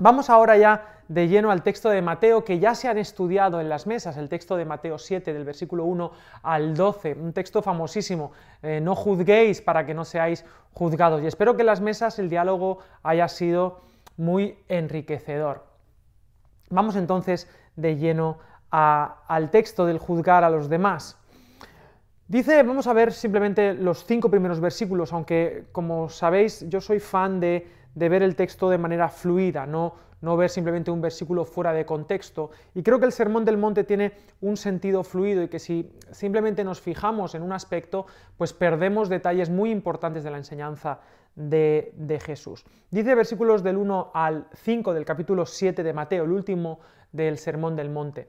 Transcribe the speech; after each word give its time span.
Vamos 0.00 0.30
ahora 0.30 0.56
ya 0.56 1.02
de 1.08 1.28
lleno 1.28 1.50
al 1.50 1.62
texto 1.62 1.90
de 1.90 2.00
Mateo 2.00 2.42
que 2.42 2.58
ya 2.58 2.74
se 2.74 2.88
han 2.88 2.96
estudiado 2.96 3.60
en 3.60 3.68
las 3.68 3.86
mesas, 3.86 4.16
el 4.16 4.30
texto 4.30 4.56
de 4.56 4.64
Mateo 4.64 4.96
7 4.96 5.30
del 5.34 5.44
versículo 5.44 5.84
1 5.84 6.10
al 6.42 6.74
12, 6.74 7.18
un 7.20 7.34
texto 7.34 7.60
famosísimo, 7.60 8.32
eh, 8.62 8.80
no 8.80 8.96
juzguéis 8.96 9.60
para 9.60 9.84
que 9.84 9.92
no 9.92 10.06
seáis 10.06 10.46
juzgados. 10.72 11.22
Y 11.22 11.26
espero 11.26 11.54
que 11.54 11.62
en 11.62 11.66
las 11.66 11.82
mesas 11.82 12.18
el 12.18 12.30
diálogo 12.30 12.78
haya 13.02 13.28
sido 13.28 13.82
muy 14.16 14.58
enriquecedor. 14.68 15.66
Vamos 16.70 16.96
entonces 16.96 17.46
de 17.76 17.96
lleno 17.96 18.38
al 18.70 19.50
texto 19.50 19.84
del 19.84 19.98
juzgar 19.98 20.44
a 20.44 20.50
los 20.50 20.70
demás. 20.70 21.18
Dice, 22.26 22.62
vamos 22.62 22.86
a 22.86 22.94
ver 22.94 23.12
simplemente 23.12 23.74
los 23.74 24.06
cinco 24.06 24.30
primeros 24.30 24.60
versículos, 24.60 25.12
aunque 25.12 25.66
como 25.72 26.08
sabéis 26.08 26.64
yo 26.70 26.80
soy 26.80 27.00
fan 27.00 27.38
de, 27.40 27.79
ver 27.94 28.22
el 28.22 28.36
texto 28.36 28.70
de 28.70 28.78
manera 28.78 29.08
fluida, 29.08 29.66
no, 29.66 29.94
no 30.20 30.36
ver 30.36 30.50
simplemente 30.50 30.90
un 30.90 31.00
versículo 31.00 31.44
fuera 31.44 31.72
de 31.72 31.84
contexto. 31.84 32.50
Y 32.74 32.82
creo 32.82 32.98
que 32.98 33.06
el 33.06 33.12
Sermón 33.12 33.44
del 33.44 33.56
Monte 33.56 33.84
tiene 33.84 34.12
un 34.40 34.56
sentido 34.56 35.02
fluido 35.02 35.42
y 35.42 35.48
que 35.48 35.58
si 35.58 35.92
simplemente 36.10 36.64
nos 36.64 36.80
fijamos 36.80 37.34
en 37.34 37.42
un 37.42 37.52
aspecto, 37.52 38.06
pues 38.36 38.52
perdemos 38.52 39.08
detalles 39.08 39.50
muy 39.50 39.70
importantes 39.70 40.24
de 40.24 40.30
la 40.30 40.38
enseñanza 40.38 41.00
de, 41.34 41.92
de 41.96 42.20
Jesús. 42.20 42.64
Dice 42.90 43.14
versículos 43.14 43.62
del 43.62 43.76
1 43.76 44.10
al 44.14 44.46
5 44.54 44.92
del 44.94 45.04
capítulo 45.04 45.46
7 45.46 45.82
de 45.82 45.92
Mateo, 45.92 46.24
el 46.24 46.32
último 46.32 46.80
del 47.12 47.38
Sermón 47.38 47.76
del 47.76 47.90
Monte. 47.90 48.28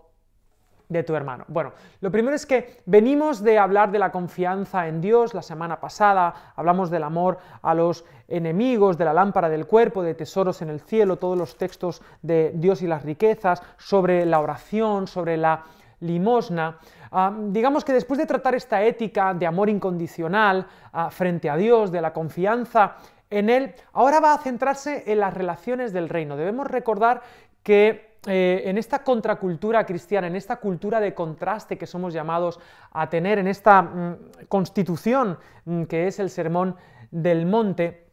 de 0.91 1.03
tu 1.03 1.15
hermano. 1.15 1.45
Bueno, 1.47 1.71
lo 2.01 2.11
primero 2.11 2.35
es 2.35 2.45
que 2.45 2.81
venimos 2.85 3.41
de 3.41 3.57
hablar 3.57 3.91
de 3.91 3.99
la 3.99 4.11
confianza 4.11 4.87
en 4.87 4.99
Dios 4.99 5.33
la 5.33 5.41
semana 5.41 5.79
pasada, 5.79 6.53
hablamos 6.55 6.89
del 6.89 7.03
amor 7.03 7.37
a 7.61 7.73
los 7.73 8.03
enemigos, 8.27 8.97
de 8.97 9.05
la 9.05 9.13
lámpara 9.13 9.47
del 9.47 9.67
cuerpo, 9.67 10.03
de 10.03 10.15
tesoros 10.15 10.61
en 10.61 10.69
el 10.69 10.81
cielo, 10.81 11.15
todos 11.15 11.37
los 11.37 11.57
textos 11.57 12.01
de 12.21 12.51
Dios 12.55 12.81
y 12.81 12.87
las 12.87 13.03
riquezas, 13.03 13.63
sobre 13.77 14.25
la 14.25 14.41
oración, 14.41 15.07
sobre 15.07 15.37
la 15.37 15.63
limosna. 16.01 16.77
Ah, 17.09 17.33
digamos 17.37 17.85
que 17.85 17.93
después 17.93 18.17
de 18.17 18.25
tratar 18.25 18.53
esta 18.53 18.83
ética 18.83 19.33
de 19.33 19.47
amor 19.47 19.69
incondicional 19.69 20.67
ah, 20.91 21.09
frente 21.09 21.49
a 21.49 21.55
Dios, 21.55 21.89
de 21.89 22.01
la 22.01 22.11
confianza 22.11 22.97
en 23.29 23.49
Él, 23.49 23.73
ahora 23.93 24.19
va 24.19 24.33
a 24.33 24.39
centrarse 24.39 25.05
en 25.07 25.21
las 25.21 25.33
relaciones 25.33 25.93
del 25.93 26.09
reino. 26.09 26.35
Debemos 26.35 26.67
recordar 26.67 27.21
que 27.63 28.10
eh, 28.27 28.63
en 28.65 28.77
esta 28.77 29.03
contracultura 29.03 29.83
cristiana, 29.85 30.27
en 30.27 30.35
esta 30.35 30.57
cultura 30.57 30.99
de 30.99 31.15
contraste 31.15 31.77
que 31.77 31.87
somos 31.87 32.13
llamados 32.13 32.59
a 32.91 33.09
tener, 33.09 33.39
en 33.39 33.47
esta 33.47 33.81
mm, 33.81 34.17
constitución 34.47 35.39
mm, 35.65 35.83
que 35.83 36.07
es 36.07 36.19
el 36.19 36.29
sermón 36.29 36.75
del 37.09 37.47
monte, 37.47 38.11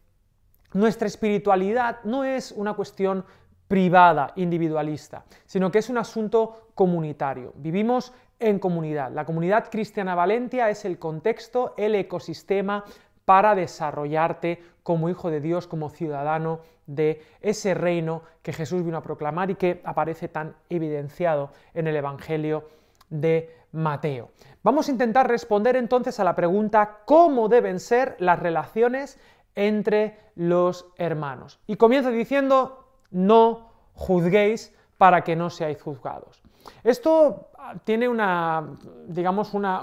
nuestra 0.72 1.08
espiritualidad 1.08 1.98
no 2.04 2.24
es 2.24 2.52
una 2.52 2.74
cuestión 2.74 3.24
privada, 3.68 4.32
individualista, 4.36 5.24
sino 5.44 5.70
que 5.70 5.78
es 5.78 5.90
un 5.90 5.98
asunto 5.98 6.70
comunitario. 6.74 7.52
Vivimos 7.56 8.12
en 8.38 8.58
comunidad. 8.58 9.12
La 9.12 9.26
comunidad 9.26 9.68
cristiana 9.70 10.14
Valentia 10.14 10.70
es 10.70 10.84
el 10.84 10.98
contexto, 10.98 11.74
el 11.76 11.94
ecosistema 11.94 12.84
para 13.24 13.54
desarrollarte 13.54 14.62
como 14.82 15.10
hijo 15.10 15.30
de 15.30 15.42
Dios, 15.42 15.66
como 15.66 15.90
ciudadano 15.90 16.60
de 16.88 17.22
ese 17.40 17.74
reino 17.74 18.22
que 18.42 18.52
Jesús 18.52 18.82
vino 18.82 18.96
a 18.96 19.02
proclamar 19.02 19.50
y 19.50 19.54
que 19.54 19.80
aparece 19.84 20.26
tan 20.26 20.56
evidenciado 20.68 21.50
en 21.74 21.86
el 21.86 21.94
Evangelio 21.94 22.68
de 23.10 23.54
Mateo. 23.72 24.30
Vamos 24.62 24.88
a 24.88 24.92
intentar 24.92 25.28
responder 25.28 25.76
entonces 25.76 26.18
a 26.18 26.24
la 26.24 26.34
pregunta 26.34 27.00
¿cómo 27.04 27.48
deben 27.48 27.78
ser 27.78 28.16
las 28.18 28.38
relaciones 28.38 29.20
entre 29.54 30.18
los 30.34 30.86
hermanos? 30.96 31.60
Y 31.66 31.76
comienza 31.76 32.10
diciendo 32.10 32.86
no 33.10 33.70
juzguéis 33.92 34.74
para 34.96 35.22
que 35.22 35.36
no 35.36 35.50
seáis 35.50 35.80
juzgados. 35.80 36.42
Esto 36.82 37.50
tiene 37.84 38.08
una, 38.08 38.66
digamos, 39.06 39.54
una, 39.54 39.82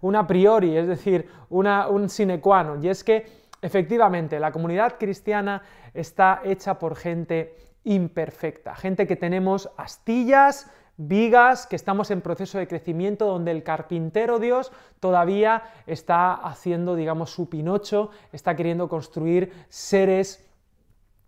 una, 0.00 0.26
priori, 0.26 0.76
es 0.76 0.86
decir, 0.86 1.28
una, 1.50 1.88
un 1.88 2.08
sine 2.08 2.40
qua 2.40 2.62
non, 2.62 2.84
y 2.84 2.88
es 2.88 3.04
que 3.04 3.43
efectivamente 3.64 4.38
la 4.38 4.52
comunidad 4.52 4.98
cristiana 4.98 5.62
está 5.94 6.42
hecha 6.44 6.78
por 6.78 6.96
gente 6.96 7.56
imperfecta, 7.84 8.74
gente 8.74 9.06
que 9.06 9.16
tenemos 9.16 9.70
astillas, 9.78 10.70
vigas, 10.98 11.66
que 11.66 11.76
estamos 11.76 12.10
en 12.10 12.20
proceso 12.20 12.58
de 12.58 12.68
crecimiento 12.68 13.26
donde 13.26 13.52
el 13.52 13.62
carpintero 13.62 14.38
Dios 14.38 14.70
todavía 15.00 15.62
está 15.86 16.34
haciendo, 16.34 16.94
digamos, 16.94 17.30
su 17.30 17.48
pinocho, 17.48 18.10
está 18.32 18.54
queriendo 18.54 18.88
construir 18.88 19.52
seres 19.70 20.46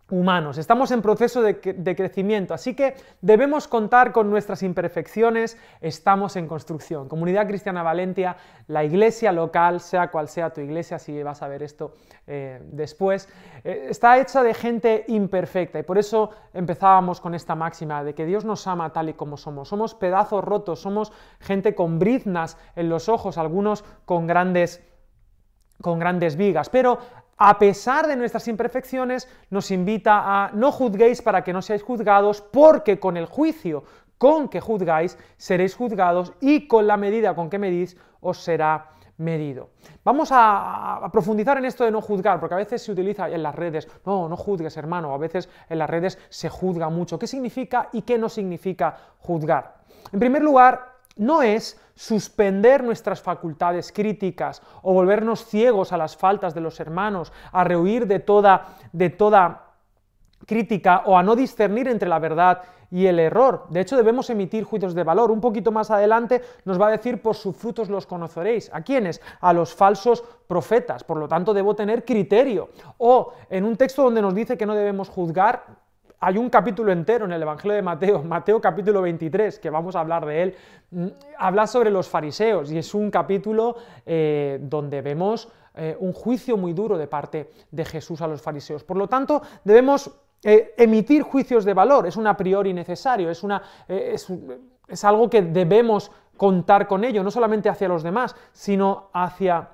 humanos. 0.09 0.57
Estamos 0.57 0.91
en 0.91 1.01
proceso 1.01 1.41
de, 1.41 1.59
crecimiento, 1.59 2.53
así 2.53 2.73
que 2.75 2.95
debemos 3.21 3.67
contar 3.67 4.13
con 4.13 4.29
nuestras 4.29 4.63
imperfecciones, 4.63 5.57
estamos 5.81 6.37
en 6.37 6.47
construcción. 6.47 7.09
Comunidad 7.09 7.47
Cristiana 7.47 7.83
Valentia, 7.83 8.37
la 8.67 8.85
iglesia 8.85 9.31
local, 9.31 9.81
sea 9.81 10.09
cual 10.09 10.29
sea 10.29 10.51
tu 10.51 10.61
iglesia, 10.61 10.97
si 10.97 11.21
vas 11.23 11.41
a 11.41 11.47
ver 11.49 11.61
esto 11.61 11.95
eh, 12.25 12.61
después, 12.71 13.27
eh, 13.65 13.87
está 13.89 14.17
hecha 14.17 14.43
de 14.43 14.53
gente 14.53 15.03
imperfecta 15.07 15.79
y 15.79 15.83
por 15.83 15.97
eso 15.97 16.29
empezábamos 16.53 17.19
con 17.19 17.35
esta 17.35 17.55
máxima 17.55 18.03
de 18.03 18.15
que 18.15 18.25
Dios 18.25 18.45
nos 18.45 18.65
ama 18.67 18.93
tal 18.93 19.09
y 19.09 19.13
como 19.13 19.35
somos. 19.35 19.67
Somos 19.67 19.93
pedazos 19.93 20.43
rotos, 20.43 20.79
somos 20.81 21.11
gente 21.39 21.75
con 21.75 21.99
briznas 21.99 22.57
en 22.77 22.87
los 22.89 23.09
ojos, 23.09 23.37
algunos 23.37 23.83
con 24.05 24.25
grandes 24.25 24.83
con 25.79 25.99
grandes 25.99 26.37
vigas, 26.37 26.69
pero 26.69 26.97
a 27.37 27.59
pesar 27.59 28.07
de 28.07 28.15
nuestras 28.15 28.47
imperfecciones, 28.47 29.29
nos 29.49 29.71
invita 29.71 30.21
a 30.25 30.51
no 30.53 30.71
juzguéis 30.71 31.21
para 31.21 31.43
que 31.43 31.53
no 31.53 31.61
seáis 31.61 31.83
juzgados, 31.83 32.41
porque 32.41 32.99
con 32.99 33.17
el 33.17 33.25
juicio 33.25 33.83
con 34.17 34.49
que 34.49 34.59
juzgáis 34.59 35.17
seréis 35.37 35.75
juzgados 35.75 36.33
y 36.41 36.67
con 36.67 36.87
la 36.87 36.97
medida 36.97 37.35
con 37.35 37.49
que 37.49 37.59
medís 37.59 37.97
os 38.19 38.41
será 38.41 38.89
medido. 39.17 39.69
Vamos 40.03 40.29
a, 40.31 41.07
profundizar 41.11 41.57
en 41.57 41.65
esto 41.65 41.83
de 41.83 41.91
no 41.91 42.01
juzgar, 42.01 42.39
porque 42.39 42.55
a 42.55 42.57
veces 42.57 42.81
se 42.81 42.91
utiliza 42.91 43.29
en 43.29 43.43
las 43.43 43.55
redes, 43.55 43.87
no, 44.05 44.29
no 44.29 44.37
juzgues 44.37 44.77
hermano, 44.77 45.13
a 45.13 45.17
veces 45.17 45.49
en 45.69 45.79
las 45.79 45.89
redes 45.89 46.17
se 46.29 46.49
juzga 46.49 46.89
mucho. 46.89 47.17
¿Qué 47.17 47.27
significa 47.27 47.89
y 47.91 48.03
qué 48.03 48.17
no 48.17 48.29
significa 48.29 48.97
juzgar? 49.19 49.77
En 50.11 50.19
primer 50.19 50.41
lugar, 50.41 50.96
no 51.17 51.41
es 51.41 51.79
suspender 51.95 52.83
nuestras 52.83 53.21
facultades 53.21 53.91
críticas 53.91 54.61
o 54.83 54.93
volvernos 54.93 55.45
ciegos 55.45 55.91
a 55.91 55.97
las 55.97 56.15
faltas 56.15 56.53
de 56.53 56.61
los 56.61 56.79
hermanos, 56.79 57.33
a 57.51 57.63
rehuir 57.63 58.07
de 58.07 58.19
toda, 58.19 58.75
de 58.91 59.09
toda 59.09 59.73
crítica 60.45 61.03
o 61.05 61.17
a 61.17 61.23
no 61.23 61.35
discernir 61.35 61.87
entre 61.87 62.07
la 62.07 62.19
verdad 62.19 62.61
y 62.91 63.05
el 63.07 63.19
error. 63.19 63.65
De 63.69 63.81
hecho, 63.81 63.97
debemos 63.97 64.29
emitir 64.29 64.63
juicios 64.63 64.93
de 64.93 65.03
valor. 65.03 65.31
Un 65.31 65.41
poquito 65.41 65.71
más 65.71 65.91
adelante 65.91 66.41
nos 66.65 66.79
va 66.79 66.87
a 66.87 66.91
decir, 66.91 67.21
por 67.21 67.35
sus 67.35 67.55
frutos 67.55 67.89
los 67.89 68.05
conoceréis. 68.05 68.69
¿A 68.73 68.81
quiénes? 68.81 69.21
A 69.41 69.53
los 69.53 69.73
falsos 69.73 70.23
profetas. 70.47 71.03
Por 71.03 71.17
lo 71.17 71.27
tanto, 71.27 71.53
debo 71.53 71.75
tener 71.75 72.05
criterio. 72.05 72.69
O 72.97 73.33
en 73.49 73.65
un 73.65 73.75
texto 73.75 74.03
donde 74.03 74.21
nos 74.21 74.33
dice 74.33 74.57
que 74.57 74.65
no 74.65 74.75
debemos 74.75 75.09
juzgar, 75.09 75.65
hay 76.19 76.37
un 76.37 76.49
capítulo 76.49 76.91
entero 76.91 77.25
en 77.25 77.31
el 77.31 77.41
Evangelio 77.41 77.75
de 77.75 77.81
Mateo, 77.81 78.23
Mateo 78.25 78.59
capítulo 78.59 79.01
23, 79.01 79.59
que 79.59 79.69
vamos 79.69 79.95
a 79.95 79.99
hablar 79.99 80.25
de 80.25 80.43
él, 80.43 80.55
mm, 80.91 81.07
habla 81.37 81.67
sobre 81.67 81.91
los 81.91 82.09
fariseos 82.09 82.71
y 82.71 82.77
es 82.77 82.93
un 82.93 83.11
capítulo 83.11 83.75
eh, 84.05 84.59
donde 84.61 85.01
vemos 85.01 85.49
eh, 85.75 85.95
un 85.99 86.13
juicio 86.13 86.57
muy 86.57 86.73
duro 86.73 86.97
de 86.97 87.07
parte 87.07 87.51
de 87.69 87.85
Jesús 87.85 88.21
a 88.21 88.27
los 88.27 88.41
fariseos. 88.41 88.83
Por 88.83 88.97
lo 88.97 89.07
tanto, 89.07 89.41
debemos 89.63 90.11
eh, 90.43 90.73
emitir 90.77 91.21
juicios 91.21 91.65
de 91.65 91.73
valor, 91.73 92.07
es 92.07 92.17
un 92.17 92.25
a 92.25 92.35
priori 92.35 92.73
necesario, 92.73 93.29
es, 93.29 93.43
una, 93.43 93.61
es, 93.87 94.27
es 94.87 95.03
algo 95.03 95.29
que 95.29 95.41
debemos 95.43 96.11
contar 96.35 96.87
con 96.87 97.03
ello, 97.03 97.23
no 97.23 97.31
solamente 97.31 97.69
hacia 97.69 97.87
los 97.87 98.03
demás, 98.03 98.35
sino 98.53 99.09
hacia 99.13 99.69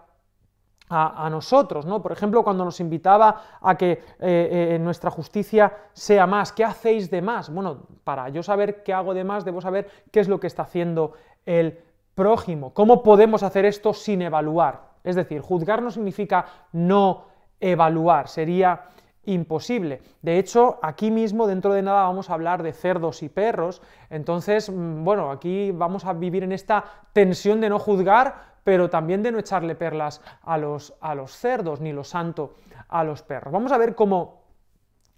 a, 0.94 1.30
nosotros, 1.30 1.86
¿no? 1.86 2.02
Por 2.02 2.12
ejemplo, 2.12 2.44
cuando 2.44 2.64
nos 2.64 2.80
invitaba 2.80 3.60
a 3.62 3.76
que 3.76 3.92
eh, 3.92 4.00
eh, 4.20 4.80
nuestra 4.80 5.10
justicia 5.10 5.74
sea 5.94 6.28
más, 6.28 6.52
¿qué 6.52 6.64
hacéis 6.64 7.10
de 7.10 7.22
más? 7.22 7.52
Bueno, 7.52 7.88
para 8.04 8.30
yo 8.30 8.44
saber 8.44 8.84
qué 8.84 8.94
hago 8.94 9.14
de 9.14 9.24
más, 9.24 9.44
debo 9.44 9.62
saber 9.62 9.90
qué 10.12 10.20
es 10.20 10.28
lo 10.28 10.40
que 10.40 10.48
está 10.48 10.64
haciendo 10.64 11.14
el 11.46 11.80
prójimo. 12.16 12.74
¿Cómo 12.74 13.02
podemos 13.02 13.42
hacer 13.44 13.66
esto 13.66 13.94
sin 13.94 14.22
evaluar? 14.22 14.94
Es 15.04 15.16
decir, 15.16 15.42
juzgar 15.42 15.82
no 15.82 15.92
significa 15.92 16.46
no 16.72 17.26
evaluar, 17.60 18.28
sería 18.28 18.84
imposible. 19.26 20.02
De 20.22 20.38
hecho, 20.38 20.80
aquí 20.82 21.10
mismo, 21.10 21.48
dentro 21.48 21.74
de 21.74 21.82
nada, 21.82 22.04
vamos 22.04 22.30
a 22.30 22.34
hablar 22.34 22.62
de 22.62 22.74
cerdos 22.74 23.24
y 23.24 23.30
perros. 23.30 23.82
Entonces, 24.10 24.70
mm, 24.70 25.04
bueno, 25.04 25.32
aquí 25.32 25.72
vamos 25.72 26.06
a 26.06 26.14
vivir 26.14 26.44
en 26.44 26.52
esta 26.52 26.84
tensión 27.14 27.62
de 27.62 27.70
no 27.70 27.80
juzgar, 27.80 28.53
pero 28.64 28.90
también 28.90 29.24
de 29.24 29.32
no 29.32 29.40
echarle 29.40 29.76
perlas 29.76 30.22
a 30.44 30.58
los, 30.58 30.94
a 31.02 31.16
los 31.16 31.36
cerdos, 31.36 31.82
ni 31.82 31.92
lo 31.92 32.04
santo 32.04 32.56
a 32.90 33.04
los 33.04 33.22
perros. 33.24 33.52
Vamos 33.52 33.72
a 33.72 33.78
ver 33.78 33.96
cómo 33.96 34.44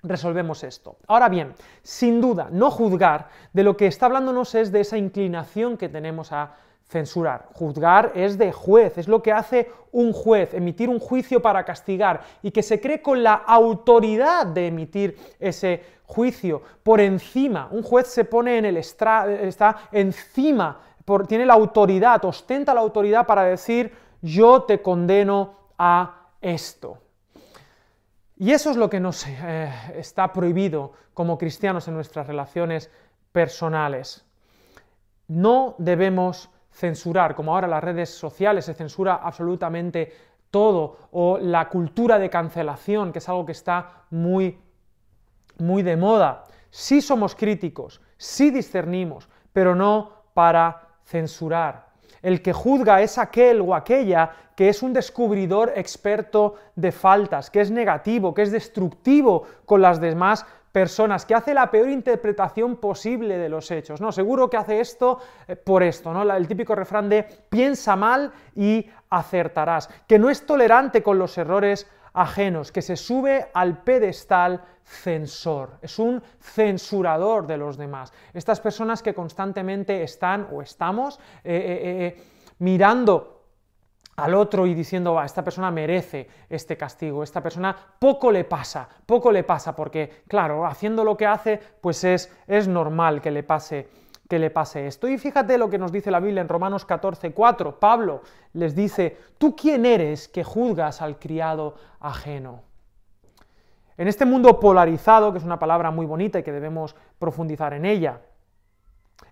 resolvemos 0.04 0.64
esto. 0.64 0.98
Ahora 1.08 1.30
bien, 1.30 1.54
sin 1.82 2.22
duda, 2.22 2.50
no 2.52 2.72
juzgar, 2.72 3.30
de 3.54 3.64
lo 3.64 3.76
que 3.76 3.88
está 3.88 4.06
hablándonos 4.06 4.56
es 4.56 4.72
de 4.72 4.82
esa 4.82 4.98
inclinación 4.98 5.78
que 5.78 5.90
tenemos 5.90 6.32
a 6.32 6.56
censurar. 6.88 7.48
Juzgar 7.54 8.12
es 8.16 8.38
de 8.38 8.52
juez, 8.52 8.98
es 8.98 9.08
lo 9.08 9.24
que 9.24 9.32
hace 9.32 9.72
un 9.92 10.14
juez, 10.14 10.54
emitir 10.54 10.90
un 10.90 11.00
juicio 11.00 11.42
para 11.42 11.64
castigar 11.64 12.22
y 12.44 12.52
que 12.52 12.62
se 12.62 12.80
cree 12.80 13.02
con 13.02 13.24
la 13.24 13.34
autoridad 13.34 14.46
de 14.46 14.68
emitir 14.68 15.18
ese 15.40 15.84
juicio 16.06 16.62
por 16.84 17.02
encima. 17.02 17.68
Un 17.72 17.82
juez 17.82 18.08
se 18.08 18.26
pone 18.26 18.58
en 18.58 18.66
el 18.66 18.78
está 18.78 19.78
encima, 19.92 20.80
tiene 21.28 21.46
la 21.46 21.54
autoridad, 21.54 22.24
ostenta 22.26 22.74
la 22.74 22.82
autoridad 22.82 23.26
para 23.26 23.44
decir 23.44 23.94
yo 24.22 24.64
te 24.64 24.82
condeno 24.82 25.56
a 25.78 26.30
esto. 26.42 26.98
Y 28.38 28.52
eso 28.52 28.72
es 28.72 28.78
lo 28.78 28.90
que 28.90 29.00
nos 29.00 29.26
eh, 29.28 29.72
está 29.96 30.34
prohibido 30.34 30.94
como 31.14 31.38
cristianos 31.38 31.88
en 31.88 31.94
nuestras 31.94 32.28
relaciones 32.28 32.92
personales. 33.32 34.26
No 35.28 35.76
debemos 35.78 36.50
censurar, 36.72 37.36
como 37.36 37.54
ahora 37.54 37.68
las 37.68 37.84
redes 37.84 38.10
sociales 38.10 38.66
se 38.66 38.74
censura 38.74 39.16
absolutamente 39.16 40.14
todo, 40.52 40.98
o 41.12 41.38
la 41.38 41.70
cultura 41.70 42.20
de 42.20 42.30
cancelación, 42.30 43.14
que 43.14 43.20
es 43.20 43.30
algo 43.30 43.46
que 43.46 43.54
está 43.54 44.06
muy, 44.10 44.60
muy 45.58 45.84
de 45.84 45.96
moda. 45.96 46.44
Sí 46.70 47.02
somos 47.02 47.36
críticos, 47.36 48.02
sí 48.18 48.52
discernimos, 48.52 49.30
pero 49.54 49.76
no 49.76 50.12
para 50.34 50.85
censurar. 51.06 51.86
El 52.22 52.42
que 52.42 52.54
juzga 52.54 53.02
es 53.02 53.18
aquel 53.18 53.62
o 53.62 53.76
aquella 53.76 54.32
que 54.56 54.70
es 54.70 54.82
un 54.82 54.94
descubridor 54.94 55.74
experto 55.76 56.56
de 56.76 56.92
faltas, 56.92 57.50
que 57.50 57.62
es 57.62 57.72
negativo, 57.72 58.34
que 58.34 58.42
es 58.42 58.52
destructivo 58.52 59.44
con 59.66 59.82
las 59.82 60.00
demás 60.00 60.46
personas, 60.72 61.26
que 61.26 61.36
hace 61.36 61.54
la 61.54 61.72
peor 61.72 61.90
interpretación 61.90 62.78
posible 62.78 63.38
de 63.38 63.48
los 63.48 63.72
hechos. 63.72 64.02
No, 64.02 64.12
seguro 64.12 64.50
que 64.50 64.58
hace 64.58 64.82
esto 64.82 65.20
eh, 65.48 65.56
por 65.56 65.84
esto, 65.84 66.12
¿no? 66.12 66.24
El 66.34 66.48
típico 66.48 66.76
refrán 66.76 67.08
de 67.08 67.24
piensa 67.50 67.96
mal 67.96 68.34
y 68.56 68.86
acertarás, 69.10 69.90
que 70.08 70.20
no 70.20 70.30
es 70.30 70.46
tolerante 70.46 71.02
con 71.02 71.18
los 71.18 71.38
errores 71.38 71.88
ajenos, 72.16 72.72
que 72.72 72.82
se 72.82 72.96
sube 72.96 73.48
al 73.54 73.84
pedestal 73.84 74.64
censor, 74.84 75.78
es 75.82 76.00
un 76.00 76.22
censurador 76.40 77.46
de 77.48 77.58
los 77.58 77.78
demás. 77.78 78.14
Estas 78.34 78.60
personas 78.60 79.04
que 79.04 79.14
constantemente 79.14 80.04
están 80.04 80.48
o 80.52 80.62
estamos 80.62 81.20
eh, 81.44 82.16
eh, 82.16 82.24
mirando 82.60 83.36
al 84.16 84.34
otro 84.34 84.66
y 84.66 84.74
diciendo, 84.74 85.22
esta 85.22 85.44
persona 85.44 85.72
merece 85.72 86.30
este 86.50 86.78
castigo, 86.78 87.22
esta 87.22 87.42
persona 87.42 87.76
poco 88.00 88.32
le 88.32 88.46
pasa, 88.46 88.88
poco 89.06 89.32
le 89.32 89.44
pasa, 89.44 89.76
porque 89.76 90.24
claro, 90.28 90.66
haciendo 90.66 91.04
lo 91.04 91.18
que 91.18 91.26
hace, 91.26 91.60
pues 91.82 92.04
es, 92.04 92.34
es 92.48 92.68
normal 92.68 93.22
que 93.22 93.32
le 93.32 93.44
pase 93.44 93.90
que 94.28 94.40
le 94.40 94.50
pase 94.50 94.88
esto. 94.88 95.08
Y 95.08 95.18
fíjate 95.18 95.58
lo 95.58 95.70
que 95.70 95.78
nos 95.78 95.92
dice 95.92 96.12
la 96.12 96.20
Biblia 96.20 96.42
en 96.42 96.50
Romanos 96.50 96.86
14, 96.86 97.34
4. 97.34 97.80
Pablo 97.80 98.22
les 98.54 98.76
dice, 98.76 99.18
¿tú 99.38 99.56
quién 99.56 99.86
eres 99.86 100.28
que 100.28 100.44
juzgas 100.44 101.02
al 101.02 101.20
criado 101.20 101.76
ajeno? 102.00 102.64
En 103.98 104.08
este 104.08 104.26
mundo 104.26 104.60
polarizado, 104.60 105.32
que 105.32 105.38
es 105.38 105.44
una 105.44 105.60
palabra 105.60 105.92
muy 105.92 106.06
bonita 106.06 106.40
y 106.40 106.44
que 106.44 106.52
debemos 106.52 106.96
profundizar 107.18 107.74
en 107.74 107.86
ella, 107.86 108.22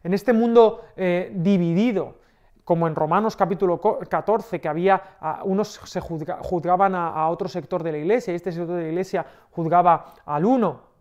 en 0.04 0.14
este 0.14 0.32
mundo 0.32 0.82
eh, 0.96 1.32
dividido, 1.36 2.20
como 2.64 2.88
en 2.88 2.96
Romanos 2.96 3.36
capítulo 3.36 3.80
14, 3.80 4.62
que 4.62 4.70
había, 4.70 5.02
unos 5.44 5.82
se 5.84 6.00
juzgaban 6.00 6.96
a, 6.96 7.28
otro 7.28 7.50
sector 7.50 7.84
de 7.84 7.92
la 7.92 7.98
iglesia, 7.98 8.32
y 8.32 8.36
este 8.38 8.54
sector 8.54 8.78
de 8.78 8.84
la 8.84 8.90
iglesia 8.90 9.26
juzgaba 9.52 10.14
al 10.26 10.46
uno. 10.46 10.93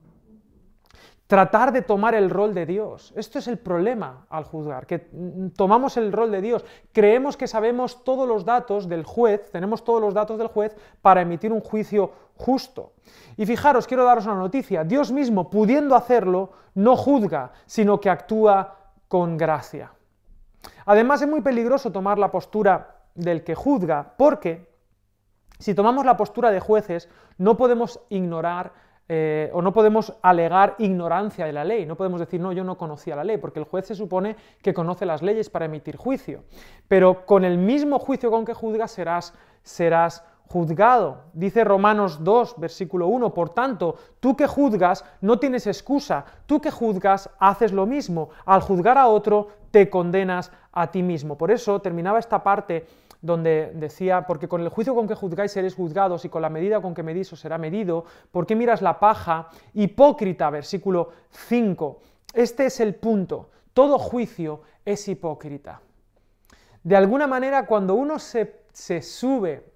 Tratar 1.32 1.72
de 1.72 1.80
tomar 1.80 2.14
el 2.14 2.28
rol 2.28 2.52
de 2.52 2.66
Dios. 2.66 3.10
Esto 3.16 3.38
es 3.38 3.48
el 3.48 3.56
problema 3.56 4.26
al 4.28 4.44
juzgar, 4.44 4.86
que 4.86 5.08
tomamos 5.56 5.96
el 5.96 6.12
rol 6.12 6.30
de 6.30 6.42
Dios. 6.42 6.62
Creemos 6.92 7.38
que 7.38 7.46
sabemos 7.46 8.04
todos 8.04 8.28
los 8.28 8.44
datos 8.44 8.86
del 8.86 9.02
juez, 9.02 9.50
tenemos 9.50 9.82
todos 9.82 9.98
los 9.98 10.12
datos 10.12 10.36
del 10.36 10.48
juez 10.48 10.76
para 11.00 11.22
emitir 11.22 11.50
un 11.50 11.62
juicio 11.62 12.12
justo. 12.36 12.92
Y 13.38 13.46
fijaros, 13.46 13.86
quiero 13.86 14.04
daros 14.04 14.26
una 14.26 14.34
noticia. 14.34 14.84
Dios 14.84 15.10
mismo, 15.10 15.48
pudiendo 15.48 15.96
hacerlo, 15.96 16.50
no 16.74 16.96
juzga, 16.98 17.52
sino 17.64 17.98
que 17.98 18.10
actúa 18.10 18.76
con 19.08 19.38
gracia. 19.38 19.90
Además 20.84 21.22
es 21.22 21.28
muy 21.28 21.40
peligroso 21.40 21.90
tomar 21.90 22.18
la 22.18 22.30
postura 22.30 23.06
del 23.14 23.42
que 23.42 23.54
juzga, 23.54 24.16
porque 24.18 24.68
si 25.58 25.74
tomamos 25.74 26.04
la 26.04 26.18
postura 26.18 26.50
de 26.50 26.60
jueces, 26.60 27.08
no 27.38 27.56
podemos 27.56 28.00
ignorar 28.10 28.91
eh, 29.08 29.50
o 29.52 29.62
no 29.62 29.72
podemos 29.72 30.14
alegar 30.22 30.76
ignorancia 30.78 31.44
de 31.44 31.52
la 31.52 31.64
ley, 31.64 31.86
no 31.86 31.96
podemos 31.96 32.20
decir, 32.20 32.40
no, 32.40 32.52
yo 32.52 32.64
no 32.64 32.78
conocía 32.78 33.16
la 33.16 33.24
ley, 33.24 33.36
porque 33.36 33.58
el 33.58 33.64
juez 33.64 33.86
se 33.86 33.94
supone 33.94 34.36
que 34.62 34.72
conoce 34.72 35.06
las 35.06 35.22
leyes 35.22 35.50
para 35.50 35.64
emitir 35.64 35.96
juicio, 35.96 36.44
pero 36.88 37.26
con 37.26 37.44
el 37.44 37.58
mismo 37.58 37.98
juicio 37.98 38.30
con 38.30 38.44
que 38.44 38.54
juzgas 38.54 38.92
serás, 38.92 39.34
serás 39.62 40.24
juzgado. 40.52 41.24
Dice 41.32 41.64
Romanos 41.64 42.22
2, 42.22 42.56
versículo 42.58 43.08
1, 43.08 43.32
por 43.32 43.50
tanto, 43.50 43.96
tú 44.20 44.36
que 44.36 44.46
juzgas 44.46 45.04
no 45.22 45.38
tienes 45.38 45.66
excusa, 45.66 46.26
tú 46.46 46.60
que 46.60 46.70
juzgas 46.70 47.30
haces 47.38 47.72
lo 47.72 47.86
mismo, 47.86 48.28
al 48.44 48.60
juzgar 48.60 48.98
a 48.98 49.08
otro 49.08 49.48
te 49.70 49.88
condenas 49.88 50.52
a 50.70 50.90
ti 50.90 51.02
mismo. 51.02 51.38
Por 51.38 51.50
eso 51.50 51.80
terminaba 51.80 52.18
esta 52.18 52.42
parte 52.42 52.86
donde 53.22 53.70
decía, 53.74 54.26
porque 54.26 54.48
con 54.48 54.60
el 54.60 54.68
juicio 54.68 54.94
con 54.94 55.06
que 55.06 55.14
juzgáis 55.14 55.52
seréis 55.52 55.76
juzgados 55.76 56.24
y 56.24 56.28
con 56.28 56.42
la 56.42 56.50
medida 56.50 56.82
con 56.82 56.92
que 56.92 57.04
medís 57.04 57.32
os 57.32 57.40
será 57.40 57.56
medido, 57.56 58.04
¿por 58.32 58.46
qué 58.46 58.56
miras 58.56 58.82
la 58.82 58.98
paja? 58.98 59.48
Hipócrita, 59.74 60.50
versículo 60.50 61.10
5. 61.30 62.00
Este 62.34 62.66
es 62.66 62.80
el 62.80 62.96
punto, 62.96 63.50
todo 63.72 63.98
juicio 63.98 64.62
es 64.84 65.06
hipócrita. 65.08 65.80
De 66.82 66.96
alguna 66.96 67.28
manera, 67.28 67.64
cuando 67.64 67.94
uno 67.94 68.18
se, 68.18 68.64
se 68.72 69.00
sube 69.00 69.70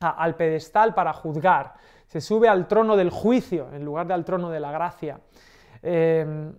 al 0.00 0.36
pedestal 0.36 0.92
para 0.92 1.14
juzgar, 1.14 1.74
se 2.06 2.20
sube 2.20 2.48
al 2.48 2.68
trono 2.68 2.94
del 2.96 3.10
juicio 3.10 3.72
en 3.72 3.84
lugar 3.84 4.06
de 4.06 4.14
al 4.14 4.24
trono 4.24 4.50
de 4.50 4.60
la 4.60 4.70
gracia. 4.70 5.20
Eh, 5.82 6.52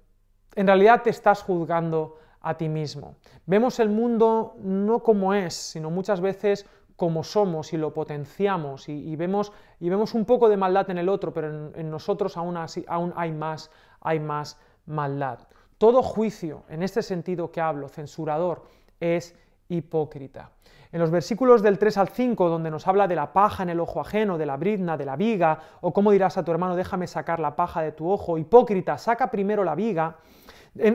en 0.56 0.68
realidad 0.68 1.04
te 1.04 1.12
estás 1.12 1.44
juzgando 1.44 2.18
a 2.42 2.56
ti 2.56 2.70
mismo. 2.70 3.16
Vemos 3.46 3.80
el 3.80 3.90
mundo 3.90 4.56
no 4.60 5.00
como 5.04 5.34
es, 5.34 5.54
sino 5.54 5.90
muchas 5.90 6.22
veces 6.22 6.66
como 6.96 7.24
somos 7.24 7.74
y 7.74 7.78
lo 7.78 7.94
potenciamos 7.94 8.88
y, 8.88 9.16
vemos, 9.16 9.52
y 9.80 9.90
vemos, 9.90 10.14
un 10.14 10.26
poco 10.26 10.50
de 10.50 10.58
maldad 10.58 10.90
en 10.92 11.00
el 11.00 11.10
otro, 11.10 11.34
pero 11.34 11.72
en, 11.74 11.90
nosotros 11.90 12.38
aún, 12.38 12.58
así, 12.58 12.86
aún 12.88 13.12
hay, 13.16 13.32
más, 13.32 13.72
hay 14.02 14.20
más 14.20 14.60
maldad. 14.86 15.40
Todo 15.80 16.04
juicio, 16.04 16.64
en 16.70 16.84
este 16.84 17.02
sentido 17.02 17.52
que 17.52 17.60
hablo, 17.60 17.90
censurador, 17.90 18.66
es 19.00 19.36
hipócrita. 19.68 20.52
En 20.92 21.00
los 21.00 21.10
versículos 21.10 21.64
del 21.64 21.80
3 21.80 21.98
al 21.98 22.10
5, 22.10 22.50
donde 22.50 22.70
nos 22.70 22.88
habla 22.88 23.08
de 23.08 23.16
la 23.16 23.34
paja 23.34 23.64
en 23.64 23.70
el 23.70 23.80
ojo 23.80 24.00
ajeno, 24.00 24.38
de 24.38 24.46
la 24.46 24.58
brizna, 24.58 24.96
de 24.96 25.06
la 25.06 25.16
viga, 25.16 25.58
o 25.82 25.94
cómo 25.94 26.12
dirás 26.12 26.38
a 26.38 26.44
tu 26.44 26.52
hermano, 26.52 26.76
déjame 26.76 27.08
sacar 27.08 27.40
la 27.40 27.56
paja 27.56 27.82
de 27.82 27.94
tu 27.94 28.12
ojo, 28.12 28.38
hipócrita, 28.38 29.00
saca 29.00 29.32
primero 29.32 29.64
la 29.64 29.74
viga, 29.74 30.18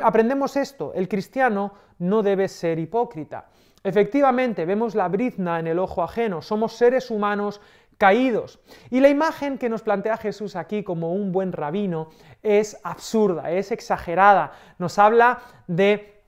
aprendemos 0.02 0.56
esto, 0.56 0.92
el 0.94 1.08
cristiano 1.08 1.74
no 1.98 2.22
debe 2.22 2.48
ser 2.48 2.78
hipócrita. 2.78 3.48
Efectivamente, 3.82 4.64
vemos 4.64 4.94
la 4.94 5.08
brizna 5.08 5.60
en 5.60 5.66
el 5.66 5.78
ojo 5.78 6.02
ajeno, 6.02 6.42
somos 6.42 6.72
seres 6.72 7.10
humanos 7.10 7.60
caídos. 7.98 8.60
Y 8.90 9.00
la 9.00 9.08
imagen 9.08 9.58
que 9.58 9.68
nos 9.68 9.82
plantea 9.82 10.16
Jesús 10.16 10.56
aquí 10.56 10.82
como 10.82 11.12
un 11.12 11.32
buen 11.32 11.52
rabino 11.52 12.08
es 12.42 12.78
absurda, 12.82 13.50
es 13.50 13.72
exagerada. 13.72 14.52
Nos 14.78 14.98
habla 14.98 15.40
de 15.66 16.22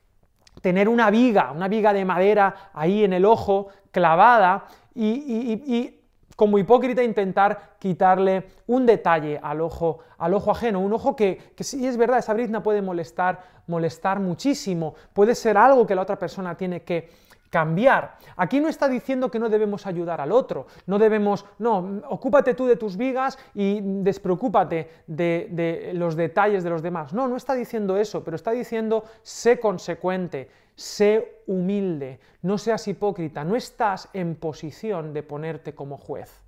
tener 0.63 0.89
una 0.89 1.11
viga, 1.11 1.53
una 1.53 1.69
viga 1.69 1.93
de 1.93 2.05
madera 2.05 2.71
ahí 2.73 3.05
en 3.05 3.13
el 3.13 3.25
ojo, 3.25 3.69
clavada, 3.91 4.67
y, 4.95 5.98
como 6.39 6.57
hipócrita 6.57 7.03
intentar 7.03 7.75
quitarle 7.81 8.45
un 8.69 8.87
detalle 8.87 9.41
al 9.43 9.61
ojo, 9.61 9.99
al 10.19 10.35
ojo 10.35 10.53
ajeno, 10.53 10.79
un 10.79 10.93
ojo 10.93 11.17
que, 11.17 11.37
que 11.57 11.65
sí 11.65 11.85
es 11.85 11.97
verdad, 11.97 12.21
esa 12.21 12.33
brizna 12.33 12.63
puede 12.63 12.81
molestar, 12.81 13.43
molestar 13.67 14.21
muchísimo, 14.21 14.95
puede 15.13 15.35
ser 15.35 15.59
algo 15.59 15.85
que 15.85 15.97
la 15.97 16.03
otra 16.03 16.17
persona 16.17 16.57
tiene 16.57 16.83
que 16.83 17.09
cambiar. 17.51 18.19
Aquí 18.37 18.61
no 18.61 18.69
está 18.69 18.89
diciendo 18.89 19.31
que 19.31 19.39
no 19.39 19.49
debemos 19.49 19.87
ayudar 19.87 20.21
al 20.21 20.33
otro, 20.33 20.67
no 20.87 20.99
debemos, 20.99 21.45
no, 21.59 22.03
ocúpate 22.09 22.55
tú 22.55 22.67
de 22.67 22.77
tus 22.77 22.97
vigas 22.97 23.39
y 23.55 23.81
despreocúpate 23.83 24.91
de, 25.07 25.49
de, 25.51 25.93
los 25.95 26.17
detalles 26.17 26.65
de 26.65 26.71
los 26.71 26.83
demás. 26.83 27.13
No, 27.13 27.29
no 27.29 27.37
está 27.37 27.55
diciendo 27.55 27.97
eso, 27.97 28.25
pero 28.25 28.37
está 28.37 28.51
diciendo 28.51 29.05
sé 29.23 29.59
consecuente, 29.59 30.51
sé 30.75 31.43
humilde, 31.47 32.21
no 32.43 32.59
seas 32.59 32.87
hipócrita, 32.89 33.45
no 33.45 33.57
estás 33.57 34.09
en 34.13 34.37
posición 34.37 35.13
de 35.13 35.23
ponerte 35.23 35.75
como 35.75 35.97
juez. 35.97 36.45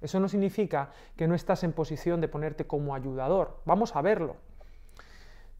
Eso 0.00 0.20
no 0.20 0.28
significa 0.28 0.90
que 1.16 1.26
no 1.26 1.34
estás 1.34 1.64
en 1.64 1.72
posición 1.72 2.20
de 2.20 2.28
ponerte 2.28 2.66
como 2.66 2.94
ayudador. 2.94 3.60
Vamos 3.64 3.96
a 3.96 4.02
verlo. 4.02 4.36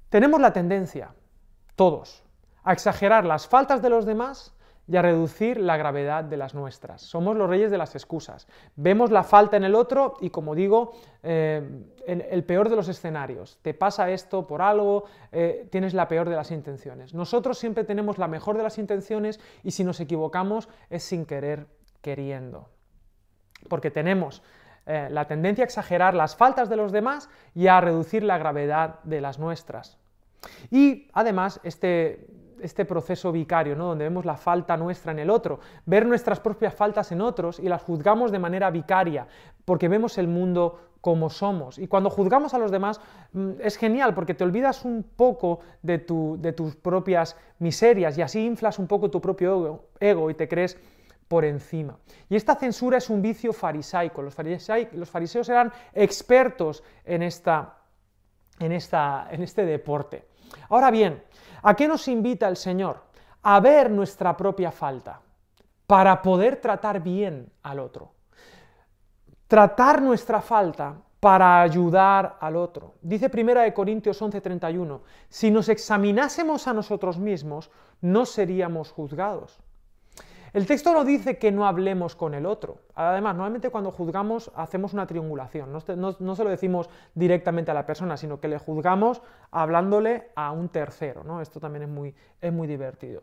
Tenemos 0.09 0.41
la 0.41 0.53
tendencia, 0.53 1.15
todos, 1.75 2.23
a 2.63 2.73
exagerar 2.73 3.25
las 3.25 3.49
faltas 3.49 3.83
de 3.83 3.91
los 3.91 4.07
demás 4.07 4.56
y 4.89 4.97
a 4.97 5.03
reducir 5.03 5.59
la 5.59 5.77
gravedad 5.77 6.25
de 6.25 6.37
las 6.37 6.55
nuestras. 6.55 7.03
Somos 7.03 7.37
los 7.37 7.49
reyes 7.49 7.71
de 7.71 7.79
las 7.79 7.95
excusas. 7.95 8.47
Vemos 8.77 9.11
la 9.11 9.25
falta 9.25 9.57
en 9.57 9.65
el 9.65 9.75
otro 9.75 10.15
y, 10.21 10.31
como 10.31 10.55
digo, 10.55 10.93
eh, 11.23 11.63
el 12.07 12.45
peor 12.45 12.69
de 12.69 12.77
los 12.77 12.89
escenarios. 12.89 13.59
Te 13.63 13.75
pasa 13.75 14.11
esto 14.11 14.47
por 14.47 14.63
algo, 14.63 15.05
eh, 15.33 15.69
tienes 15.71 15.93
la 15.93 16.07
peor 16.07 16.29
de 16.29 16.37
las 16.37 16.51
intenciones. 16.51 17.15
Nosotros 17.15 17.59
siempre 17.59 17.85
tenemos 17.85 18.19
la 18.19 18.29
mejor 18.29 18.57
de 18.57 18.63
las 18.63 18.79
intenciones 18.79 19.41
y 19.65 19.73
si 19.73 19.83
nos 19.83 19.99
equivocamos 20.01 20.69
es 20.89 21.03
sin 21.03 21.27
querer 21.27 21.67
queriendo. 22.01 22.69
Porque 23.69 23.91
tenemos 23.91 24.43
eh, 24.87 25.09
la 25.11 25.27
tendencia 25.27 25.65
a 25.65 25.67
exagerar 25.67 26.15
las 26.15 26.37
faltas 26.37 26.69
de 26.69 26.77
los 26.77 26.93
demás 26.93 27.29
y 27.55 27.67
a 27.67 27.81
reducir 27.81 28.23
la 28.23 28.39
gravedad 28.39 29.01
de 29.03 29.21
las 29.21 29.41
nuestras. 29.41 29.99
Y 30.71 31.09
además, 31.13 31.61
este, 31.65 32.29
este 32.61 32.85
proceso 32.85 33.33
vicario, 33.33 33.77
¿no? 33.77 33.87
donde 33.87 34.05
vemos 34.05 34.25
la 34.25 34.37
falta 34.37 34.77
nuestra 34.77 35.13
en 35.13 35.19
el 35.19 35.31
otro, 35.31 35.61
ver 35.85 36.07
nuestras 36.07 36.41
propias 36.41 36.75
faltas 36.75 37.13
en 37.13 37.21
otros 37.21 37.59
y 37.59 37.69
las 37.69 37.83
juzgamos 37.83 38.33
de 38.33 38.39
manera 38.39 38.71
vicaria, 38.71 39.27
porque 39.65 39.89
vemos 39.89 40.19
el 40.19 40.29
mundo 40.29 40.81
como 41.01 41.31
somos. 41.31 41.79
Y 41.79 41.87
cuando 41.87 42.11
juzgamos 42.11 42.55
a 42.55 42.59
los 42.59 42.71
demás 42.71 43.01
mm, 43.33 43.53
es 43.61 43.77
genial, 43.77 44.15
porque 44.15 44.35
te 44.35 44.45
olvidas 44.45 44.85
un 44.85 45.05
poco 45.05 45.61
de, 45.83 45.99
de 46.39 46.53
tus 46.53 46.77
propias 46.77 47.37
miserias 47.59 48.19
y 48.19 48.23
así 48.23 48.45
inflas 48.45 48.79
un 48.79 48.87
poco 48.87 49.11
tu 49.11 49.21
propio 49.21 49.85
ego 50.01 50.31
y 50.31 50.35
te 50.35 50.49
crees 50.49 50.77
por 51.29 51.45
encima. 51.45 51.99
Y 52.29 52.37
esta 52.37 52.55
censura 52.55 52.99
es 52.99 53.11
un 53.11 53.23
vicio 53.23 53.53
farisaico. 53.53 54.23
Los, 54.23 54.35
fariseos 54.35 55.49
eran 55.49 55.73
expertos 55.95 56.83
en, 57.05 57.23
esta, 57.23 57.79
en, 58.59 58.73
esta, 58.73 59.29
en 59.31 59.43
este 59.43 59.65
deporte. 59.65 60.27
Ahora 60.69 60.91
bien, 60.91 61.23
¿a 61.67 61.75
qué 61.75 61.89
nos 61.89 62.07
invita 62.07 62.47
el 62.49 62.57
Señor? 62.57 63.03
A 63.43 63.59
ver 63.59 63.91
nuestra 63.91 64.37
propia 64.37 64.71
falta 64.71 65.21
para 65.87 66.23
poder 66.23 66.61
tratar 66.61 67.03
bien 67.03 67.51
al 67.65 67.81
otro. 67.81 68.13
Tratar 69.49 70.01
nuestra 70.01 70.41
falta 70.41 70.95
para 71.19 71.61
ayudar 71.63 72.37
al 72.41 72.55
otro. 72.55 72.95
Dice 73.03 73.29
1 73.29 73.75
Corintios 73.75 74.23
11:31, 74.23 75.01
si 75.29 75.51
nos 75.51 75.69
examinásemos 75.69 76.69
a 76.69 76.73
nosotros 76.73 77.19
mismos, 77.19 77.71
no 78.01 78.27
seríamos 78.27 78.93
juzgados. 78.93 79.61
El 80.53 80.67
texto 80.67 80.93
no 80.93 81.05
dice 81.05 81.39
que 81.39 81.53
no 81.53 81.67
hablemos 81.67 82.15
con 82.17 82.35
el 82.35 82.47
otro. 82.47 82.79
Además, 82.95 83.35
normalmente 83.35 83.71
cuando 83.71 83.91
juzgamos 83.91 84.51
hacemos 84.55 84.93
una 84.93 85.07
triangulación. 85.07 85.73
No, 85.73 85.81
se 85.81 86.45
lo 86.45 86.51
decimos 86.51 86.89
directamente 87.15 87.71
a 87.71 87.75
la 87.75 87.87
persona, 87.87 88.17
sino 88.17 88.41
que 88.41 88.49
le 88.49 88.59
juzgamos 88.59 89.23
hablándole 89.51 90.31
a 90.35 90.53
un 90.53 90.69
tercero. 90.69 91.25
¿no? 91.25 91.41
Esto 91.41 91.61
también 91.61 91.83
es 92.41 92.53
muy, 92.53 92.67
divertido. 92.67 93.23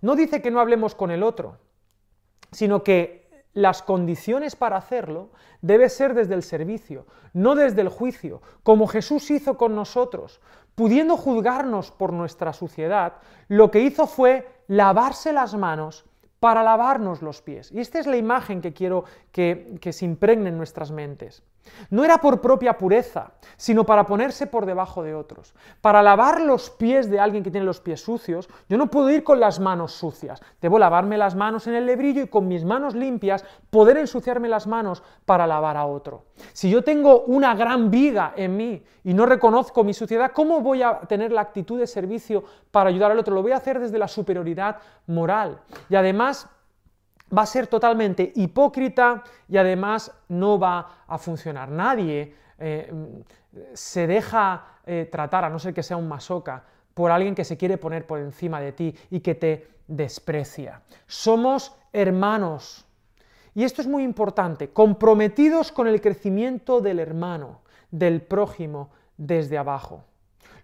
No 0.00 0.14
dice 0.14 0.42
que 0.42 0.50
no 0.50 0.60
hablemos 0.60 0.94
con 0.94 1.10
el 1.10 1.22
otro, 1.22 1.56
sino 2.52 2.82
que 2.82 3.20
las 3.52 3.82
condiciones 3.82 4.54
para 4.54 4.76
hacerlo 4.76 5.30
debe 5.60 5.88
ser 5.88 6.14
desde 6.14 6.34
el 6.34 6.42
servicio, 6.42 7.06
no 7.32 7.54
desde 7.56 7.80
el 7.80 7.88
juicio, 7.88 8.42
como 8.62 8.86
Jesús 8.86 9.30
hizo 9.30 9.56
con 9.56 9.74
nosotros. 9.74 10.40
Pudiendo 10.74 11.16
juzgarnos 11.16 11.90
por 11.90 12.12
nuestra 12.12 12.52
suciedad, 12.52 13.14
lo 13.48 13.70
que 13.70 13.80
hizo 13.80 14.06
fue 14.06 14.48
lavarse 14.68 15.32
las 15.32 15.54
manos 15.54 16.04
para 16.40 16.62
lavarnos 16.62 17.22
los 17.22 17.42
pies. 17.42 17.70
Y 17.70 17.80
esta 17.80 18.00
es 18.00 18.06
la 18.06 18.16
imagen 18.16 18.62
que 18.62 18.72
quiero 18.72 19.04
que, 19.30 19.78
se 19.92 20.04
impregne 20.04 20.48
en 20.48 20.56
nuestras 20.56 20.90
mentes. 20.90 21.42
No 21.90 22.04
era 22.04 22.18
por 22.18 22.40
propia 22.40 22.76
pureza, 22.76 23.32
sino 23.56 23.84
para 23.84 24.06
ponerse 24.06 24.46
por 24.46 24.66
debajo 24.66 25.02
de 25.02 25.14
otros. 25.14 25.54
Para 25.80 26.02
lavar 26.02 26.40
los 26.40 26.70
pies 26.70 27.10
de 27.10 27.20
alguien 27.20 27.42
que 27.42 27.50
tiene 27.50 27.66
los 27.66 27.80
pies 27.80 28.00
sucios, 28.00 28.48
yo 28.68 28.78
no 28.78 28.90
puedo 28.90 29.10
ir 29.10 29.24
con 29.24 29.40
las 29.40 29.60
manos 29.60 29.92
sucias. 29.92 30.40
Debo 30.60 30.78
lavarme 30.78 31.18
las 31.18 31.34
manos 31.34 31.66
en 31.66 31.74
el 31.74 31.86
lebrillo 31.86 32.22
y 32.22 32.28
con 32.28 32.48
mis 32.48 32.64
manos 32.64 32.94
limpias 32.94 33.44
poder 33.70 33.96
ensuciarme 33.96 34.48
las 34.48 34.66
manos 34.66 35.02
para 35.24 35.46
lavar 35.46 35.76
a 35.76 35.86
otro. 35.86 36.24
Si 36.52 36.70
yo 36.70 36.82
tengo 36.82 37.22
una 37.22 37.54
gran 37.54 37.90
viga 37.90 38.32
en 38.36 38.56
mí 38.56 38.82
y 39.04 39.14
no 39.14 39.26
reconozco 39.26 39.84
mi 39.84 39.94
suciedad, 39.94 40.32
¿cómo 40.32 40.60
voy 40.60 40.82
a 40.82 41.00
tener 41.00 41.32
la 41.32 41.40
actitud 41.40 41.78
de 41.78 41.86
servicio 41.86 42.44
para 42.70 42.90
ayudar 42.90 43.10
al 43.10 43.18
otro? 43.18 43.34
Lo 43.34 43.42
voy 43.42 43.52
a 43.52 43.56
hacer 43.56 43.78
desde 43.80 43.98
la 43.98 44.08
superioridad 44.08 44.78
moral. 45.06 45.60
Y 45.88 45.96
además, 45.96 46.48
va 47.36 47.42
a 47.42 47.46
ser 47.46 47.66
totalmente 47.66 48.32
hipócrita 48.34 49.22
y 49.48 49.56
además 49.56 50.12
no 50.28 50.58
va 50.58 51.04
a 51.06 51.18
funcionar. 51.18 51.68
Nadie 51.68 52.34
eh, 52.58 52.92
se 53.72 54.06
deja 54.06 54.78
eh, 54.86 55.08
tratar, 55.10 55.44
a 55.44 55.50
no 55.50 55.58
ser 55.58 55.74
que 55.74 55.82
sea 55.82 55.96
un 55.96 56.08
masoca, 56.08 56.64
por 56.94 57.10
alguien 57.10 57.34
que 57.34 57.44
se 57.44 57.56
quiere 57.56 57.78
poner 57.78 58.06
por 58.06 58.18
encima 58.18 58.60
de 58.60 58.72
ti 58.72 58.94
y 59.10 59.20
que 59.20 59.34
te 59.34 59.68
desprecia. 59.86 60.82
Somos 61.06 61.74
hermanos. 61.92 62.86
Y 63.54 63.64
esto 63.64 63.82
es 63.82 63.88
muy 63.88 64.04
importante, 64.04 64.70
comprometidos 64.70 65.72
con 65.72 65.88
el 65.88 66.00
crecimiento 66.00 66.80
del 66.80 67.00
hermano, 67.00 67.62
del 67.90 68.22
prójimo, 68.22 68.90
desde 69.16 69.58
abajo. 69.58 70.04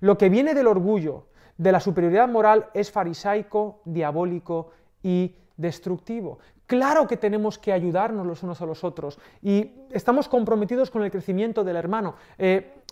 Lo 0.01 0.17
que 0.17 0.29
viene 0.29 0.55
del 0.55 0.67
orgullo, 0.67 1.27
de 1.57 1.73
la 1.73 1.81
superioridad 1.81 2.29
moral, 2.29 2.67
es 2.75 2.91
farisaico, 2.93 3.81
diabólico 3.85 4.71
y 5.03 5.35
destructivo. 5.57 6.39
Claro 6.67 7.07
que 7.07 7.17
tenemos 7.17 7.59
que 7.59 7.73
ayudarnos 7.73 8.27
los 8.27 8.43
unos 8.43 8.61
a 8.61 8.67
los 8.67 8.83
otros 8.83 9.19
y 9.41 9.71
estamos 9.91 10.29
comprometidos 10.29 10.91
con 10.91 11.05
el 11.05 11.13
crecimiento 11.13 11.63
del 11.63 11.77
hermano. 11.77 12.17
Eh, 12.39 12.83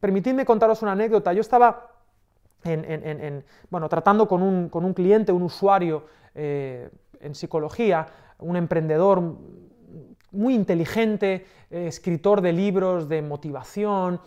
permitidme 0.00 0.44
contaros 0.44 0.82
una 0.82 0.92
anécdota. 0.92 1.32
Yo 1.32 1.40
estaba 1.40 1.92
bueno, 3.70 3.88
tratando 3.88 4.28
con 4.28 4.42
un, 4.42 4.94
cliente, 4.94 5.32
un 5.32 5.44
usuario 5.44 6.04
eh, 6.34 6.90
en 7.20 7.34
psicología, 7.34 8.06
un 8.40 8.56
emprendedor 8.56 9.22
muy 10.32 10.54
inteligente, 10.54 11.46
eh, 11.70 11.86
escritor 11.86 12.40
de 12.40 12.52
libros 12.52 13.08
de 13.08 13.22
motivación, 13.22 14.20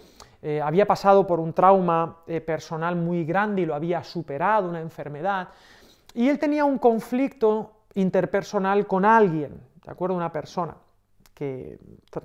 había 0.61 0.85
pasado 0.85 1.25
por 1.25 1.39
un 1.39 1.53
trauma 1.53 2.17
personal 2.45 2.97
muy 2.97 3.23
grande 3.23 3.61
y 3.61 3.65
lo 3.65 3.75
había 3.75 4.03
superado, 4.03 4.67
una 4.67 4.81
enfermedad, 4.81 5.47
y 6.13 6.27
él 6.27 6.37
tenía 6.37 6.65
un 6.65 6.77
conflicto 6.77 7.71
interpersonal 7.95 8.87
con 8.87 9.05
alguien, 9.05 9.61
¿de 9.83 9.91
acuerdo? 9.91 10.15
Una 10.15 10.31
persona 10.31 10.75
que 11.33 11.79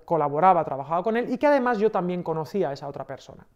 colaboraba, 0.04 0.64
trabajaba 0.64 1.02
con 1.02 1.16
él 1.16 1.32
y 1.32 1.38
que 1.38 1.46
además 1.46 1.78
yo 1.78 1.90
también 1.90 2.22
conocía 2.22 2.70
a 2.70 2.72
esa 2.72 2.88
otra 2.88 3.04
persona. 3.04 3.46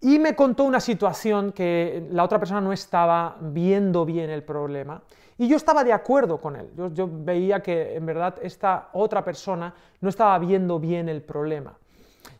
Y 0.00 0.18
me 0.18 0.34
contó 0.34 0.64
una 0.64 0.80
situación 0.80 1.52
que 1.52 2.06
la 2.10 2.24
otra 2.24 2.38
persona 2.38 2.60
no 2.60 2.72
estaba 2.72 3.36
viendo 3.40 4.06
bien 4.06 4.30
el 4.30 4.42
problema 4.42 5.02
y 5.36 5.48
yo 5.48 5.56
estaba 5.56 5.84
de 5.84 5.92
acuerdo 5.92 6.40
con 6.40 6.56
él. 6.56 6.70
Yo, 6.94 7.08
veía 7.10 7.60
que 7.60 7.96
en 7.96 8.06
verdad 8.06 8.36
esta 8.42 8.88
otra 8.92 9.22
persona 9.24 9.74
no 10.00 10.08
estaba 10.08 10.38
viendo 10.38 10.78
bien 10.78 11.08
el 11.08 11.22
problema. 11.22 11.76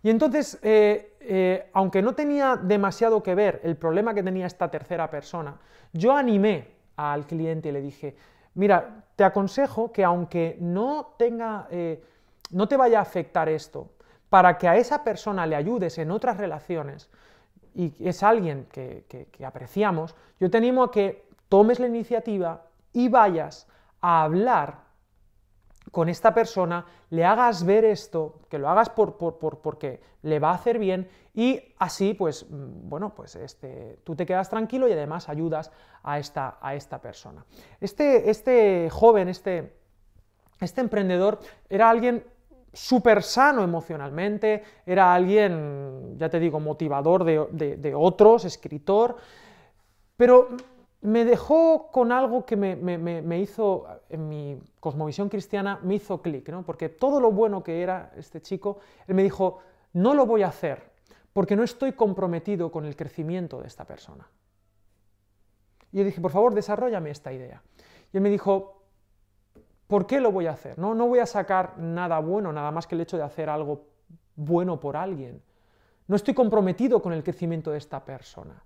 Y 0.02 0.08
entonces, 0.08 0.58
eh, 0.62 1.16
eh, 1.20 1.70
aunque 1.74 2.00
no 2.00 2.14
tenía 2.14 2.56
demasiado 2.56 3.22
que 3.22 3.34
ver 3.34 3.60
el 3.62 3.76
problema 3.76 4.14
que 4.14 4.22
tenía 4.22 4.46
esta 4.46 4.70
tercera 4.70 5.10
persona, 5.10 5.58
yo 5.92 6.12
animé 6.12 6.79
al 7.00 7.26
cliente 7.26 7.68
y 7.68 7.72
le 7.72 7.80
dije, 7.80 8.16
mira, 8.54 9.04
te 9.16 9.24
aconsejo 9.24 9.92
que 9.92 10.04
aunque 10.04 10.56
no 10.60 11.14
tenga, 11.16 11.66
eh, 11.70 12.02
no 12.50 12.68
te 12.68 12.76
vaya 12.76 12.98
a 12.98 13.02
afectar 13.02 13.48
esto, 13.48 13.90
para 14.28 14.58
que 14.58 14.68
a 14.68 14.76
esa 14.76 15.02
persona 15.02 15.46
le 15.46 15.56
ayudes 15.56 15.98
en 15.98 16.10
otras 16.10 16.36
relaciones, 16.36 17.10
y 17.74 17.92
es 18.00 18.22
alguien 18.22 18.66
que, 18.72 19.04
que 19.08 19.46
apreciamos, 19.46 20.14
yo 20.40 20.50
te 20.50 20.58
animo 20.58 20.82
a 20.82 20.90
que 20.90 21.24
tomes 21.48 21.78
la 21.80 21.86
iniciativa 21.86 22.62
y 22.92 23.08
vayas 23.08 23.68
a 24.00 24.22
hablar 24.22 24.89
con 25.90 26.08
esta 26.08 26.32
persona, 26.34 26.86
le 27.10 27.24
hagas 27.24 27.64
ver 27.64 27.84
esto, 27.84 28.40
que 28.48 28.58
lo 28.58 28.68
hagas 28.68 28.90
por, 28.90 29.16
porque 29.16 30.00
le 30.22 30.38
va 30.38 30.50
a 30.50 30.54
hacer 30.54 30.78
bien 30.78 31.08
y 31.34 31.60
así, 31.78 32.14
pues, 32.14 32.46
mm, 32.48 32.88
bueno, 32.88 33.14
pues 33.14 33.36
este, 33.36 33.98
tú 34.04 34.14
te 34.14 34.26
quedas 34.26 34.48
tranquilo 34.48 34.88
y 34.88 34.92
además 34.92 35.28
ayudas 35.28 35.70
a 36.02 36.18
esta, 36.18 36.58
a 36.60 36.74
esta 36.74 37.00
persona. 37.00 37.44
Este, 37.80 38.30
este 38.30 38.88
joven, 38.90 39.28
este, 39.28 39.74
este 40.60 40.80
emprendedor, 40.80 41.40
era 41.68 41.90
alguien 41.90 42.24
súper 42.72 43.22
sano 43.22 43.64
emocionalmente, 43.64 44.62
era 44.86 45.12
alguien, 45.12 46.16
ya 46.16 46.28
te 46.28 46.38
digo, 46.38 46.60
motivador 46.60 47.24
de, 47.24 47.76
de 47.76 47.94
otros, 47.94 48.44
escritor, 48.44 49.16
pero 50.16 50.48
me 51.02 51.24
dejó 51.24 51.90
con 51.90 52.12
algo 52.12 52.44
que 52.44 52.56
me, 52.56 53.40
hizo, 53.40 53.86
en 54.08 54.28
mi 54.28 54.60
cosmovisión 54.80 55.28
cristiana, 55.28 55.80
me 55.82 55.94
hizo 55.94 56.20
clic, 56.20 56.48
¿no? 56.50 56.62
porque 56.62 56.88
todo 56.88 57.20
lo 57.20 57.32
bueno 57.32 57.62
que 57.62 57.82
era 57.82 58.12
este 58.16 58.42
chico, 58.42 58.78
él 59.06 59.14
me 59.14 59.22
dijo, 59.22 59.58
no 59.94 60.14
lo 60.14 60.26
voy 60.26 60.42
a 60.42 60.48
hacer, 60.48 60.90
porque 61.32 61.56
no 61.56 61.62
estoy 61.62 61.92
comprometido 61.92 62.70
con 62.70 62.84
el 62.84 62.96
crecimiento 62.96 63.60
de 63.60 63.68
esta 63.68 63.84
persona. 63.84 64.28
Y 65.92 65.98
yo 65.98 66.04
dije, 66.04 66.20
por 66.20 66.30
favor, 66.30 66.54
desarrollame 66.54 67.10
esta 67.10 67.32
idea. 67.32 67.62
Y 68.12 68.18
él 68.18 68.22
me 68.22 68.30
dijo, 68.30 68.84
¿por 69.86 70.06
qué 70.06 70.20
lo 70.20 70.30
voy 70.30 70.46
a 70.46 70.52
hacer? 70.52 70.78
No, 70.78 70.94
no 70.94 71.08
voy 71.08 71.18
a 71.18 71.26
sacar 71.26 71.78
nada 71.78 72.18
bueno, 72.20 72.52
nada 72.52 72.70
más 72.70 72.86
que 72.86 72.94
el 72.94 73.00
hecho 73.00 73.16
de 73.16 73.24
hacer 73.24 73.48
algo 73.48 73.86
bueno 74.36 74.78
por 74.78 74.96
alguien. 74.96 75.42
No 76.06 76.16
estoy 76.16 76.34
comprometido 76.34 77.00
con 77.00 77.12
el 77.12 77.22
crecimiento 77.22 77.70
de 77.70 77.78
esta 77.78 78.04
persona. 78.04 78.62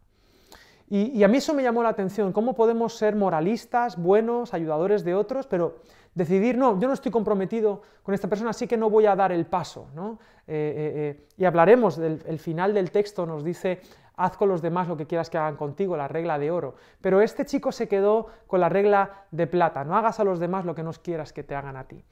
Y, 0.88 1.24
a 1.24 1.28
mí 1.28 1.38
eso 1.38 1.54
me 1.54 1.62
llamó 1.62 1.82
la 1.82 1.88
atención, 1.88 2.32
cómo 2.32 2.54
podemos 2.54 2.96
ser 2.96 3.16
moralistas, 3.16 3.96
buenos, 3.96 4.52
ayudadores 4.52 5.02
de 5.02 5.14
otros, 5.14 5.46
pero 5.46 5.76
decidir, 6.14 6.58
no, 6.58 6.78
yo 6.78 6.88
no 6.88 6.94
estoy 6.94 7.10
comprometido 7.10 7.82
con 8.02 8.14
esta 8.14 8.28
persona, 8.28 8.50
así 8.50 8.66
que 8.66 8.76
no 8.76 8.90
voy 8.90 9.06
a 9.06 9.16
dar 9.16 9.32
el 9.32 9.46
paso. 9.46 9.88
¿no? 9.94 10.18
Eh, 10.46 10.74
eh, 10.76 10.92
eh, 10.96 11.26
y 11.38 11.44
hablaremos, 11.46 11.96
del 11.96 12.22
el 12.26 12.38
final 12.38 12.74
del 12.74 12.90
texto 12.90 13.24
nos 13.24 13.42
dice, 13.42 13.80
haz 14.16 14.36
con 14.36 14.48
los 14.48 14.60
demás 14.60 14.86
lo 14.86 14.96
que 14.96 15.06
quieras 15.06 15.30
que 15.30 15.38
hagan 15.38 15.56
contigo, 15.56 15.96
la 15.96 16.06
regla 16.06 16.38
de 16.38 16.50
oro. 16.50 16.74
Pero 17.00 17.22
este 17.22 17.46
chico 17.46 17.72
se 17.72 17.88
quedó 17.88 18.26
con 18.46 18.60
la 18.60 18.68
regla 18.68 19.24
de 19.30 19.46
plata, 19.46 19.84
no 19.84 19.96
hagas 19.96 20.20
a 20.20 20.24
los 20.24 20.38
demás 20.38 20.64
lo 20.64 20.74
que 20.74 20.82
no 20.82 20.92
quieras 20.92 21.32
que 21.32 21.42
te 21.42 21.54
hagan 21.54 21.76
a 21.76 21.84
ti. 21.84 22.04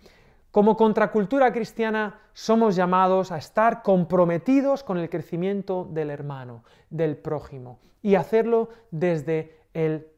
Como 0.53 0.77
contracultura 0.77 1.51
cristiana 1.51 2.21
somos 2.35 2.77
llamados 2.77 3.33
a 3.33 3.39
estar 3.39 3.83
comprometidos 3.83 4.85
con 4.85 4.99
el 4.99 5.09
crecimiento 5.09 5.89
del 5.91 6.11
hermano, 6.11 6.63
del 6.91 7.17
prójimo, 7.17 7.79
y 8.03 8.17
hacerlo 8.17 8.69
desde 8.91 9.59
el 9.73 10.09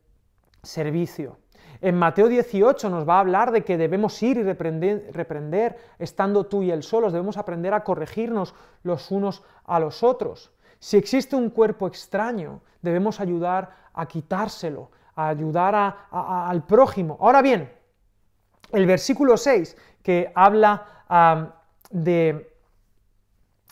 servicio. 0.65 1.39
En 1.81 1.97
Mateo 1.97 2.27
18 2.27 2.91
nos 2.91 3.09
va 3.09 3.19
a 3.19 3.21
hablar 3.21 3.53
de 3.53 3.63
que 3.63 3.79
debemos 3.79 4.21
ir 4.25 4.39
y 4.39 4.43
reprender, 4.43 5.79
estando 6.01 6.47
tú 6.47 6.65
y 6.65 6.73
él 6.73 6.83
solos, 6.83 7.13
debemos 7.13 7.37
aprender 7.37 7.73
a 7.73 7.85
corregirnos 7.85 8.57
los 8.83 9.13
unos 9.13 9.45
a 9.65 9.79
los 9.79 10.03
otros. 10.03 10.51
Si 10.81 10.97
existe 10.97 11.37
un 11.37 11.49
cuerpo 11.49 11.87
extraño, 11.87 12.61
debemos 12.83 13.21
ayudar 13.21 13.71
a 13.93 14.07
quitárselo, 14.07 14.91
a 15.15 15.29
ayudar 15.29 15.97
al 16.11 16.65
prójimo. 16.65 17.19
Ahora 17.21 17.41
bien, 17.41 17.71
el 18.75 18.87
versículo 18.87 19.37
6 19.37 19.77
que 20.03 20.31
habla 20.35 20.87
de, 21.91 22.51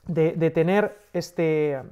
de, 0.07 0.51
tener 0.51 1.07
este 1.13 1.83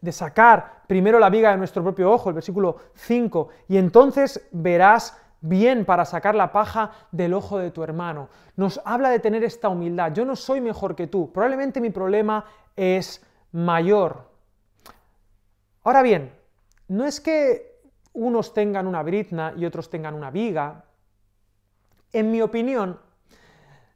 de 0.00 0.12
sacar 0.12 0.82
primero 0.86 1.18
la 1.18 1.28
viga 1.28 1.50
de 1.50 1.58
nuestro 1.58 1.82
propio 1.82 2.10
ojo, 2.10 2.30
el 2.30 2.34
versículo 2.34 2.76
5, 2.94 3.48
y 3.68 3.76
entonces 3.76 4.48
verás 4.50 5.16
bien 5.42 5.84
para 5.84 6.04
sacar 6.04 6.34
la 6.34 6.52
paja 6.52 6.92
del 7.12 7.34
ojo 7.34 7.58
de 7.58 7.70
tu 7.70 7.82
hermano. 7.82 8.28
Nos 8.56 8.80
habla 8.84 9.10
de 9.10 9.20
tener 9.20 9.44
esta 9.44 9.68
humildad. 9.68 10.12
Yo 10.12 10.24
no 10.24 10.36
soy 10.36 10.60
mejor 10.60 10.96
que 10.96 11.06
tú, 11.06 11.30
probablemente 11.32 11.80
mi 11.80 11.90
problema 11.90 12.44
es 12.76 13.24
mayor. 13.52 14.30
Ahora 15.82 16.02
bien, 16.02 16.32
no 16.88 17.04
es 17.04 17.20
que 17.20 17.69
unos 18.12 18.52
tengan 18.54 18.86
una 18.86 19.02
brizna 19.02 19.54
y 19.56 19.64
otros 19.64 19.90
tengan 19.90 20.14
una 20.14 20.30
viga, 20.30 20.84
en 22.12 22.30
mi 22.30 22.42
opinión, 22.42 22.98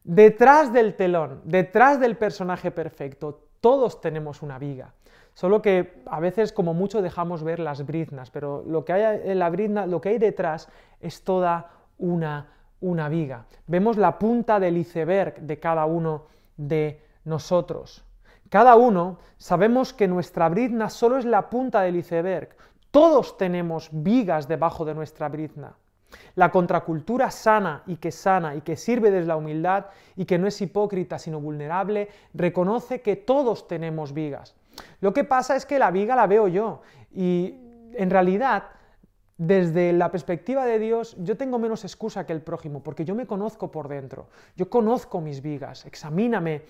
detrás 0.04 0.73
del 0.73 0.94
telón, 0.94 1.40
detrás 1.44 1.99
del 1.99 2.16
personaje 2.16 2.71
perfecto, 2.71 3.49
todos 3.61 4.00
tenemos 4.00 4.42
una 4.42 4.59
viga. 4.59 4.92
Solo 5.33 5.61
que 5.62 6.02
a 6.06 6.21
veces 6.21 6.52
como 6.52 6.75
mucho 6.75 7.02
dejamos 7.02 7.42
ver 7.42 7.59
las 7.59 7.85
briznas, 7.85 8.30
pero 8.30 8.62
lo 8.64 8.85
que 8.85 8.92
hay 8.92 10.18
detrás 10.18 10.68
es 11.00 11.25
toda 11.25 11.71
una, 11.99 12.52
una 12.80 13.09
viga. 13.09 13.47
Vemos 13.66 13.97
la 13.97 14.18
punta 14.18 14.61
del 14.61 14.76
iceberg 14.76 15.40
de 15.40 15.59
cada 15.59 15.87
uno 15.87 16.26
de 16.56 17.02
nosotros. 17.25 18.04
Cada 18.49 18.76
uno 18.76 19.18
sabemos 19.37 19.92
que 19.92 20.06
nuestra 20.06 20.49
brizna 20.49 20.88
solo 20.88 21.18
es 21.18 21.25
la 21.25 21.50
punta 21.50 21.80
del 21.80 21.97
iceberg. 21.97 22.50
Todos 22.95 23.37
tenemos 23.37 23.89
vigas 23.91 24.47
debajo 24.47 24.85
de 24.85 24.95
nuestra 24.95 25.29
brizna. 25.29 25.75
La 26.37 26.53
contracultura 26.53 27.29
sana 27.33 27.83
y 27.89 27.97
que 27.97 28.13
sana 28.13 28.55
y 28.55 28.61
que 28.61 28.77
sirve 28.77 29.11
desde 29.11 29.27
la 29.27 29.37
humildad 29.37 29.87
y 30.15 30.27
que 30.27 30.39
no 30.39 30.47
es 30.47 30.61
hipócrita 30.61 31.19
sino 31.19 31.41
vulnerable, 31.41 32.09
reconoce 32.35 33.03
que 33.03 33.16
todos 33.16 33.66
tenemos 33.66 34.14
vigas. 34.14 34.55
Lo 35.01 35.12
que 35.12 35.25
pasa 35.25 35.57
es 35.57 35.66
que 35.66 35.81
la 35.81 35.90
viga 35.90 36.14
la 36.14 36.29
veo 36.29 36.47
yo 36.47 36.83
y 37.11 37.57
en 37.95 38.11
realidad 38.11 38.62
desde 39.38 39.92
la 39.92 40.12
perspectiva 40.12 40.64
de 40.64 40.79
Dios, 40.79 41.16
yo 41.18 41.37
tengo 41.37 41.59
menos 41.59 41.83
excusa 41.83 42.25
que 42.25 42.33
el 42.33 42.42
prójimo, 42.42 42.81
porque 42.81 43.05
yo 43.05 43.16
me 43.16 43.27
conozco 43.27 43.73
por 43.73 43.88
dentro, 43.88 44.29
yo 44.55 44.71
conozco 44.71 45.21
mis 45.21 45.42
vigas, 45.42 45.85
examíname, 45.87 46.62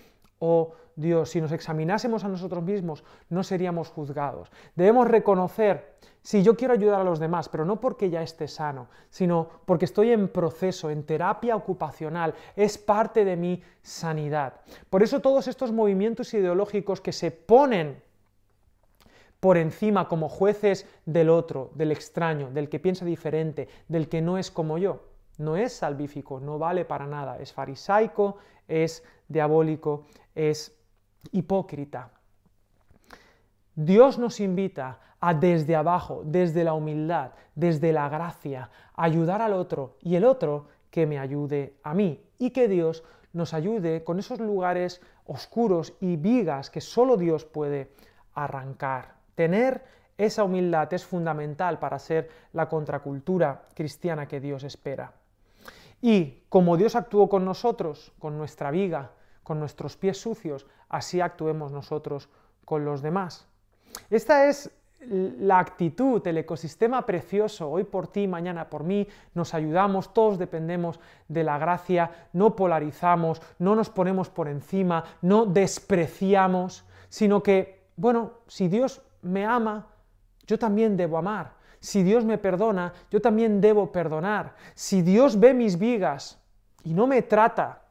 oh 0.44 0.72
Dios, 0.94 1.30
si 1.30 1.40
nos 1.40 1.52
examinásemos 1.52 2.22
a 2.22 2.28
nosotros 2.28 2.62
mismos, 2.62 3.02
no 3.30 3.42
seríamos 3.42 3.88
juzgados. 3.88 4.52
Debemos 4.76 5.09
reconocer, 5.09 5.96
si 6.22 6.42
yo 6.42 6.54
quiero 6.54 6.74
ayudar 6.74 7.00
a 7.00 7.04
los 7.04 7.18
demás, 7.18 7.48
pero 7.48 7.64
no 7.64 7.80
porque 7.80 8.11
ya 8.11 8.22
esté 8.22 8.46
sano, 8.46 8.88
sino 9.09 9.48
porque 9.64 9.87
estoy 9.87 10.12
en 10.12 10.28
proceso, 10.28 10.90
en 10.90 11.02
terapia 11.02 11.57
ocupacional, 11.57 12.35
es 12.54 12.76
parte 12.76 13.24
de 13.24 13.37
mi 13.37 13.62
sanidad. 13.83 14.61
Por 14.90 15.02
eso 15.02 15.20
todos 15.20 15.48
estos 15.48 15.72
movimientos 15.72 16.33
ideológicos 16.35 17.00
que 17.00 17.12
se 17.12 17.30
ponen 17.30 18.02
por 19.40 19.57
encima 19.57 20.09
como 20.09 20.28
jueces 20.28 20.87
del 21.07 21.30
otro, 21.30 21.70
del 21.74 21.90
extraño, 21.90 22.50
del 22.50 22.68
que 22.68 22.80
piensa 22.80 23.04
diferente, 23.04 23.68
del 23.88 24.09
que 24.09 24.22
no 24.22 24.38
es 24.38 24.50
como 24.50 24.78
yo, 24.78 25.00
no 25.38 25.57
es 25.57 25.72
salvífico, 25.72 26.38
no 26.38 26.59
vale 26.59 26.85
para 26.85 27.07
nada, 27.07 27.38
es 27.38 27.52
farisaico, 27.52 28.37
es 28.68 29.02
diabólico, 29.35 30.07
es 30.35 30.75
hipócrita. 31.33 32.11
Dios 33.75 34.18
nos 34.18 34.40
invita 34.40 35.01
a 35.20 35.35
desde 35.35 35.77
abajo, 35.77 36.23
desde 36.25 36.64
la 36.64 36.75
humildad, 36.75 37.33
desde 37.55 37.92
la 37.92 38.09
gracia, 38.09 38.70
ayudar 38.94 39.42
al 39.42 39.53
otro 39.53 39.97
y 40.01 40.16
el 40.16 40.25
otro 40.25 40.68
que 40.90 41.07
me 41.07 41.18
ayude 41.18 41.75
a 41.83 41.92
mí 41.92 42.23
y 42.38 42.51
que 42.51 42.68
Dios 42.68 43.05
nos 43.33 43.53
ayude 43.53 44.05
con 44.05 44.18
esos 44.18 44.38
lugares 44.38 45.01
oscuros 45.27 45.94
y 46.01 46.16
vigas 46.16 46.70
que 46.70 46.81
solo 46.81 47.16
Dios 47.16 47.44
puede 47.44 47.90
arrancar. 48.35 49.14
Tener 49.35 49.83
esa 50.16 50.44
humildad 50.44 50.92
es 50.94 51.05
fundamental 51.05 51.79
para 51.79 51.99
ser 51.99 52.31
la 52.53 52.68
contracultura 52.68 53.64
cristiana 53.75 54.29
que 54.29 54.40
Dios 54.40 54.62
espera. 54.62 55.12
Y 56.01 56.42
como 56.49 56.77
Dios 56.77 56.94
actuó 56.94 57.29
con 57.29 57.44
nosotros, 57.44 58.12
con 58.18 58.37
nuestra 58.38 58.70
viga, 58.70 59.11
con 59.44 59.61
nuestros 59.61 59.96
pies 59.96 60.20
sucios, 60.20 60.66
así 60.88 61.20
actuemos 61.20 61.70
nosotros 61.70 62.28
con 62.64 62.85
los 62.85 63.02
demás. 63.02 63.46
Esta 64.11 64.48
es 64.48 64.70
la 65.09 65.59
actitud, 65.59 66.26
el 66.26 66.38
ecosistema 66.38 67.04
precioso, 67.04 67.70
hoy 67.70 67.85
por 67.85 68.09
ti, 68.09 68.26
mañana 68.26 68.68
por 68.70 68.85
mí, 68.85 69.07
nos 69.35 69.54
ayudamos, 69.54 70.12
todos 70.14 70.38
dependemos 70.38 70.98
de 71.28 71.44
la 71.44 71.59
gracia, 71.59 72.11
no 72.33 72.57
polarizamos, 72.57 73.42
no 73.59 73.74
nos 73.74 73.90
ponemos 73.90 74.30
por 74.30 74.48
encima, 74.48 75.04
no 75.20 75.46
despreciamos, 75.46 76.85
sino 77.09 77.42
que, 77.42 77.87
bueno, 77.96 78.33
si 78.46 78.68
Dios 78.68 79.02
me 79.22 79.44
ama, 79.44 79.87
yo 80.46 80.59
también 80.59 80.96
debo 80.96 81.18
amar. 81.18 81.52
Si 81.80 82.02
Dios 82.02 82.24
me 82.24 82.38
perdona, 82.38 82.94
yo 83.11 83.20
también 83.20 83.61
debo 83.61 83.92
perdonar. 83.92 84.54
Si 84.74 85.02
Dios 85.02 85.38
ve 85.38 85.52
mis 85.52 85.78
vigas 85.78 86.42
y 86.83 86.94
no 86.94 87.07
me 87.07 87.20
trata, 87.20 87.84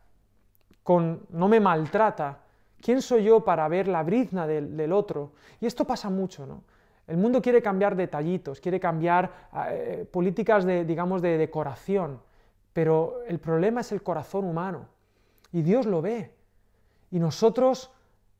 con, 0.83 1.25
no 1.29 1.47
me 1.47 1.59
maltrata, 1.59 2.39
¿quién 2.81 3.01
soy 3.01 3.23
yo 3.23 3.43
para 3.43 3.67
ver 3.67 3.87
la 3.87 4.03
brizna 4.03 4.45
del, 4.45 4.91
otro? 4.91 5.31
Y 5.59 5.65
esto 5.65 5.85
pasa 5.85 6.09
mucho, 6.09 6.45
¿no? 6.45 6.63
El 7.07 7.17
mundo 7.17 7.41
quiere 7.41 7.61
cambiar 7.61 7.95
detallitos, 7.95 8.61
quiere 8.61 8.79
cambiar 8.79 9.49
eh, 9.67 10.07
políticas 10.09 10.63
de, 10.63 10.85
digamos, 10.85 11.21
de 11.21 11.37
decoración, 11.37 12.21
pero 12.71 13.21
el 13.27 13.39
problema 13.39 13.81
es 13.81 13.91
el 13.91 14.01
corazón 14.01 14.45
humano. 14.45 14.87
Y 15.51 15.61
Dios 15.63 15.85
lo 15.85 16.01
ve. 16.01 16.31
Y 17.11 17.19
nosotros 17.19 17.91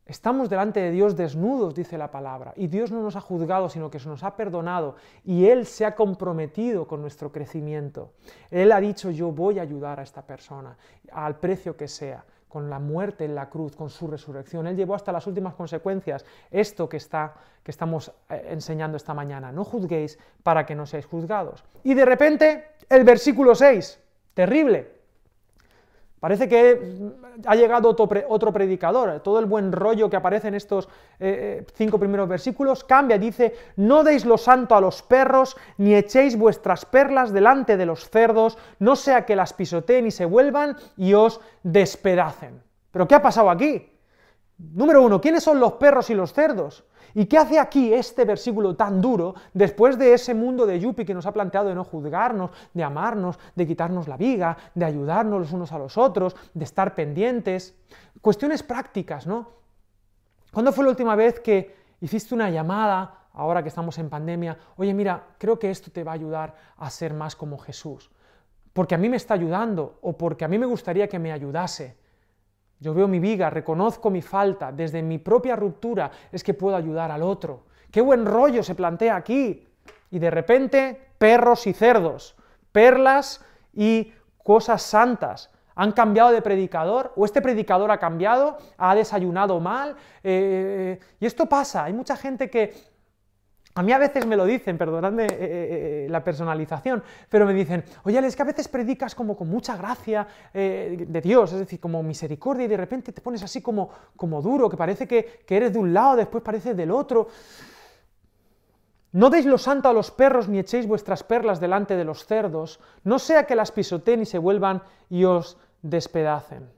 Estamos 0.06 0.50
delante 0.50 0.80
de 0.80 0.90
Dios 0.90 1.16
desnudos, 1.16 1.74
dice 1.74 1.96
la 1.96 2.10
palabra, 2.10 2.52
y 2.56 2.66
Dios 2.66 2.92
no 2.92 3.00
nos 3.00 3.16
ha 3.16 3.22
juzgado, 3.22 3.70
sino 3.70 3.90
que 3.90 3.98
se 3.98 4.08
nos 4.08 4.22
ha 4.22 4.36
perdonado, 4.36 4.96
y 5.24 5.46
Él 5.46 5.64
se 5.64 5.86
ha 5.86 5.94
comprometido 5.94 6.86
con 6.86 7.00
nuestro 7.00 7.32
crecimiento. 7.32 8.12
Él 8.50 8.72
ha 8.72 8.80
dicho, 8.80 9.10
yo 9.10 9.32
voy 9.32 9.58
a 9.58 9.62
ayudar 9.62 10.00
a 10.00 10.02
esta 10.02 10.20
persona, 10.20 10.76
al 11.10 11.36
precio 11.36 11.74
que 11.74 11.88
sea, 11.88 12.22
con 12.54 12.70
la 12.70 12.78
muerte 12.78 13.24
en 13.24 13.34
la 13.34 13.50
cruz, 13.50 13.74
con 13.74 13.90
su 13.90 14.06
resurrección. 14.06 14.68
Él 14.68 14.76
llevó 14.76 14.94
hasta 14.94 15.10
las 15.10 15.26
últimas 15.26 15.54
consecuencias 15.54 16.24
esto 16.52 16.88
que, 16.88 16.98
está, 16.98 17.34
que 17.64 17.72
estamos 17.72 18.12
eh, 18.30 18.46
enseñando 18.50 18.96
esta 18.96 19.12
mañana. 19.12 19.50
No 19.50 19.64
juzguéis 19.64 20.20
para 20.44 20.64
que 20.64 20.76
no 20.76 20.86
seáis 20.86 21.04
juzgados. 21.04 21.64
Y 21.82 21.94
de 21.94 22.04
repente, 22.04 22.76
el 22.88 23.02
versículo 23.02 23.56
6, 23.56 24.00
terrible. 24.34 25.03
Parece 26.24 26.48
que 26.48 27.12
ha 27.44 27.54
llegado 27.54 27.94
otro 28.28 28.50
predicador, 28.50 29.20
todo 29.20 29.38
el 29.40 29.44
buen 29.44 29.70
rollo 29.72 30.08
que 30.08 30.16
aparece 30.16 30.48
en 30.48 30.54
estos 30.54 30.86
eh, 31.20 31.60
eh, 31.60 31.66
cinco 31.74 31.98
primeros 31.98 32.26
versículos 32.26 32.82
cambia, 32.82 33.18
dice, 33.18 33.54
no 33.76 34.02
deis 34.02 34.24
lo 34.24 34.38
santo 34.38 34.74
a 34.74 34.80
los 34.80 35.02
perros, 35.02 35.54
ni 35.76 35.94
echéis 35.94 36.38
vuestras 36.38 36.86
perlas 36.86 37.30
delante 37.30 37.76
de 37.76 37.84
los 37.84 38.08
cerdos, 38.08 38.56
no 38.78 38.96
sea 38.96 39.26
que 39.26 39.36
las 39.36 39.52
pisoteen 39.52 40.06
y 40.06 40.10
se 40.10 40.24
vuelvan 40.24 40.78
y 40.96 41.12
os 41.12 41.42
despedacen. 41.62 42.62
¿Pero 42.90 43.06
qué 43.06 43.16
ha 43.16 43.22
pasado 43.22 43.50
aquí? 43.50 43.92
Número 44.56 45.02
uno, 45.02 45.20
¿quiénes 45.20 45.44
son 45.44 45.60
los 45.60 45.74
perros 45.74 46.08
y 46.08 46.14
los 46.14 46.32
cerdos? 46.32 46.84
¿Y 47.14 47.26
qué 47.26 47.38
hace 47.38 47.58
aquí 47.58 47.94
este 47.94 48.24
versículo 48.24 48.74
tan 48.74 49.00
duro 49.00 49.34
después 49.52 49.96
de 49.96 50.14
ese 50.14 50.34
mundo 50.34 50.66
de 50.66 50.80
Yupi 50.80 51.04
que 51.04 51.14
nos 51.14 51.26
ha 51.26 51.32
planteado 51.32 51.68
de 51.68 51.74
no 51.74 51.84
juzgarnos, 51.84 52.50
de 52.72 52.82
amarnos, 52.82 53.38
de 53.54 53.66
quitarnos 53.66 54.08
la 54.08 54.16
viga, 54.16 54.56
de 54.74 54.84
ayudarnos 54.84 55.40
los 55.40 55.52
unos 55.52 55.72
a 55.72 55.78
los 55.78 55.96
otros, 55.96 56.34
de 56.52 56.64
estar 56.64 56.94
pendientes? 56.94 57.76
Cuestiones 58.20 58.64
prácticas, 58.64 59.26
¿no? 59.28 59.48
¿Cuándo 60.52 60.72
fue 60.72 60.84
la 60.84 60.90
última 60.90 61.14
vez 61.14 61.38
que 61.38 61.76
hiciste 62.00 62.34
una 62.34 62.50
llamada, 62.50 63.28
ahora 63.32 63.62
que 63.62 63.68
estamos 63.68 63.96
en 63.98 64.10
pandemia, 64.10 64.58
oye, 64.76 64.92
mira, 64.92 65.24
creo 65.38 65.58
que 65.58 65.70
esto 65.70 65.92
te 65.92 66.02
va 66.02 66.12
a 66.12 66.14
ayudar 66.14 66.54
a 66.78 66.90
ser 66.90 67.14
más 67.14 67.36
como 67.36 67.58
Jesús? 67.58 68.10
Porque 68.72 68.96
a 68.96 68.98
mí 68.98 69.08
me 69.08 69.16
está 69.16 69.34
ayudando 69.34 69.98
o 70.02 70.16
porque 70.16 70.44
a 70.44 70.48
mí 70.48 70.58
me 70.58 70.66
gustaría 70.66 71.08
que 71.08 71.20
me 71.20 71.30
ayudase. 71.30 71.96
Yo 72.80 72.92
veo 72.92 73.08
mi 73.08 73.18
viga, 73.18 73.50
reconozco 73.50 74.10
mi 74.10 74.22
falta, 74.22 74.72
desde 74.72 75.02
mi 75.02 75.18
propia 75.18 75.56
ruptura 75.56 76.10
es 76.30 76.42
que 76.42 76.54
puedo 76.54 76.76
ayudar 76.76 77.10
al 77.10 77.22
otro. 77.22 77.64
Qué 77.90 78.00
buen 78.00 78.26
rollo 78.26 78.62
se 78.62 78.74
plantea 78.74 79.16
aquí. 79.16 79.66
Y 80.10 80.18
de 80.18 80.30
repente, 80.30 81.00
perros 81.18 81.66
y 81.66 81.72
cerdos, 81.72 82.36
perlas 82.72 83.44
y 83.72 84.12
cosas 84.42 84.82
santas. 84.82 85.50
¿Han 85.76 85.92
cambiado 85.92 86.30
de 86.30 86.42
predicador? 86.42 87.12
¿O 87.16 87.24
este 87.24 87.40
predicador 87.40 87.90
ha 87.90 87.98
cambiado? 87.98 88.58
¿Ha 88.78 88.94
desayunado 88.94 89.58
mal? 89.58 89.96
Eh, 90.22 91.00
y 91.18 91.26
esto 91.26 91.46
pasa. 91.46 91.84
Hay 91.84 91.92
mucha 91.92 92.16
gente 92.16 92.48
que 92.48 92.74
a 93.76 93.82
mí 93.82 93.90
a 93.90 93.98
veces 93.98 94.24
me 94.24 94.36
lo 94.36 94.44
dicen, 94.44 94.78
perdonadme 94.78 95.24
eh, 95.24 95.28
eh, 95.30 95.36
eh, 95.40 96.06
la 96.08 96.22
personalización, 96.22 97.02
pero 97.28 97.44
me 97.44 97.52
dicen, 97.52 97.82
oye, 98.04 98.18
es 98.20 98.36
que 98.36 98.42
a 98.42 98.46
veces 98.46 98.68
predicas 98.68 99.16
como 99.16 99.36
con 99.36 99.48
mucha 99.48 99.76
gracia 99.76 100.26
de 100.52 101.20
Dios, 101.22 101.52
es 101.52 101.58
decir, 101.58 101.80
como 101.80 102.02
misericordia, 102.02 102.66
y 102.66 102.68
de 102.68 102.76
repente 102.76 103.12
te 103.12 103.20
pones 103.20 103.42
así 103.42 103.60
como, 103.60 103.90
como 104.16 104.40
duro, 104.40 104.70
que 104.70 104.76
parece 104.76 105.08
que, 105.08 105.44
eres 105.48 105.72
de 105.72 105.78
un 105.80 105.92
lado, 105.92 106.16
después 106.16 106.42
pareces 106.42 106.76
del 106.76 106.90
otro. 106.90 107.28
No 109.12 109.30
deis 109.30 109.46
lo 109.46 109.58
santo 109.58 109.88
a 109.88 109.92
los 109.92 110.10
perros, 110.10 110.48
ni 110.48 110.58
echéis 110.58 110.86
vuestras 110.86 111.22
perlas 111.24 111.60
delante 111.60 111.96
de 111.96 112.04
los 112.04 112.26
cerdos, 112.26 112.80
no 113.02 113.18
sea 113.18 113.46
que 113.46 113.54
las 113.56 113.72
pisoteen 113.72 114.22
y 114.22 114.26
se 114.26 114.38
vuelvan 114.38 114.82
y 115.10 115.24
os 115.24 115.58
despedacen. 115.82 116.73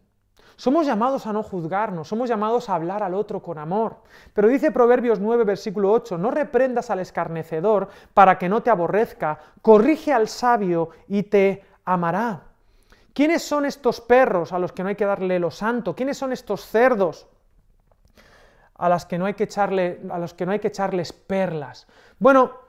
Somos 0.56 0.86
llamados 0.86 1.26
a 1.26 1.34
no 1.34 1.42
juzgarnos, 1.42 2.08
somos 2.08 2.30
llamados 2.30 2.68
a 2.68 2.74
hablar 2.74 3.02
al 3.02 3.14
otro 3.14 3.42
con 3.42 3.58
amor. 3.58 3.98
Pero 4.32 4.48
dice 4.48 4.70
Proverbios 4.70 5.20
9, 5.20 5.44
versículo 5.44 5.92
8, 5.92 6.16
no 6.16 6.30
reprendas 6.30 6.90
al 6.90 7.00
escarnecedor 7.00 7.88
para 8.14 8.38
que 8.38 8.48
no 8.48 8.62
te 8.62 8.70
aborrezca, 8.70 9.38
corrige 9.60 10.14
al 10.14 10.28
sabio 10.28 10.90
y 11.08 11.24
te 11.24 11.62
amará. 11.84 12.42
¿Quiénes 13.12 13.42
son 13.42 13.66
estos 13.66 14.00
perros 14.00 14.52
a 14.52 14.58
los 14.58 14.72
que 14.72 14.82
no 14.82 14.88
hay 14.88 14.94
que 14.94 15.04
darle 15.04 15.38
lo 15.38 15.50
santo? 15.50 15.94
¿Quiénes 15.94 16.16
son 16.16 16.32
estos 16.32 16.66
cerdos 16.66 17.26
a, 18.74 18.88
las 18.88 19.04
que 19.04 19.18
no 19.18 19.26
hay 19.26 19.34
que 19.34 19.44
echarle, 19.44 20.00
a 20.10 20.18
los 20.18 20.32
que 20.32 20.46
no 20.46 20.52
hay 20.52 20.58
que 20.58 20.68
echarles 20.68 21.12
perlas? 21.12 21.86
Bueno, 22.18 22.65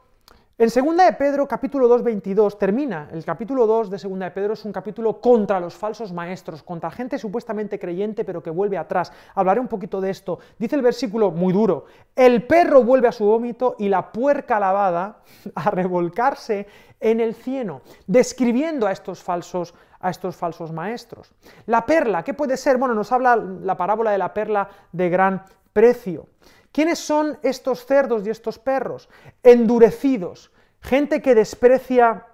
en 0.59 0.69
2 0.69 0.97
de 0.97 1.13
Pedro, 1.13 1.47
capítulo 1.47 1.87
2, 1.87 2.01
22, 2.01 2.57
termina. 2.57 3.07
El 3.11 3.23
capítulo 3.23 3.67
2 3.67 3.91
de 3.91 3.97
2 3.97 4.17
de 4.17 4.31
Pedro 4.31 4.53
es 4.53 4.65
un 4.65 4.71
capítulo 4.71 5.21
contra 5.21 5.59
los 5.59 5.75
falsos 5.75 6.11
maestros, 6.11 6.63
contra 6.63 6.89
gente 6.89 7.19
supuestamente 7.19 7.77
creyente 7.77 8.25
pero 8.25 8.41
que 8.41 8.49
vuelve 8.49 8.75
atrás. 8.75 9.13
Hablaré 9.35 9.59
un 9.59 9.67
poquito 9.67 10.01
de 10.01 10.09
esto. 10.09 10.39
Dice 10.57 10.75
el 10.75 10.81
versículo 10.81 11.29
muy 11.29 11.53
duro, 11.53 11.85
el 12.15 12.47
perro 12.47 12.83
vuelve 12.83 13.07
a 13.07 13.11
su 13.11 13.25
vómito 13.25 13.75
y 13.77 13.87
la 13.87 14.11
puerca 14.11 14.59
lavada 14.59 15.21
a 15.53 15.69
revolcarse 15.69 16.65
en 16.99 17.19
el 17.19 17.35
cieno, 17.35 17.81
describiendo 18.07 18.87
a 18.87 18.91
estos 18.91 19.21
falsos 19.21 19.75
a 19.99 20.09
estos 20.09 20.35
falsos 20.35 20.71
maestros. 20.71 21.33
La 21.67 21.85
perla, 21.85 22.23
¿qué 22.23 22.33
puede 22.33 22.57
ser? 22.57 22.77
Bueno, 22.77 22.95
nos 22.95 23.11
habla 23.11 23.35
la 23.35 23.77
parábola 23.77 24.11
de 24.11 24.17
la 24.17 24.33
perla 24.33 24.69
de 24.91 25.09
gran 25.09 25.43
precio. 25.73 26.27
¿Quiénes 26.71 26.99
son 26.99 27.39
estos 27.41 27.85
cerdos 27.85 28.25
y 28.25 28.29
estos 28.29 28.59
perros? 28.59 29.09
Endurecidos, 29.43 30.51
gente 30.81 31.21
que 31.21 31.35
desprecia 31.35 32.27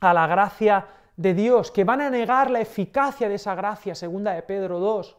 a 0.00 0.14
la 0.14 0.26
gracia 0.26 0.86
de 1.16 1.34
Dios, 1.34 1.70
que 1.70 1.84
van 1.84 2.00
a 2.00 2.10
negar 2.10 2.50
la 2.50 2.60
eficacia 2.60 3.28
de 3.28 3.36
esa 3.36 3.54
gracia, 3.54 3.94
segunda 3.94 4.32
de 4.32 4.42
Pedro 4.42 4.78
2. 4.78 5.16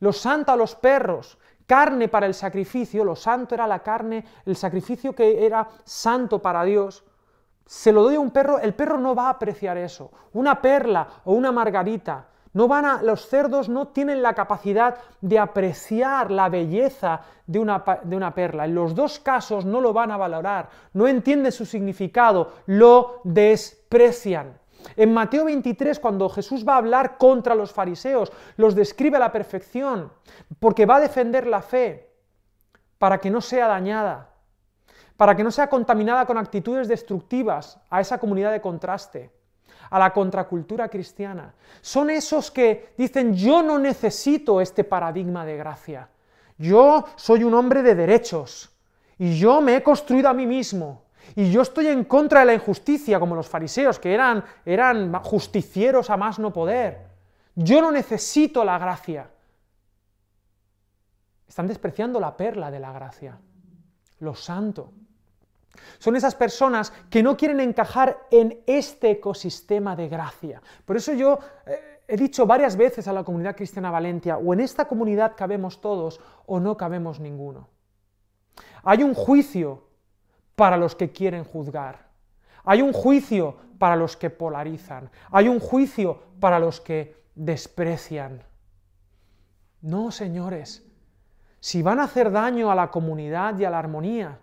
Los 0.00 0.18
santo 0.18 0.52
a 0.52 0.56
los 0.56 0.74
perros, 0.74 1.38
carne 1.66 2.08
para 2.08 2.26
el 2.26 2.34
sacrificio, 2.34 3.04
lo 3.04 3.16
santo 3.16 3.54
era 3.54 3.66
la 3.66 3.80
carne, 3.80 4.24
el 4.46 4.56
sacrificio 4.56 5.14
que 5.14 5.44
era 5.44 5.68
santo 5.84 6.40
para 6.40 6.64
Dios. 6.64 7.04
Se 7.66 7.92
lo 7.92 8.02
doy 8.02 8.16
a 8.16 8.20
un 8.20 8.30
perro, 8.30 8.58
el 8.58 8.74
perro 8.74 8.98
no 8.98 9.14
va 9.14 9.26
a 9.26 9.30
apreciar 9.30 9.76
eso. 9.76 10.10
Una 10.32 10.60
perla 10.60 11.06
o 11.24 11.32
una 11.32 11.52
margarita 11.52 12.26
no 12.52 12.68
van 12.68 12.84
a, 12.84 13.02
los 13.02 13.26
cerdos 13.26 13.68
no 13.68 13.88
tienen 13.88 14.22
la 14.22 14.34
capacidad 14.34 14.96
de 15.20 15.38
apreciar 15.38 16.30
la 16.30 16.48
belleza 16.48 17.22
de 17.46 17.58
una, 17.58 17.82
de 18.02 18.16
una, 18.16 18.34
perla. 18.34 18.66
En 18.66 18.74
los 18.74 18.94
dos 18.94 19.18
casos 19.18 19.64
no 19.64 19.80
lo 19.80 19.92
van 19.92 20.10
a 20.10 20.16
valorar, 20.16 20.68
no 20.92 21.06
entienden 21.08 21.52
su 21.52 21.64
significado, 21.64 22.52
lo 22.66 23.20
desprecian. 23.24 24.58
En 24.96 25.14
Mateo 25.14 25.44
23, 25.44 25.98
cuando 26.00 26.28
Jesús 26.28 26.66
va 26.66 26.74
a 26.74 26.78
hablar 26.78 27.16
contra 27.16 27.54
los 27.54 27.72
fariseos, 27.72 28.32
los 28.56 28.74
describe 28.74 29.16
a 29.16 29.20
la 29.20 29.32
perfección, 29.32 30.12
porque 30.58 30.86
va 30.86 30.96
a 30.96 31.00
defender 31.00 31.46
la 31.46 31.62
fe 31.62 32.10
para 32.98 33.18
que 33.18 33.30
no 33.30 33.40
sea 33.40 33.68
dañada, 33.68 34.30
para 35.16 35.36
que 35.36 35.44
no 35.44 35.50
sea 35.50 35.68
contaminada 35.68 36.26
con 36.26 36.36
actitudes 36.36 36.88
destructivas 36.88 37.80
a 37.90 38.00
esa 38.00 38.18
comunidad 38.18 38.50
de 38.50 38.60
contraste 38.60 39.41
a 39.90 39.98
la 39.98 40.12
contracultura 40.12 40.88
cristiana. 40.88 41.54
Son 41.80 42.10
esos 42.10 42.50
que 42.50 42.94
dicen, 42.96 43.34
yo 43.34 43.62
no 43.62 43.78
necesito 43.78 44.60
este 44.60 44.84
paradigma 44.84 45.44
de 45.44 45.56
gracia. 45.56 46.08
Yo 46.58 47.04
soy 47.16 47.44
un 47.44 47.54
hombre 47.54 47.82
de 47.82 47.94
derechos 47.94 48.70
y 49.18 49.38
yo 49.38 49.60
me 49.60 49.76
he 49.76 49.82
construido 49.82 50.28
a 50.28 50.34
mí 50.34 50.46
mismo. 50.46 51.02
Y 51.34 51.50
yo 51.50 51.62
estoy 51.62 51.86
en 51.86 52.04
contra 52.04 52.40
de 52.40 52.46
la 52.46 52.54
injusticia, 52.54 53.20
como 53.20 53.34
los 53.34 53.48
fariseos, 53.48 53.98
que 53.98 54.12
eran, 54.12 54.44
eran 54.64 55.12
justicieros 55.22 56.10
a 56.10 56.16
más 56.16 56.38
no 56.38 56.52
poder. 56.52 57.06
Yo 57.54 57.80
no 57.80 57.90
necesito 57.90 58.64
la 58.64 58.78
gracia. 58.78 59.30
Están 61.46 61.68
despreciando 61.68 62.18
la 62.18 62.36
perla 62.36 62.70
de 62.70 62.80
la 62.80 62.92
gracia, 62.92 63.38
lo 64.20 64.34
santo. 64.34 64.92
Son 65.98 66.16
esas 66.16 66.34
personas 66.34 66.92
que 67.10 67.22
no 67.22 67.36
quieren 67.36 67.60
encajar 67.60 68.26
en 68.30 68.62
este 68.66 69.12
ecosistema 69.12 69.96
de 69.96 70.08
gracia. 70.08 70.62
Por 70.84 70.96
eso 70.96 71.12
yo 71.14 71.38
eh, 71.66 72.00
he 72.08 72.16
dicho 72.16 72.46
varias 72.46 72.76
veces 72.76 73.08
a 73.08 73.12
la 73.12 73.24
comunidad 73.24 73.56
cristiana 73.56 73.90
Valencia, 73.90 74.36
o 74.36 74.52
en 74.52 74.60
esta 74.60 74.86
comunidad 74.86 75.34
cabemos 75.36 75.80
todos 75.80 76.20
o 76.46 76.60
no 76.60 76.76
cabemos 76.76 77.20
ninguno. 77.20 77.68
Hay 78.82 79.02
un 79.02 79.14
juicio 79.14 79.84
para 80.56 80.76
los 80.76 80.94
que 80.94 81.10
quieren 81.10 81.44
juzgar. 81.44 82.10
Hay 82.64 82.82
un 82.82 82.92
juicio 82.92 83.56
para 83.78 83.96
los 83.96 84.16
que 84.16 84.30
polarizan. 84.30 85.10
Hay 85.30 85.48
un 85.48 85.58
juicio 85.58 86.22
para 86.38 86.58
los 86.58 86.80
que 86.80 87.16
desprecian. 87.34 88.42
No, 89.80 90.10
señores. 90.10 90.86
Si 91.60 91.82
van 91.82 92.00
a 92.00 92.04
hacer 92.04 92.30
daño 92.30 92.70
a 92.70 92.74
la 92.74 92.90
comunidad 92.90 93.58
y 93.58 93.64
a 93.64 93.70
la 93.70 93.78
armonía, 93.78 94.38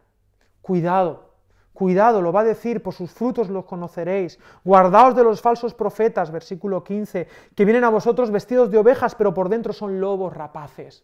Cuidado, 0.62 1.30
cuidado, 1.74 2.22
lo 2.22 2.34
va 2.34 2.42
a 2.42 2.44
decir, 2.44 2.84
por 2.84 2.94
sus 2.94 3.12
frutos 3.12 3.50
los 3.50 3.66
conoceréis. 3.66 4.38
Guardaos 4.64 5.16
de 5.16 5.24
los 5.24 5.42
falsos 5.42 5.74
profetas, 5.74 6.32
versículo 6.32 6.84
15, 6.84 7.28
que 7.56 7.66
vienen 7.66 7.86
a 7.86 7.90
vosotros 7.90 8.32
vestidos 8.32 8.70
de 8.70 8.78
ovejas, 8.78 9.16
pero 9.16 9.34
por 9.34 9.50
dentro 9.50 9.72
son 9.72 10.02
lobos 10.02 10.34
rapaces. 10.34 11.04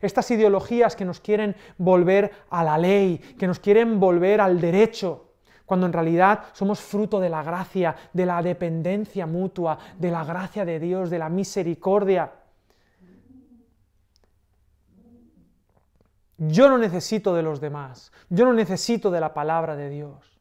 Estas 0.00 0.30
ideologías 0.30 0.96
que 0.96 1.04
nos 1.04 1.20
quieren 1.20 1.56
volver 1.78 2.30
a 2.50 2.64
la 2.64 2.78
ley, 2.78 3.18
que 3.38 3.46
nos 3.46 3.60
quieren 3.60 4.00
volver 4.00 4.40
al 4.40 4.60
derecho, 4.60 5.26
cuando 5.66 5.86
en 5.86 5.92
realidad 5.92 6.44
somos 6.52 6.80
fruto 6.80 7.20
de 7.20 7.28
la 7.28 7.42
gracia, 7.42 7.94
de 8.12 8.24
la 8.24 8.40
dependencia 8.40 9.26
mutua, 9.26 9.78
de 9.98 10.10
la 10.10 10.24
gracia 10.24 10.64
de 10.64 10.78
Dios, 10.78 11.10
de 11.10 11.18
la 11.18 11.28
misericordia. 11.28 12.30
Yo 16.38 16.68
no 16.68 16.76
necesito 16.76 17.34
de 17.34 17.42
los 17.42 17.60
demás, 17.60 18.12
yo 18.28 18.44
no 18.44 18.52
necesito 18.52 19.10
de 19.10 19.20
la 19.20 19.32
palabra 19.32 19.74
de 19.74 19.88
Dios. 19.88 20.40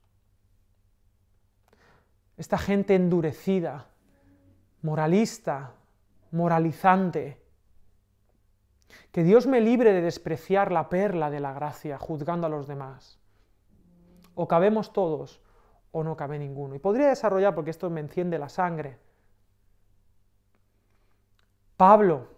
Esta 2.37 2.57
gente 2.57 2.95
endurecida, 2.95 3.87
moralista, 4.81 5.71
moralizante, 6.31 7.41
que 9.11 9.23
Dios 9.23 9.47
me 9.47 9.61
libre 9.61 9.93
de 9.93 10.01
despreciar 10.01 10.73
la 10.73 10.89
perla 10.89 11.29
de 11.29 11.39
la 11.39 11.53
gracia 11.53 11.97
juzgando 11.97 12.47
a 12.47 12.49
los 12.49 12.67
demás. 12.67 13.17
O 14.33 14.49
cabemos 14.49 14.91
todos 14.91 15.41
o 15.91 16.03
no 16.03 16.17
cabe 16.17 16.37
ninguno. 16.37 16.75
Y 16.75 16.79
podría 16.79 17.07
desarrollar, 17.07 17.55
porque 17.55 17.71
esto 17.71 17.89
me 17.89 18.01
enciende 18.01 18.37
la 18.37 18.49
sangre. 18.49 18.99
Pablo, 21.77 22.34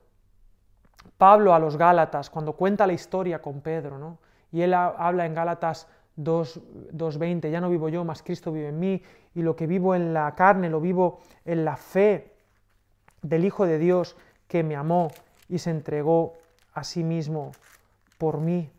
Pablo 1.17 1.53
a 1.53 1.59
los 1.59 1.77
Gálatas, 1.77 2.29
cuando 2.29 2.53
cuenta 2.53 2.87
la 2.87 2.93
historia 2.93 3.41
con 3.41 3.61
Pedro, 3.61 3.97
¿no? 3.97 4.19
y 4.51 4.61
él 4.61 4.73
habla 4.73 5.25
en 5.25 5.33
Gálatas 5.33 5.87
2.20, 6.17 7.49
ya 7.51 7.61
no 7.61 7.69
vivo 7.69 7.89
yo, 7.89 8.03
más 8.03 8.23
Cristo 8.23 8.51
vive 8.51 8.69
en 8.69 8.79
mí, 8.79 9.01
y 9.35 9.41
lo 9.41 9.55
que 9.55 9.67
vivo 9.67 9.93
en 9.93 10.13
la 10.13 10.33
carne 10.35 10.69
lo 10.69 10.81
vivo 10.81 11.19
en 11.45 11.63
la 11.63 11.77
fe 11.77 12.33
del 13.21 13.45
Hijo 13.45 13.65
de 13.65 13.77
Dios 13.77 14.15
que 14.47 14.63
me 14.63 14.75
amó 14.75 15.11
y 15.49 15.59
se 15.59 15.69
entregó 15.69 16.33
a 16.73 16.83
sí 16.83 17.03
mismo 17.03 17.51
por 18.17 18.39
mí. 18.39 18.69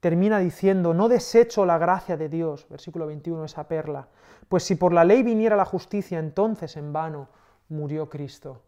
Termina 0.00 0.38
diciendo, 0.38 0.94
no 0.94 1.08
desecho 1.08 1.64
la 1.64 1.78
gracia 1.78 2.16
de 2.16 2.28
Dios, 2.28 2.66
versículo 2.68 3.06
21, 3.06 3.44
esa 3.44 3.66
perla, 3.66 4.08
pues 4.48 4.62
si 4.64 4.74
por 4.74 4.92
la 4.92 5.04
ley 5.04 5.22
viniera 5.22 5.56
la 5.56 5.64
justicia, 5.64 6.18
entonces 6.18 6.76
en 6.76 6.92
vano 6.92 7.28
murió 7.68 8.08
Cristo. 8.08 8.62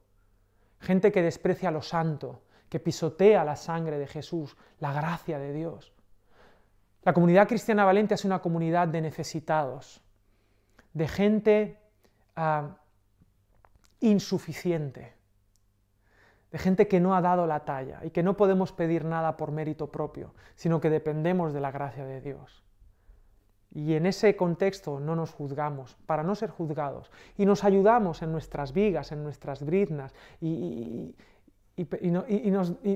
Gente 0.81 1.13
que 1.13 1.23
desprecia 1.23 1.71
lo 1.71 1.83
santo, 1.83 2.41
que 2.71 2.81
pisotea 2.81 3.45
la 3.45 3.57
sangre 3.57 3.99
de 3.99 4.07
Jesús, 4.07 4.57
la 4.79 4.95
gracia 4.95 5.39
de 5.39 5.53
Dios. 5.53 5.93
La 7.03 7.13
comunidad 7.13 7.49
cristiana 7.49 7.85
valente 7.85 8.15
es 8.15 8.25
una 8.25 8.39
comunidad 8.41 8.89
de 8.89 9.03
necesitados, 9.03 10.03
de 10.95 11.09
gente 11.09 11.79
ah, 12.37 12.77
insuficiente, 14.01 15.13
de 16.53 16.59
gente 16.59 16.89
que 16.89 17.01
no 17.01 17.15
ha 17.15 17.21
dado 17.21 17.47
la 17.47 17.65
talla 17.65 18.01
y 18.05 18.11
que 18.11 18.23
no 18.23 18.37
podemos 18.37 18.73
pedir 18.73 19.05
nada 19.05 19.37
por 19.37 19.51
mérito 19.51 19.91
propio, 19.91 20.35
sino 20.55 20.81
que 20.81 20.91
dependemos 20.91 21.53
de 21.53 21.61
la 21.61 21.71
gracia 21.71 22.05
de 22.05 22.21
Dios. 22.21 22.65
Y 23.73 23.95
en 23.95 24.07
ese 24.07 24.35
contexto 24.35 24.99
no 24.99 25.15
nos 25.15 25.33
juzgamos 25.33 25.97
para 26.07 26.25
no 26.25 26.35
ser 26.35 26.51
juzgados 26.51 27.11
y 27.39 27.47
nos 27.47 27.63
ayudamos 27.63 28.21
en 28.23 28.33
nuestras 28.33 28.73
vigas, 28.73 29.13
en 29.13 29.23
nuestras 29.23 29.65
briznas 29.65 30.13
y, 30.41 31.15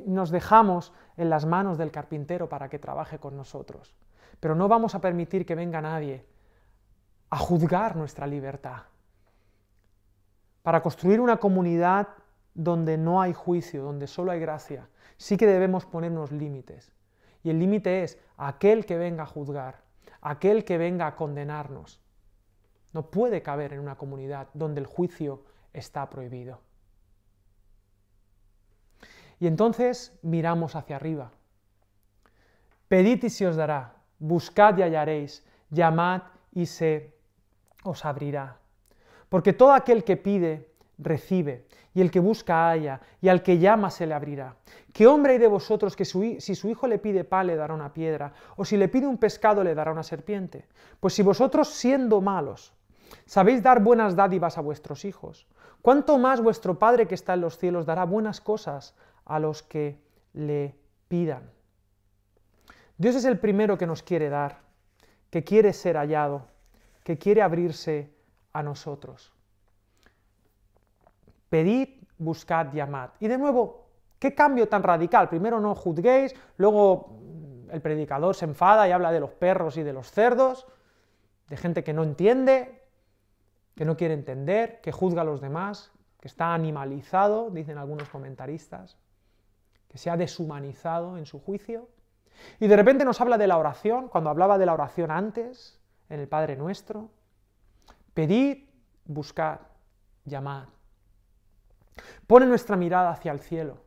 nos 0.07 0.31
dejamos 0.31 0.93
en 1.17 1.31
las 1.31 1.47
manos 1.47 1.79
del 1.79 1.91
carpintero 1.91 2.49
para 2.49 2.69
que 2.69 2.79
trabaje 2.79 3.19
con 3.19 3.37
nosotros. 3.37 3.95
Pero 4.41 4.55
no 4.55 4.69
vamos 4.69 4.95
a 4.95 5.01
permitir 5.01 5.47
que 5.47 5.55
venga 5.55 5.81
nadie 5.81 6.25
a 7.31 7.39
juzgar 7.39 7.97
nuestra 7.97 8.27
libertad. 8.27 8.83
Para 10.63 10.83
construir 10.83 11.21
una 11.21 11.39
comunidad 11.39 12.09
donde 12.55 12.97
no 12.97 13.21
hay 13.21 13.33
juicio, 13.33 13.83
donde 13.83 14.07
solo 14.07 14.33
hay 14.33 14.41
gracia, 14.41 14.89
sí 15.17 15.37
que 15.37 15.47
debemos 15.47 15.85
ponernos 15.87 16.33
límites. 16.33 16.93
Y 17.43 17.51
el 17.51 17.59
límite 17.59 18.05
es 18.05 18.19
aquel 18.37 18.87
que 18.87 18.97
venga 18.97 19.25
a 19.25 19.27
juzgar, 19.27 19.83
aquel 20.21 20.65
que 20.65 20.79
venga 20.79 21.07
a 21.07 21.17
condenarnos. 21.17 22.01
No 22.93 23.11
puede 23.11 23.43
caber 23.43 23.73
en 23.73 23.81
una 23.81 23.97
comunidad 23.97 24.49
donde 24.55 24.81
el 24.81 24.87
juicio 24.87 25.43
está 25.73 26.09
prohibido. 26.09 26.61
Y 29.41 29.47
entonces 29.47 30.19
miramos 30.23 30.77
hacia 30.77 30.97
arriba. 30.97 31.33
Pedid 32.89 33.25
y 33.25 33.31
se 33.31 33.47
os 33.47 33.57
dará, 33.57 33.95
buscad 34.19 34.77
y 34.79 34.83
hallaréis, 34.83 35.45
llamad 35.71 36.23
y 36.53 36.67
se 36.67 37.15
os 37.83 38.05
abrirá. 38.05 38.59
Porque 39.29 39.53
todo 39.53 39.73
aquel 39.73 40.05
que 40.05 40.17
pide, 40.17 40.69
recibe, 40.99 41.67
y 41.95 42.01
el 42.01 42.11
que 42.11 42.21
busca 42.21 42.69
halla, 42.69 43.01
y 43.21 43.29
al 43.29 43.43
que 43.43 43.59
llama 43.59 43.91
se 43.91 44.07
le 44.07 44.15
abrirá. 44.15 44.57
¿Qué 44.93 45.07
hombre 45.07 45.33
hay 45.33 45.39
de 45.39 45.49
vosotros 45.49 45.97
que 45.97 46.05
si 46.05 46.55
su 46.55 46.69
hijo 46.69 46.87
le 46.87 46.99
pide 46.99 47.25
pan 47.25 47.47
le 47.47 47.57
dará 47.57 47.75
una 47.75 47.93
piedra, 47.93 48.33
o 48.57 48.65
si 48.65 48.77
le 48.77 48.89
pide 48.89 49.07
un 49.07 49.19
pescado 49.19 49.65
le 49.65 49.75
dará 49.75 49.93
una 49.93 50.03
serpiente? 50.03 50.67
Pues 51.01 51.15
si 51.15 51.23
vosotros 51.23 51.69
siendo 51.69 52.21
malos 52.21 52.73
sabéis 53.27 53.63
dar 53.63 53.83
buenas 53.83 54.17
dádivas 54.17 54.59
a 54.59 54.61
vuestros 54.61 55.05
hijos, 55.05 55.47
¿cuánto 55.83 56.19
más 56.19 56.41
vuestro 56.41 56.79
Padre 56.79 57.07
que 57.07 57.15
está 57.15 57.35
en 57.35 57.41
los 57.41 57.59
cielos 57.59 57.87
dará 57.87 58.05
buenas 58.05 58.41
cosas 58.41 58.95
a 59.25 59.39
los 59.39 59.63
que 59.63 59.99
le 60.33 60.75
pidan? 61.09 61.51
Dios 62.97 63.17
es 63.17 63.25
el 63.25 63.39
primero 63.39 63.77
que 63.77 63.87
nos 63.87 64.03
quiere 64.03 64.29
dar, 64.29 64.61
que 65.31 65.43
quiere 65.43 65.73
ser 65.73 65.97
hallado, 65.97 66.47
que 67.03 67.19
quiere 67.19 67.43
abrirse 67.43 68.15
a 68.53 68.63
nosotros. 68.63 69.33
Pedid, 71.49 71.89
buscad, 72.19 72.73
llamad. 72.73 73.11
Y 73.21 73.29
de 73.29 73.39
nuevo, 73.39 73.87
¿qué 74.19 74.35
cambio 74.35 74.69
tan 74.69 74.83
radical? 74.83 75.29
Primero 75.29 75.61
no 75.61 75.75
juzguéis, 75.75 76.35
luego 76.57 77.21
el 77.71 77.81
predicador 77.81 78.35
se 78.37 78.45
enfada 78.45 78.89
y 78.89 78.93
habla 78.93 79.11
de 79.11 79.21
los 79.21 79.31
perros 79.31 79.77
y 79.77 79.83
de 79.83 79.93
los 79.93 80.11
cerdos, 80.11 80.67
de 81.49 81.57
gente 81.57 81.83
que 81.83 81.93
no 81.93 82.05
entiende, 82.05 82.83
que 83.75 83.85
no 83.85 83.97
quiere 83.97 84.15
entender, 84.15 84.81
que 84.81 84.93
juzga 84.93 85.23
a 85.23 85.25
los 85.25 85.41
demás, 85.41 85.93
que 86.21 86.29
está 86.29 86.55
animalizado, 86.55 87.51
dicen 87.51 87.77
algunos 87.77 88.09
comentaristas, 88.09 88.97
que 89.95 89.99
se 89.99 90.11
ha 90.11 90.17
deshumanizado 90.17 91.19
en 91.19 91.25
su 91.25 91.39
juicio. 91.39 91.89
Y 92.59 92.67
de 92.67 92.75
repente 92.75 93.05
nos 93.05 93.21
habla 93.21 93.39
de 93.39 93.47
la 93.47 93.59
oración, 93.59 94.09
cuando 94.09 94.29
hablaba 94.29 94.59
de 94.59 94.67
la 94.67 94.73
oración 94.73 95.13
antes, 95.13 95.81
en 96.09 96.19
el 96.19 96.27
Padre 96.27 96.57
Nuestro. 96.57 97.11
Pedid, 98.13 98.65
buscad, 99.05 99.61
llamad. 100.25 100.65
Pone 102.27 102.45
nuestra 102.47 102.75
mirada 102.75 103.13
hacia 103.13 103.31
el 103.31 103.39
cielo. 103.39 103.85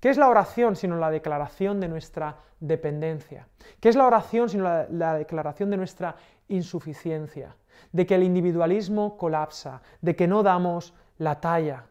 ¿Qué 0.00 0.10
es 0.10 0.18
la 0.18 0.28
oración 0.28 0.76
sino 0.76 0.96
la 0.96 1.10
declaración 1.10 1.80
de 1.80 1.88
nuestra 1.88 2.36
dependencia? 2.60 3.48
¿Qué 3.80 3.88
es 3.88 3.96
la 3.96 4.06
oración 4.06 4.50
sino 4.50 4.64
la, 4.90 5.14
declaración 5.14 5.70
de 5.70 5.78
nuestra 5.78 6.16
insuficiencia? 6.48 7.56
De 7.92 8.04
que 8.04 8.16
el 8.16 8.22
individualismo 8.22 9.16
colapsa, 9.16 9.80
de 10.02 10.14
que 10.14 10.28
no 10.28 10.42
damos 10.42 10.92
la 11.16 11.40
talla. 11.40 11.86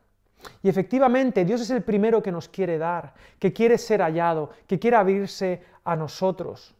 Y 0.62 0.70
efectivamente 0.70 1.46
Dios 1.46 1.62
es 1.62 1.70
el 1.70 1.84
primero 1.84 2.22
que 2.22 2.32
nos 2.32 2.50
quiere 2.50 2.78
dar, 2.78 3.14
que 3.40 3.54
quiere 3.54 3.78
ser 3.78 4.02
hallado, 4.02 4.52
que 4.68 4.80
quiere 4.80 4.98
abrirse 4.98 5.64
a 5.84 5.96
nosotros. 5.96 6.76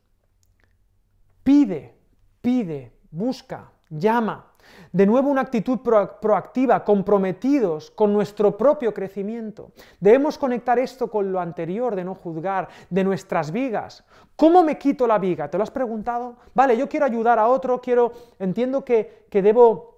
Pide, 1.44 1.96
pide, 2.42 2.92
busca, 3.12 3.72
llama. 3.90 4.52
De 4.92 5.06
nuevo 5.06 5.30
una 5.30 5.42
actitud 5.42 5.80
proactiva, 5.80 6.84
comprometidos 6.84 7.90
con 7.92 8.12
nuestro 8.12 8.58
propio 8.58 8.94
crecimiento. 8.94 9.72
Debemos 10.00 10.38
conectar 10.38 10.78
esto 10.78 11.10
con 11.10 11.32
lo 11.32 11.40
anterior 11.40 11.96
de 11.96 12.04
no 12.04 12.16
juzgar, 12.16 12.68
de 12.90 13.04
nuestras 13.04 13.52
vigas. 13.52 14.04
¿Cómo 14.36 14.64
me 14.64 14.78
quito 14.78 15.08
la 15.08 15.20
viga? 15.20 15.50
¿Te 15.50 15.58
lo 15.58 15.64
has 15.64 15.72
preguntado? 15.72 16.36
Vale, 16.54 16.78
yo 16.78 16.90
quiero 16.90 17.06
ayudar 17.06 17.40
a 17.40 17.48
otro, 17.48 17.80
quiero, 17.80 18.12
entiendo 18.40 18.84
que, 18.84 19.26
que 19.30 19.42
debo 19.42 19.97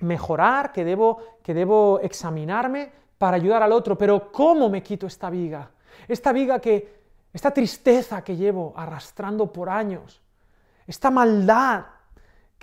mejorar, 0.00 0.72
que 0.72 0.84
debo, 0.84 1.18
que 1.42 1.54
debo 1.54 2.00
examinarme 2.02 2.92
para 3.18 3.36
ayudar 3.36 3.62
al 3.62 3.72
otro, 3.72 3.96
pero 3.96 4.32
¿cómo 4.32 4.68
me 4.68 4.82
quito 4.82 5.06
esta 5.06 5.30
viga? 5.30 5.70
Esta 6.08 6.32
viga 6.32 6.58
que, 6.58 7.02
esta 7.32 7.50
tristeza 7.50 8.22
que 8.24 8.36
llevo 8.36 8.72
arrastrando 8.76 9.52
por 9.52 9.68
años, 9.68 10.20
esta 10.86 11.10
maldad 11.10 11.84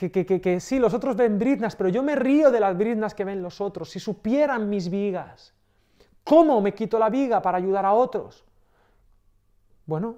que, 0.08 0.60
sí, 0.62 0.80
los 0.80 0.94
otros 0.94 1.18
ven 1.18 1.38
briznas, 1.38 1.76
pero 1.76 1.90
yo 1.90 2.02
me 2.02 2.16
río 2.16 2.52
de 2.52 2.62
las 2.62 2.78
briznas 2.78 3.14
que 3.14 3.26
ven 3.26 3.42
los 3.42 3.60
otros. 3.60 3.90
Si 3.90 4.00
supieran 4.00 4.70
mis 4.70 4.90
vigas, 4.90 5.54
¿cómo 6.24 6.62
me 6.62 6.74
quito 6.74 6.98
la 6.98 7.10
viga 7.10 7.42
para 7.42 7.58
ayudar 7.58 7.86
a 7.86 7.94
otros? 7.94 8.46
Bueno, 9.86 10.16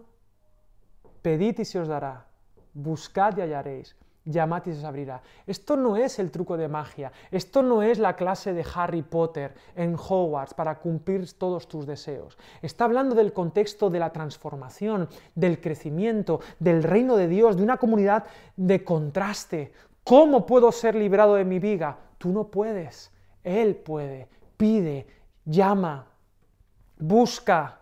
pedid 1.22 1.60
y 1.60 1.66
se 1.66 1.80
os 1.80 1.88
dará, 1.88 2.26
buscad 2.74 3.36
y 3.38 3.42
hallaréis, 3.42 3.96
se 4.30 4.86
abrirá. 4.86 5.22
Esto 5.48 5.76
no 5.76 5.98
es 5.98 6.20
el 6.20 6.32
truco 6.32 6.58
de 6.58 6.68
magia, 6.68 7.12
esto 7.32 7.64
no 7.64 7.82
es 7.82 8.00
la 8.00 8.16
clase 8.16 8.54
de 8.54 8.66
Harry 8.76 9.02
Potter 9.02 9.54
en 9.76 9.96
Hogwarts 9.96 10.54
para 10.54 10.80
cumplir 10.80 11.32
todos 11.34 11.68
tus 11.68 11.86
deseos. 11.86 12.38
Está 12.62 12.86
hablando 12.86 13.16
del 13.16 13.34
contexto 13.34 13.90
de 13.90 14.00
la 14.00 14.12
transformación, 14.12 15.10
del 15.36 15.60
crecimiento, 15.60 16.40
del 16.60 16.84
reino 16.84 17.16
de 17.16 17.28
Dios, 17.28 17.58
de 17.58 17.64
una 17.64 17.78
comunidad 17.78 18.26
de 18.56 18.84
contraste. 18.84 19.72
¿Cómo 20.04 20.46
puedo 20.46 20.72
ser 20.72 20.96
librado 20.96 21.36
de 21.36 21.46
mi 21.46 21.60
viga? 21.60 21.98
Tú 22.18 22.30
no 22.30 22.48
puedes, 22.48 23.12
Él 23.44 23.76
puede. 23.76 24.28
Pide, 24.58 25.08
llama, 25.46 26.08
busca. 27.00 27.81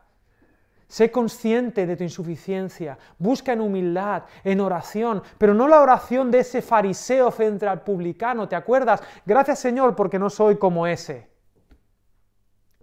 Sé 0.89 1.11
consciente 1.11 1.85
de 1.85 1.95
tu 1.95 2.03
insuficiencia, 2.03 2.97
busca 3.19 3.53
en 3.53 3.61
humildad, 3.61 4.23
en 4.43 4.59
oración, 4.59 5.21
pero 5.37 5.53
no 5.53 5.67
la 5.67 5.81
oración 5.81 6.31
de 6.31 6.39
ese 6.39 6.63
fariseo 6.63 7.29
frente 7.29 7.67
al 7.67 7.83
publicano, 7.83 8.49
¿te 8.49 8.55
acuerdas? 8.55 9.01
Gracias 9.23 9.59
Señor 9.59 9.95
porque 9.95 10.17
no 10.17 10.31
soy 10.31 10.57
como 10.57 10.87
ese. 10.87 11.29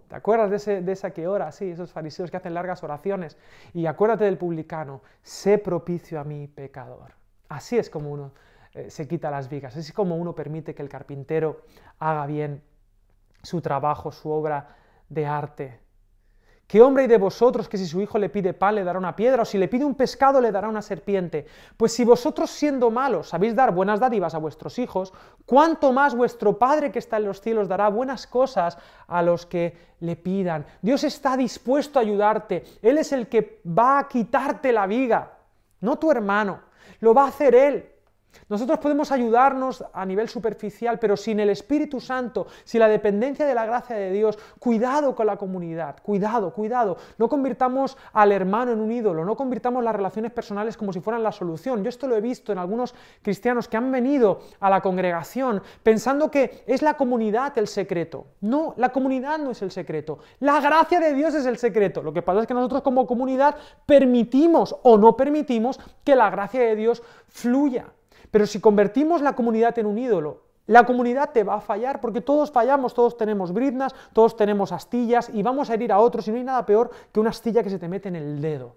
¿Te 0.07 0.15
acuerdas 0.15 0.49
de, 0.49 0.55
ese, 0.55 0.81
de 0.81 0.91
esa 0.93 1.11
que 1.11 1.27
ora? 1.27 1.51
Sí, 1.51 1.69
esos 1.69 1.91
fariseos 1.91 2.31
que 2.31 2.37
hacen 2.37 2.53
largas 2.53 2.81
oraciones. 2.81 3.37
Y 3.73 3.85
acuérdate 3.87 4.23
del 4.23 4.37
publicano, 4.37 5.01
sé 5.21 5.57
propicio 5.57 6.17
a 6.21 6.23
mi 6.23 6.47
pecador. 6.47 7.11
Así 7.49 7.77
es 7.77 7.89
como 7.89 8.09
uno 8.09 8.31
eh, 8.73 8.89
se 8.89 9.05
quita 9.05 9.29
las 9.29 9.49
vigas, 9.49 9.75
así 9.75 9.89
es 9.89 9.93
como 9.93 10.15
uno 10.15 10.33
permite 10.33 10.73
que 10.73 10.81
el 10.81 10.87
carpintero 10.87 11.63
haga 11.99 12.25
bien 12.25 12.63
su 13.43 13.59
trabajo, 13.59 14.13
su 14.13 14.29
obra 14.29 14.77
de 15.09 15.25
arte. 15.25 15.79
¿Qué 16.67 16.81
hombre 16.81 17.03
hay 17.03 17.07
de 17.07 17.17
vosotros 17.17 17.69
que 17.69 17.77
si 17.77 17.85
su 17.85 18.01
hijo 18.01 18.17
le 18.17 18.27
pide 18.27 18.53
pan 18.53 18.75
le 18.75 18.83
dará 18.83 18.99
una 18.99 19.15
piedra 19.15 19.43
o 19.43 19.45
si 19.45 19.57
le 19.57 19.69
pide 19.69 19.85
un 19.85 19.95
pescado 19.95 20.41
le 20.41 20.51
dará 20.51 20.67
una 20.67 20.81
serpiente? 20.81 21.45
Pues 21.77 21.93
si 21.93 22.03
vosotros 22.03 22.49
siendo 22.49 22.91
malos 22.91 23.29
sabéis 23.29 23.55
dar 23.55 23.73
buenas 23.73 24.01
dádivas 24.01 24.35
a 24.35 24.37
vuestros 24.37 24.77
hijos, 24.77 25.13
¿cuánto 25.45 25.93
más 25.93 26.13
vuestro 26.13 26.59
Padre 26.59 26.91
que 26.91 26.99
está 26.99 27.17
en 27.17 27.25
los 27.25 27.39
cielos 27.39 27.69
dará 27.69 27.87
buenas 27.87 28.27
cosas 28.27 28.77
a 29.07 29.21
los 29.21 29.45
que 29.45 29.77
le 30.01 30.17
pidan? 30.17 30.65
Dios 30.81 31.05
está 31.05 31.37
dispuesto 31.37 31.99
a 31.99 32.01
ayudarte, 32.01 32.65
Él 32.81 32.97
es 32.97 33.13
el 33.13 33.29
que 33.29 33.61
va 33.65 33.99
a 33.99 34.07
quitarte 34.09 34.73
la 34.73 34.87
viga, 34.87 35.37
no 35.79 35.97
tu 35.97 36.11
hermano, 36.11 36.59
lo 36.99 37.13
va 37.13 37.23
a 37.23 37.27
hacer 37.29 37.55
Él. 37.55 37.96
Nosotros 38.49 38.79
podemos 38.79 39.11
ayudarnos 39.11 39.83
a 39.93 40.05
nivel 40.05 40.29
superficial, 40.29 40.99
pero 40.99 41.17
sin 41.17 41.39
el 41.39 41.49
Espíritu 41.49 41.99
Santo, 41.99 42.47
sin 42.63 42.79
la 42.79 42.87
dependencia 42.87 43.45
de 43.45 43.55
la 43.55 43.65
gracia 43.65 43.95
de 43.95 44.11
Dios, 44.11 44.37
cuidado 44.59 45.15
con 45.15 45.27
la 45.27 45.37
comunidad, 45.37 45.97
cuidado, 46.01 46.53
cuidado. 46.53 46.97
No 47.17 47.29
convirtamos 47.29 47.97
al 48.13 48.31
hermano 48.31 48.71
en 48.71 48.79
un 48.79 48.91
ídolo, 48.91 49.25
no 49.25 49.35
convirtamos 49.35 49.83
las 49.83 49.95
relaciones 49.95 50.31
personales 50.31 50.77
como 50.77 50.93
si 50.93 50.99
fueran 50.99 51.23
la 51.23 51.31
solución. 51.31 51.83
Yo 51.83 51.89
esto 51.89 52.07
lo 52.07 52.15
he 52.15 52.21
visto 52.21 52.51
en 52.51 52.57
algunos 52.57 52.93
cristianos 53.21 53.67
que 53.67 53.77
han 53.77 53.91
venido 53.91 54.41
a 54.59 54.69
la 54.69 54.81
congregación 54.81 55.61
pensando 55.83 56.31
que 56.31 56.63
es 56.67 56.81
la 56.81 56.95
comunidad 56.95 57.57
el 57.57 57.67
secreto. 57.67 58.27
No, 58.41 58.73
la 58.77 58.89
comunidad 58.89 59.37
no 59.37 59.51
es 59.51 59.61
el 59.61 59.71
secreto. 59.71 60.19
La 60.39 60.59
gracia 60.59 60.99
de 60.99 61.13
Dios 61.13 61.33
es 61.33 61.45
el 61.45 61.57
secreto. 61.57 62.01
Lo 62.01 62.13
que 62.13 62.21
pasa 62.21 62.41
es 62.41 62.47
que 62.47 62.53
nosotros 62.53 62.81
como 62.81 63.07
comunidad 63.07 63.55
permitimos 63.85 64.75
o 64.83 64.97
no 64.97 65.15
permitimos 65.15 65.79
que 66.03 66.15
la 66.15 66.29
gracia 66.29 66.61
de 66.61 66.75
Dios 66.75 67.03
fluya. 67.27 67.85
Pero 68.31 68.45
si 68.45 68.59
convertimos 68.59 69.21
la 69.21 69.35
comunidad 69.35 69.77
en 69.79 69.85
un 69.85 69.97
ídolo, 69.97 70.43
la 70.67 70.85
comunidad 70.85 71.31
te 71.31 71.43
va 71.43 71.55
a 71.55 71.61
fallar 71.61 72.01
porque 72.01 72.19
todos 72.19 72.51
fallamos, 72.51 72.93
todos 72.93 73.15
tenemos 73.15 73.53
briznas, 73.53 73.95
todos 74.11 74.35
tenemos 74.35 74.73
astillas 74.73 75.29
y 75.33 75.41
vamos 75.41 75.69
a 75.69 75.73
herir 75.73 75.93
a 75.93 75.99
otros 75.99 76.27
y 76.27 76.31
no 76.31 76.37
hay 76.37 76.43
nada 76.43 76.65
peor 76.65 76.91
que 77.11 77.21
una 77.21 77.29
astilla 77.29 77.63
que 77.63 77.69
se 77.69 77.79
te 77.79 77.87
mete 77.87 78.09
en 78.09 78.17
el 78.17 78.41
dedo. 78.41 78.75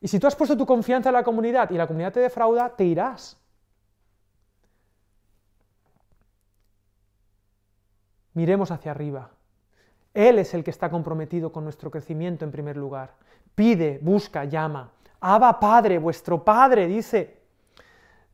Y 0.00 0.08
si 0.08 0.18
tú 0.18 0.26
has 0.26 0.34
puesto 0.34 0.56
tu 0.56 0.64
confianza 0.64 1.10
en 1.10 1.14
la 1.14 1.24
comunidad 1.24 1.70
y 1.70 1.74
la 1.74 1.86
comunidad 1.86 2.12
te 2.12 2.20
defrauda, 2.20 2.70
te 2.74 2.84
irás. 2.84 3.38
Miremos 8.32 8.70
hacia 8.70 8.90
arriba. 8.90 9.30
Él 10.14 10.38
es 10.38 10.54
el 10.54 10.64
que 10.64 10.70
está 10.70 10.90
comprometido 10.90 11.52
con 11.52 11.64
nuestro 11.64 11.90
crecimiento 11.90 12.44
en 12.44 12.50
primer 12.50 12.76
lugar. 12.76 13.14
Pide, 13.54 13.98
busca, 14.00 14.44
llama. 14.44 14.90
Abba 15.20 15.58
Padre, 15.60 15.98
vuestro 15.98 16.42
Padre, 16.42 16.86
dice, 16.86 17.35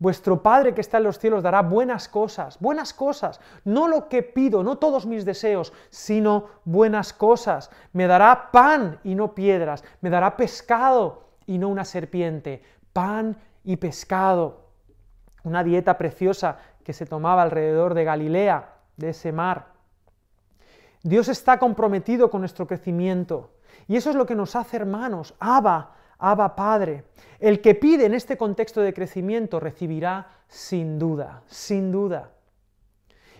Vuestro 0.03 0.43
Padre 0.43 0.75
que 0.75 0.81
está 0.81 0.97
en 0.97 1.05
los 1.05 1.21
cielos 1.21 1.45
dará 1.45 1.63
buenas 1.63 2.09
cosas, 2.09 2.59
buenas 2.59 2.93
cosas, 2.93 3.39
no 3.65 3.87
lo 3.87 4.09
que 4.09 4.25
pido, 4.25 4.65
no 4.65 4.79
todos 4.79 5.07
mis 5.07 5.25
deseos, 5.25 5.73
sino 5.91 6.47
buenas 6.65 7.13
cosas. 7.13 7.71
Me 7.93 8.09
dará 8.09 8.51
pan 8.51 8.99
y 9.05 9.15
no 9.15 9.33
piedras, 9.33 9.85
me 10.01 10.11
dará 10.11 10.37
pescado 10.37 11.29
y 11.47 11.57
no 11.57 11.69
una 11.69 11.85
serpiente, 11.85 12.65
pan 12.93 13.37
y 13.63 13.77
pescado. 13.77 14.71
Una 15.45 15.63
dieta 15.63 15.97
preciosa 15.97 16.59
que 16.83 16.95
se 16.95 17.07
tomaba 17.07 17.43
alrededor 17.43 17.95
de 17.95 18.03
Galilea, 18.03 18.73
de 18.97 19.11
ese 19.11 19.31
mar. 19.31 19.69
Dios 21.05 21.29
está 21.29 21.61
comprometido 21.61 22.29
con 22.29 22.41
nuestro 22.41 22.67
crecimiento 22.67 23.53
y 23.87 23.95
eso 23.95 24.11
es 24.11 24.17
lo 24.17 24.27
que 24.27 24.35
nos 24.35 24.57
hace 24.57 24.79
hermanos. 24.79 25.37
Abba, 25.39 25.93
Abba 26.23 26.55
Padre. 26.55 27.05
El 27.41 27.61
que 27.61 27.75
pide 27.75 28.07
en 28.07 28.15
este 28.15 28.37
contexto 28.37 28.81
de 28.81 28.95
crecimiento 28.95 29.59
recibirá 29.59 30.29
sin 30.47 30.99
duda, 30.99 31.43
sin 31.47 31.91
duda. 31.91 32.31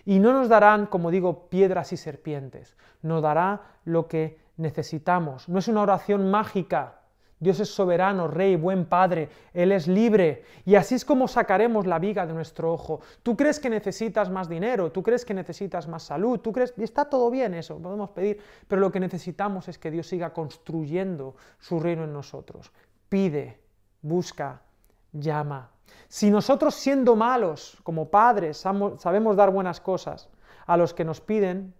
Y 0.03 0.19
no 0.19 0.33
nos 0.33 0.49
darán, 0.49 0.87
como 0.87 1.09
digo, 1.09 1.47
piedras 1.47 1.93
y 1.93 1.97
serpientes, 1.97 2.75
nos 3.01 3.21
dará 3.21 3.61
lo 3.85 4.09
que 4.09 4.37
necesitamos. 4.57 5.47
No 5.47 5.59
es 5.59 5.69
una 5.69 5.81
oración 5.81 6.29
mágica. 6.29 6.99
Dios 7.43 7.59
es 7.59 7.69
soberano, 7.69 8.29
rey, 8.29 8.55
buen 8.55 8.85
padre, 8.85 9.27
Él 9.53 9.73
es 9.73 9.87
libre. 9.87 10.45
Y 10.65 10.75
así 10.75 10.95
es 10.95 11.03
como 11.03 11.27
sacaremos 11.27 11.85
la 11.85 11.99
viga 11.99 12.25
de 12.25 12.33
nuestro 12.33 12.71
ojo. 12.71 13.01
Tú 13.21 13.35
crees 13.35 13.59
que 13.59 13.69
necesitas 13.69 14.29
más 14.29 14.47
dinero, 14.47 14.93
tú 14.93 15.03
crees 15.03 15.25
que 15.25 15.33
necesitas 15.33 15.87
más 15.89 16.03
salud, 16.03 16.39
tú 16.39 16.53
crees, 16.53 16.73
y 16.77 16.83
está 16.83 17.03
todo 17.05 17.29
bien 17.29 17.53
eso, 17.53 17.77
podemos 17.77 18.11
pedir, 18.11 18.39
pero 18.67 18.79
lo 18.79 18.91
que 18.93 19.01
necesitamos 19.01 19.67
es 19.67 19.77
que 19.77 19.91
Dios 19.91 20.07
siga 20.07 20.31
construyendo 20.31 21.35
su 21.59 21.81
reino 21.81 22.05
en 22.05 22.13
nosotros. 22.13 22.71
Pide, 23.09 23.59
busca, 24.01 24.61
llama. 25.11 25.69
Si 26.07 26.31
nosotros 26.31 26.75
siendo 26.75 27.17
malos 27.17 27.77
como 27.83 28.09
padres 28.09 28.57
sabemos 28.57 29.35
dar 29.35 29.51
buenas 29.51 29.81
cosas 29.81 30.29
a 30.65 30.77
los 30.77 30.93
que 30.93 31.03
nos 31.03 31.19
piden, 31.19 31.73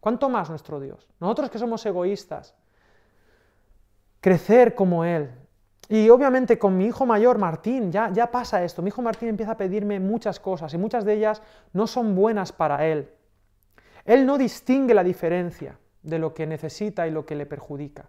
¿cuánto 0.00 0.28
más 0.28 0.50
nuestro 0.50 0.80
Dios? 0.80 1.08
Nosotros 1.18 1.48
que 1.48 1.58
somos 1.58 1.86
egoístas, 1.86 2.54
crecer 4.24 4.74
como 4.74 5.04
Él. 5.04 5.30
Y 5.90 6.08
obviamente 6.08 6.58
con 6.58 6.78
mi 6.78 6.86
hijo 6.86 7.04
mayor, 7.04 7.36
Martín, 7.36 7.92
ya, 7.92 8.10
ya 8.10 8.30
pasa 8.30 8.64
esto. 8.64 8.80
Mi 8.80 8.88
hijo 8.88 9.02
Martín 9.02 9.28
empieza 9.28 9.52
a 9.52 9.56
pedirme 9.58 10.00
muchas 10.00 10.40
cosas 10.40 10.72
y 10.72 10.78
muchas 10.78 11.04
de 11.04 11.12
ellas 11.12 11.42
no 11.74 11.86
son 11.86 12.14
buenas 12.14 12.50
para 12.50 12.86
Él. 12.86 13.10
Él 14.06 14.24
no 14.24 14.38
distingue 14.38 14.94
la 14.94 15.04
diferencia 15.04 15.78
de 16.02 16.18
lo 16.18 16.32
que 16.32 16.46
necesita 16.46 17.06
y 17.06 17.10
lo 17.10 17.26
que 17.26 17.34
le 17.34 17.44
perjudica. 17.44 18.08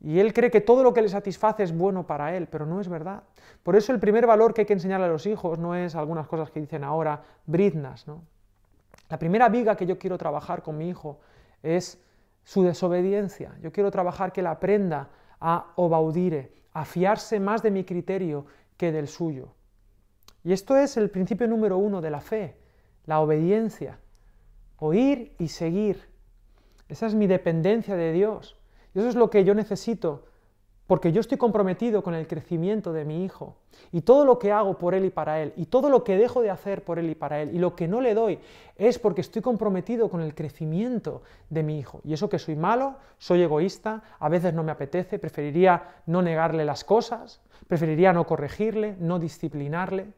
Y 0.00 0.20
él 0.20 0.32
cree 0.32 0.52
que 0.52 0.60
todo 0.60 0.84
lo 0.84 0.94
que 0.94 1.02
le 1.02 1.08
satisface 1.08 1.64
es 1.64 1.76
bueno 1.76 2.06
para 2.06 2.36
él, 2.36 2.46
pero 2.46 2.64
no 2.64 2.80
es 2.80 2.88
verdad. 2.88 3.24
Por 3.64 3.74
eso 3.74 3.92
el 3.92 3.98
primer 3.98 4.28
valor 4.28 4.54
que 4.54 4.60
hay 4.60 4.66
que 4.66 4.74
enseñarle 4.74 5.06
a 5.06 5.10
los 5.10 5.26
hijos 5.26 5.58
no 5.58 5.74
es 5.74 5.96
algunas 5.96 6.28
cosas 6.28 6.52
que 6.52 6.60
dicen 6.60 6.84
ahora 6.84 7.22
bridnas. 7.46 8.06
¿no? 8.06 8.22
La 9.08 9.18
primera 9.18 9.48
viga 9.48 9.76
que 9.76 9.84
yo 9.84 9.98
quiero 9.98 10.16
trabajar 10.16 10.62
con 10.62 10.78
mi 10.78 10.88
hijo 10.88 11.18
es 11.60 12.00
su 12.44 12.62
desobediencia. 12.62 13.58
Yo 13.60 13.72
quiero 13.72 13.90
trabajar 13.90 14.32
que 14.32 14.42
él 14.42 14.46
aprenda 14.46 15.08
a 15.40 15.72
obaudire, 15.76 16.52
a 16.72 16.84
fiarse 16.84 17.40
más 17.40 17.62
de 17.62 17.70
mi 17.70 17.84
criterio 17.84 18.46
que 18.76 18.92
del 18.92 19.08
suyo. 19.08 19.54
Y 20.44 20.52
esto 20.52 20.76
es 20.76 20.96
el 20.96 21.10
principio 21.10 21.46
número 21.48 21.78
uno 21.78 22.00
de 22.00 22.10
la 22.10 22.20
fe, 22.20 22.56
la 23.06 23.20
obediencia. 23.20 23.98
Oír 24.78 25.34
y 25.38 25.48
seguir. 25.48 26.08
Esa 26.88 27.06
es 27.06 27.14
mi 27.14 27.26
dependencia 27.26 27.96
de 27.96 28.12
Dios. 28.12 28.56
Y 28.94 29.00
eso 29.00 29.08
es 29.08 29.14
lo 29.14 29.30
que 29.30 29.44
yo 29.44 29.54
necesito 29.54 30.24
porque 30.90 31.12
yo 31.12 31.20
estoy 31.20 31.38
comprometido 31.38 32.02
con 32.02 32.14
el 32.14 32.26
crecimiento 32.26 32.92
de 32.92 33.04
mi 33.04 33.24
hijo 33.24 33.54
y 33.92 34.00
todo 34.00 34.24
lo 34.24 34.40
que 34.40 34.50
hago 34.50 34.76
por 34.76 34.92
él 34.92 35.04
y 35.04 35.10
para 35.10 35.40
él 35.40 35.52
y 35.54 35.66
todo 35.66 35.88
lo 35.88 36.02
que 36.02 36.16
dejo 36.16 36.42
de 36.42 36.50
hacer 36.50 36.82
por 36.82 36.98
él 36.98 37.08
y 37.08 37.14
para 37.14 37.40
él 37.40 37.54
y 37.54 37.60
lo 37.60 37.76
que 37.76 37.86
no 37.86 38.00
le 38.00 38.12
doy 38.12 38.40
es 38.74 38.98
porque 38.98 39.20
estoy 39.20 39.40
comprometido 39.40 40.10
con 40.10 40.20
el 40.20 40.34
crecimiento 40.34 41.22
de 41.48 41.62
mi 41.62 41.78
hijo. 41.78 42.00
Y 42.02 42.12
eso 42.12 42.28
que 42.28 42.40
soy 42.40 42.56
malo, 42.56 42.96
soy 43.18 43.40
egoísta, 43.40 44.02
a 44.18 44.28
veces 44.28 44.52
no 44.52 44.64
me 44.64 44.72
apetece, 44.72 45.20
preferiría 45.20 45.84
no 46.06 46.22
negarle 46.22 46.64
las 46.64 46.82
cosas, 46.82 47.40
preferiría 47.68 48.12
no 48.12 48.26
corregirle, 48.26 48.96
no 48.98 49.20
disciplinarle, 49.20 50.08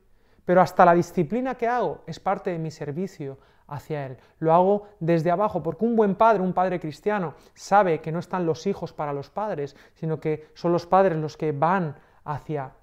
pero 0.46 0.62
hasta 0.62 0.86
la 0.86 0.94
disciplina 0.94 1.54
que 1.54 1.68
hago 1.68 2.00
es 2.06 2.18
parte 2.18 2.48
de 2.48 2.58
mi 2.58 2.70
servicio 2.70 3.36
hacia 3.72 4.06
Él. 4.06 4.18
Lo 4.38 4.52
hago 4.52 4.88
desde 5.00 5.30
abajo, 5.30 5.62
porque 5.62 5.84
un 5.84 5.96
buen 5.96 6.14
padre, 6.14 6.42
un 6.42 6.52
padre 6.52 6.78
cristiano, 6.78 7.34
sabe 7.54 8.00
que 8.00 8.12
no 8.12 8.18
están 8.18 8.46
los 8.46 8.66
hijos 8.66 8.92
para 8.92 9.12
los 9.12 9.30
padres, 9.30 9.76
sino 9.94 10.20
que 10.20 10.48
son 10.54 10.72
los 10.72 10.86
padres 10.86 11.18
los 11.18 11.36
que 11.36 11.52
van 11.52 11.96
hacia, 12.24 12.74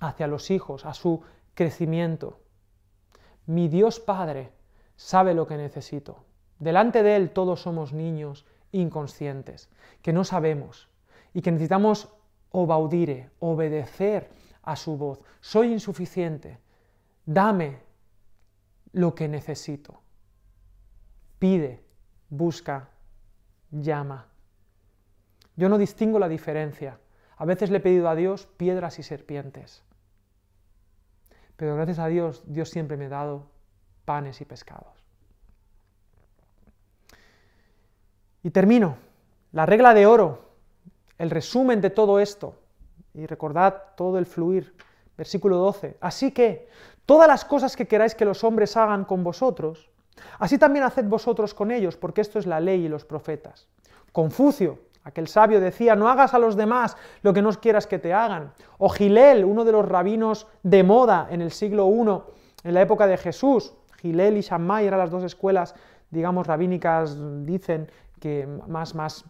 hacia 0.00 0.26
los 0.26 0.50
hijos, 0.50 0.84
a 0.84 0.94
su 0.94 1.22
crecimiento. 1.54 2.40
Mi 3.46 3.68
Dios 3.68 4.00
Padre 4.00 4.52
sabe 4.96 5.34
lo 5.34 5.46
que 5.46 5.56
necesito. 5.56 6.24
Delante 6.58 7.02
de 7.02 7.16
Él 7.16 7.30
todos 7.30 7.62
somos 7.62 7.92
niños 7.92 8.44
inconscientes, 8.72 9.70
que 10.02 10.12
no 10.12 10.24
sabemos 10.24 10.88
y 11.32 11.42
que 11.42 11.52
necesitamos 11.52 12.08
obaudire, 12.50 13.30
obedecer 13.38 14.30
a 14.62 14.76
su 14.76 14.96
voz. 14.96 15.20
Soy 15.40 15.72
insuficiente. 15.72 16.58
Dame 17.24 17.78
lo 18.92 19.14
que 19.14 19.28
necesito. 19.28 20.02
Pide, 21.38 21.82
busca, 22.28 22.88
llama. 23.70 24.26
Yo 25.56 25.68
no 25.68 25.78
distingo 25.78 26.18
la 26.18 26.28
diferencia. 26.28 26.98
A 27.36 27.44
veces 27.44 27.70
le 27.70 27.78
he 27.78 27.80
pedido 27.80 28.08
a 28.08 28.14
Dios 28.14 28.46
piedras 28.56 28.98
y 28.98 29.02
serpientes. 29.02 29.82
Pero 31.56 31.74
gracias 31.74 31.98
a 31.98 32.06
Dios, 32.06 32.42
Dios 32.46 32.70
siempre 32.70 32.96
me 32.96 33.06
ha 33.06 33.10
dado 33.10 33.50
panes 34.04 34.40
y 34.40 34.44
pescados. 34.44 35.04
Y 38.42 38.50
termino. 38.50 38.96
La 39.52 39.66
regla 39.66 39.94
de 39.94 40.06
oro, 40.06 40.52
el 41.18 41.30
resumen 41.30 41.80
de 41.80 41.90
todo 41.90 42.20
esto. 42.20 42.54
Y 43.14 43.26
recordad 43.26 43.82
todo 43.96 44.18
el 44.18 44.26
fluir. 44.26 44.74
Versículo 45.16 45.56
12. 45.56 45.96
Así 46.00 46.30
que 46.30 46.68
todas 47.06 47.26
las 47.26 47.44
cosas 47.44 47.74
que 47.74 47.88
queráis 47.88 48.14
que 48.14 48.24
los 48.24 48.44
hombres 48.44 48.76
hagan 48.76 49.04
con 49.04 49.24
vosotros, 49.24 49.90
así 50.38 50.58
también 50.58 50.84
haced 50.84 51.04
vosotros 51.04 51.54
con 51.54 51.70
ellos, 51.70 51.96
porque 51.96 52.20
esto 52.20 52.38
es 52.38 52.46
la 52.46 52.60
ley 52.60 52.84
y 52.84 52.88
los 52.88 53.04
profetas. 53.04 53.68
Confucio, 54.12 54.78
aquel 55.04 55.28
sabio, 55.28 55.60
decía, 55.60 55.96
no 55.96 56.08
hagas 56.08 56.34
a 56.34 56.38
los 56.38 56.56
demás 56.56 56.96
lo 57.22 57.32
que 57.32 57.42
no 57.42 57.52
quieras 57.52 57.86
que 57.86 57.98
te 57.98 58.12
hagan. 58.12 58.52
O 58.78 58.88
Gilel, 58.88 59.44
uno 59.44 59.64
de 59.64 59.72
los 59.72 59.86
rabinos 59.86 60.46
de 60.62 60.82
moda 60.82 61.28
en 61.30 61.40
el 61.40 61.50
siglo 61.50 61.88
I, 61.88 62.68
en 62.68 62.74
la 62.74 62.82
época 62.82 63.06
de 63.06 63.16
Jesús, 63.16 63.74
Gilel 64.00 64.36
y 64.36 64.42
Shammai 64.42 64.86
eran 64.86 64.98
las 64.98 65.10
dos 65.10 65.24
escuelas, 65.24 65.74
digamos, 66.10 66.46
rabínicas, 66.46 67.16
dicen 67.44 67.90
que 68.20 68.46
más, 68.66 68.94
más, 68.94 69.24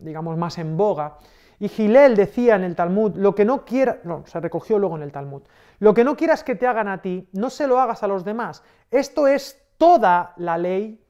digamos, 0.00 0.36
más 0.36 0.58
en 0.58 0.76
boga. 0.76 1.18
Y 1.58 1.68
Gilel 1.68 2.16
decía 2.16 2.56
en 2.56 2.64
el 2.64 2.74
Talmud, 2.74 3.16
lo 3.16 3.34
que 3.34 3.44
no 3.44 3.64
quiera, 3.64 4.00
no, 4.04 4.24
se 4.26 4.40
recogió 4.40 4.78
luego 4.78 4.96
en 4.96 5.02
el 5.02 5.12
Talmud, 5.12 5.42
lo 5.78 5.92
que 5.92 6.04
no 6.04 6.16
quieras 6.16 6.42
que 6.42 6.54
te 6.54 6.66
hagan 6.66 6.88
a 6.88 7.02
ti, 7.02 7.28
no 7.32 7.50
se 7.50 7.66
lo 7.66 7.80
hagas 7.80 8.02
a 8.02 8.06
los 8.06 8.24
demás. 8.24 8.62
Esto 8.90 9.26
es 9.26 9.60
toda 9.80 10.34
la 10.36 10.58
ley 10.58 11.02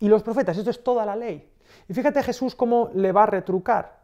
y 0.00 0.08
los 0.08 0.24
profetas, 0.24 0.58
esto 0.58 0.70
es 0.70 0.82
toda 0.82 1.06
la 1.06 1.14
ley. 1.14 1.48
Y 1.88 1.94
fíjate 1.94 2.20
Jesús 2.24 2.56
cómo 2.56 2.90
le 2.94 3.12
va 3.12 3.22
a 3.22 3.26
retrucar. 3.26 4.02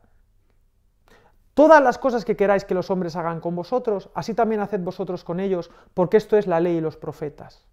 Todas 1.52 1.82
las 1.82 1.98
cosas 1.98 2.24
que 2.24 2.36
queráis 2.36 2.64
que 2.64 2.74
los 2.74 2.90
hombres 2.90 3.16
hagan 3.16 3.40
con 3.40 3.56
vosotros, 3.56 4.08
así 4.14 4.34
también 4.34 4.60
haced 4.60 4.78
vosotros 4.78 5.24
con 5.24 5.40
ellos, 5.40 5.68
porque 5.94 6.16
esto 6.16 6.36
es 6.36 6.46
la 6.46 6.60
ley 6.60 6.76
y 6.76 6.80
los 6.80 6.96
profetas. 6.96 7.66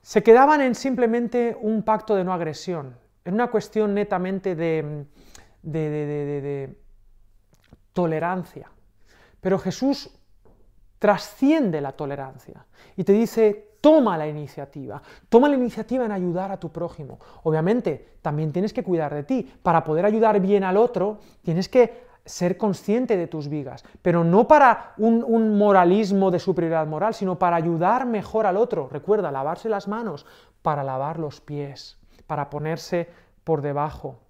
Se 0.00 0.22
quedaban 0.22 0.62
en 0.62 0.74
simplemente 0.74 1.54
un 1.60 1.82
pacto 1.82 2.14
de 2.14 2.24
no 2.24 2.32
agresión, 2.32 2.96
en 3.26 3.34
una 3.34 3.50
cuestión 3.50 3.92
netamente 3.92 4.54
de, 4.56 5.04
de 5.60 6.74
tolerancia. 7.92 8.70
Pero 9.42 9.58
Jesús 9.58 10.10
trasciende 10.98 11.82
la 11.82 11.92
tolerancia 11.92 12.64
y 12.96 13.04
te 13.04 13.12
dice, 13.12 13.71
toma 13.82 14.16
la 14.16 14.28
iniciativa, 14.28 15.02
toma 15.28 15.48
la 15.48 15.56
iniciativa 15.56 16.06
en 16.06 16.12
ayudar 16.12 16.52
a 16.52 16.56
tu 16.56 16.70
prójimo. 16.70 17.18
Obviamente, 17.42 18.16
también 18.22 18.52
tienes 18.52 18.72
que 18.72 18.84
cuidar 18.84 19.12
de 19.12 19.24
ti. 19.24 19.52
Para 19.62 19.84
poder 19.84 20.06
ayudar 20.06 20.40
bien 20.40 20.64
al 20.64 20.78
otro, 20.78 21.18
tienes 21.42 21.68
que 21.68 22.06
ser 22.24 22.56
consciente 22.56 23.16
de 23.16 23.26
tus 23.26 23.48
vigas, 23.48 23.84
pero 24.00 24.22
no 24.22 24.46
para 24.46 24.94
un, 24.98 25.58
moralismo 25.58 26.30
de 26.30 26.38
superioridad 26.38 26.86
moral, 26.86 27.12
sino 27.12 27.38
para 27.38 27.56
ayudar 27.56 28.06
mejor 28.06 28.46
al 28.46 28.56
otro. 28.56 28.88
Recuerda, 28.88 29.32
lavarse 29.32 29.68
las 29.68 29.88
manos 29.88 30.24
para 30.62 30.84
lavar 30.84 31.18
los 31.18 31.40
pies, 31.40 31.98
para 32.28 32.48
ponerse 32.50 33.08
por 33.42 33.62
debajo. 33.62 34.20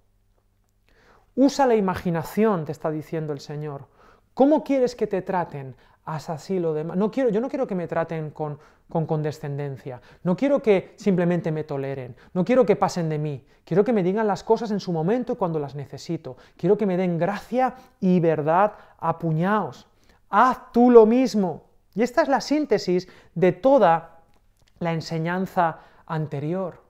Usa 1.35 1.67
la 1.67 1.75
imaginación, 1.75 2.65
te 2.65 2.71
está 2.71 2.89
diciendo 2.89 3.33
el 3.33 3.39
Señor. 3.39 3.85
¿Cómo 4.33 4.63
quieres 4.63 4.95
que 4.95 5.05
te 5.05 5.21
traten? 5.21 5.75
Haz 6.05 6.29
así 6.29 6.59
lo 6.59 6.73
demás. 6.73 6.97
No 6.97 7.11
quiero, 7.11 7.29
yo 7.29 7.41
no 7.41 7.49
quiero 7.49 7.67
que 7.67 7.75
me 7.75 7.87
traten 7.87 8.31
con, 8.31 8.59
con 8.89 9.05
condescendencia, 9.05 10.01
no 10.23 10.35
quiero 10.35 10.61
que 10.61 10.93
simplemente 10.97 11.51
me 11.51 11.63
toleren, 11.63 12.15
no 12.33 12.43
quiero 12.43 12.65
que 12.65 12.75
pasen 12.75 13.09
de 13.09 13.17
mí, 13.17 13.45
quiero 13.65 13.83
que 13.83 13.93
me 13.93 14.03
digan 14.03 14.27
las 14.27 14.43
cosas 14.43 14.71
en 14.71 14.79
su 14.79 14.91
momento 14.91 15.33
y 15.33 15.35
cuando 15.35 15.59
las 15.59 15.75
necesito, 15.75 16.37
quiero 16.57 16.77
que 16.77 16.85
me 16.85 16.97
den 16.97 17.17
gracia 17.17 17.75
y 17.99 18.19
verdad 18.19 18.73
apuñaos. 18.99 19.87
Haz 20.29 20.71
tú 20.71 20.89
lo 20.89 21.05
mismo. 21.05 21.65
Y 21.95 22.01
esta 22.01 22.23
es 22.23 22.27
la 22.27 22.41
síntesis 22.41 23.07
de 23.35 23.51
toda 23.51 24.21
la 24.79 24.93
enseñanza 24.93 25.79
anterior. 26.07 26.81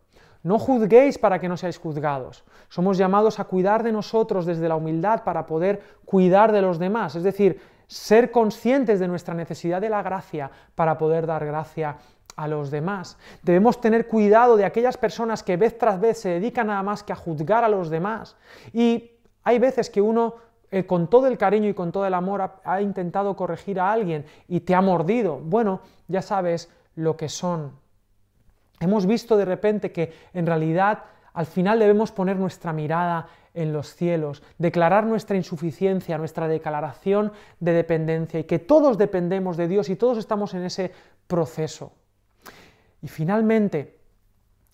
No 0.43 0.59
juzguéis 0.59 1.17
para 1.17 1.39
que 1.39 1.47
no 1.47 1.55
seáis 1.55 1.77
juzgados. 1.77 2.43
Somos 2.67 2.97
llamados 2.97 3.39
a 3.39 3.45
cuidar 3.45 3.83
de 3.83 3.91
nosotros 3.91 4.45
desde 4.45 4.67
la 4.67 4.75
humildad 4.75 5.23
para 5.23 5.45
poder 5.45 5.81
cuidar 6.05 6.51
de 6.51 6.61
los 6.61 6.79
demás. 6.79 7.15
Es 7.15 7.23
decir, 7.23 7.61
ser 7.93 8.31
conscientes 8.31 8.99
de 8.99 9.07
nuestra 9.07 9.35
necesidad 9.35 9.79
de 9.79 9.89
la 9.89 10.01
gracia 10.01 10.49
para 10.73 10.97
poder 10.97 11.27
dar 11.27 11.45
gracia 11.45 11.97
a 12.35 12.47
los 12.47 12.71
demás. 12.71 13.17
Debemos 13.43 13.79
tener 13.79 14.07
cuidado 14.07 14.57
de 14.57 14.65
aquellas 14.65 14.97
personas 14.97 15.43
que 15.43 15.57
vez 15.57 15.77
tras 15.77 15.99
vez 15.99 16.17
se 16.17 16.29
dedican 16.29 16.67
nada 16.67 16.81
más 16.81 17.03
que 17.03 17.13
a 17.13 17.15
juzgar 17.15 17.63
a 17.63 17.69
los 17.69 17.91
demás. 17.91 18.35
Y 18.73 19.11
hay 19.43 19.59
veces 19.59 19.91
que 19.91 20.01
uno 20.01 20.35
eh, 20.71 20.87
con 20.87 21.07
todo 21.07 21.27
el 21.27 21.37
cariño 21.37 21.69
y 21.69 21.75
con 21.75 21.91
todo 21.91 22.07
el 22.07 22.15
amor 22.15 22.41
ha, 22.41 22.55
ha 22.63 22.81
intentado 22.81 23.35
corregir 23.35 23.79
a 23.79 23.91
alguien 23.91 24.25
y 24.47 24.61
te 24.61 24.73
ha 24.73 24.81
mordido. 24.81 25.37
Bueno, 25.37 25.81
ya 26.07 26.23
sabes 26.23 26.71
lo 26.95 27.15
que 27.15 27.29
son. 27.29 27.73
Hemos 28.79 29.05
visto 29.05 29.37
de 29.37 29.45
repente 29.45 29.91
que 29.91 30.11
en 30.33 30.47
realidad 30.47 31.03
al 31.33 31.45
final 31.45 31.77
debemos 31.77 32.11
poner 32.11 32.37
nuestra 32.37 32.73
mirada 32.73 33.27
en 33.53 33.71
los 33.71 33.95
cielos, 33.95 34.41
declarar 34.57 35.05
nuestra 35.05 35.37
insuficiencia, 35.37 36.17
nuestra 36.17 36.47
declaración 36.47 37.31
de 37.59 37.73
dependencia 37.73 38.39
y 38.39 38.45
que 38.45 38.59
todos 38.59 38.97
dependemos 38.97 39.57
de 39.57 39.67
Dios 39.67 39.89
y 39.89 39.95
todos 39.95 40.17
estamos 40.17 40.53
en 40.53 40.63
ese 40.63 40.91
proceso. 41.27 41.93
Y 43.01 43.07
finalmente, 43.07 43.99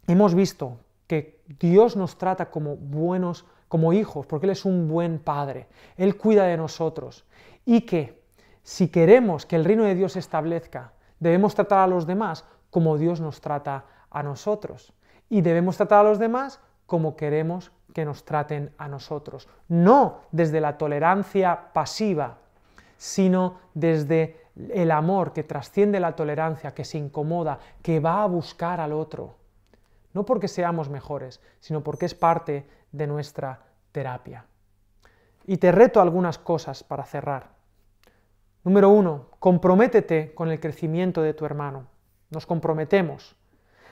hemos 0.07 0.33
visto 0.33 0.77
que 1.07 1.41
Dios 1.59 1.95
nos 1.95 2.17
trata 2.17 2.51
como 2.51 2.77
buenos, 2.77 3.45
como 3.67 3.93
hijos, 3.93 4.25
porque 4.27 4.45
Él 4.45 4.51
es 4.51 4.65
un 4.65 4.87
buen 4.87 5.19
Padre, 5.19 5.67
Él 5.97 6.15
cuida 6.15 6.45
de 6.45 6.55
nosotros. 6.57 7.25
Y 7.65 7.81
que 7.81 8.21
si 8.63 8.89
queremos 8.89 9.45
que 9.45 9.55
el 9.55 9.65
reino 9.65 9.83
de 9.83 9.95
Dios 9.95 10.13
se 10.13 10.19
establezca, 10.19 10.93
debemos 11.19 11.55
tratar 11.55 11.79
a 11.79 11.87
los 11.87 12.05
demás 12.05 12.45
como 12.69 12.97
Dios 12.97 13.19
nos 13.19 13.41
trata 13.41 13.85
a 14.09 14.23
nosotros. 14.23 14.93
Y 15.29 15.41
debemos 15.41 15.77
tratar 15.77 16.05
a 16.05 16.09
los 16.09 16.19
demás 16.19 16.59
como 16.85 17.15
queremos 17.15 17.71
que 17.93 18.05
nos 18.05 18.25
traten 18.25 18.71
a 18.77 18.87
nosotros. 18.87 19.47
No 19.67 20.21
desde 20.31 20.61
la 20.61 20.77
tolerancia 20.77 21.71
pasiva, 21.73 22.37
sino 22.97 23.57
desde 23.73 24.41
el 24.73 24.91
amor 24.91 25.31
que 25.33 25.43
trasciende 25.43 25.99
la 25.99 26.15
tolerancia, 26.15 26.73
que 26.73 26.85
se 26.85 26.97
incomoda, 26.97 27.59
que 27.81 27.99
va 27.99 28.23
a 28.23 28.27
buscar 28.27 28.79
al 28.79 28.93
otro. 28.93 29.35
No 30.13 30.25
porque 30.25 30.47
seamos 30.47 30.89
mejores, 30.89 31.39
sino 31.59 31.81
porque 31.81 32.05
es 32.05 32.15
parte 32.15 32.67
de 32.91 33.07
nuestra 33.07 33.61
terapia. 33.91 34.45
Y 35.45 35.57
te 35.57 35.71
reto 35.71 36.01
algunas 36.01 36.37
cosas 36.37 36.83
para 36.83 37.05
cerrar. 37.05 37.49
Número 38.63 38.89
uno, 38.89 39.27
comprométete 39.39 40.33
con 40.33 40.49
el 40.49 40.59
crecimiento 40.59 41.21
de 41.21 41.33
tu 41.33 41.45
hermano. 41.45 41.87
Nos 42.29 42.45
comprometemos 42.45 43.35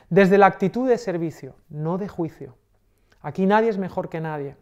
desde 0.09 0.37
la 0.37 0.45
actitud 0.45 0.87
de 0.87 0.97
servicio, 0.97 1.55
no 1.69 1.97
de 1.97 2.07
juicio. 2.07 2.55
Aquí 3.21 3.45
nadie 3.45 3.69
es 3.69 3.77
mejor 3.77 4.09
que 4.09 4.21
nadie. 4.21 4.55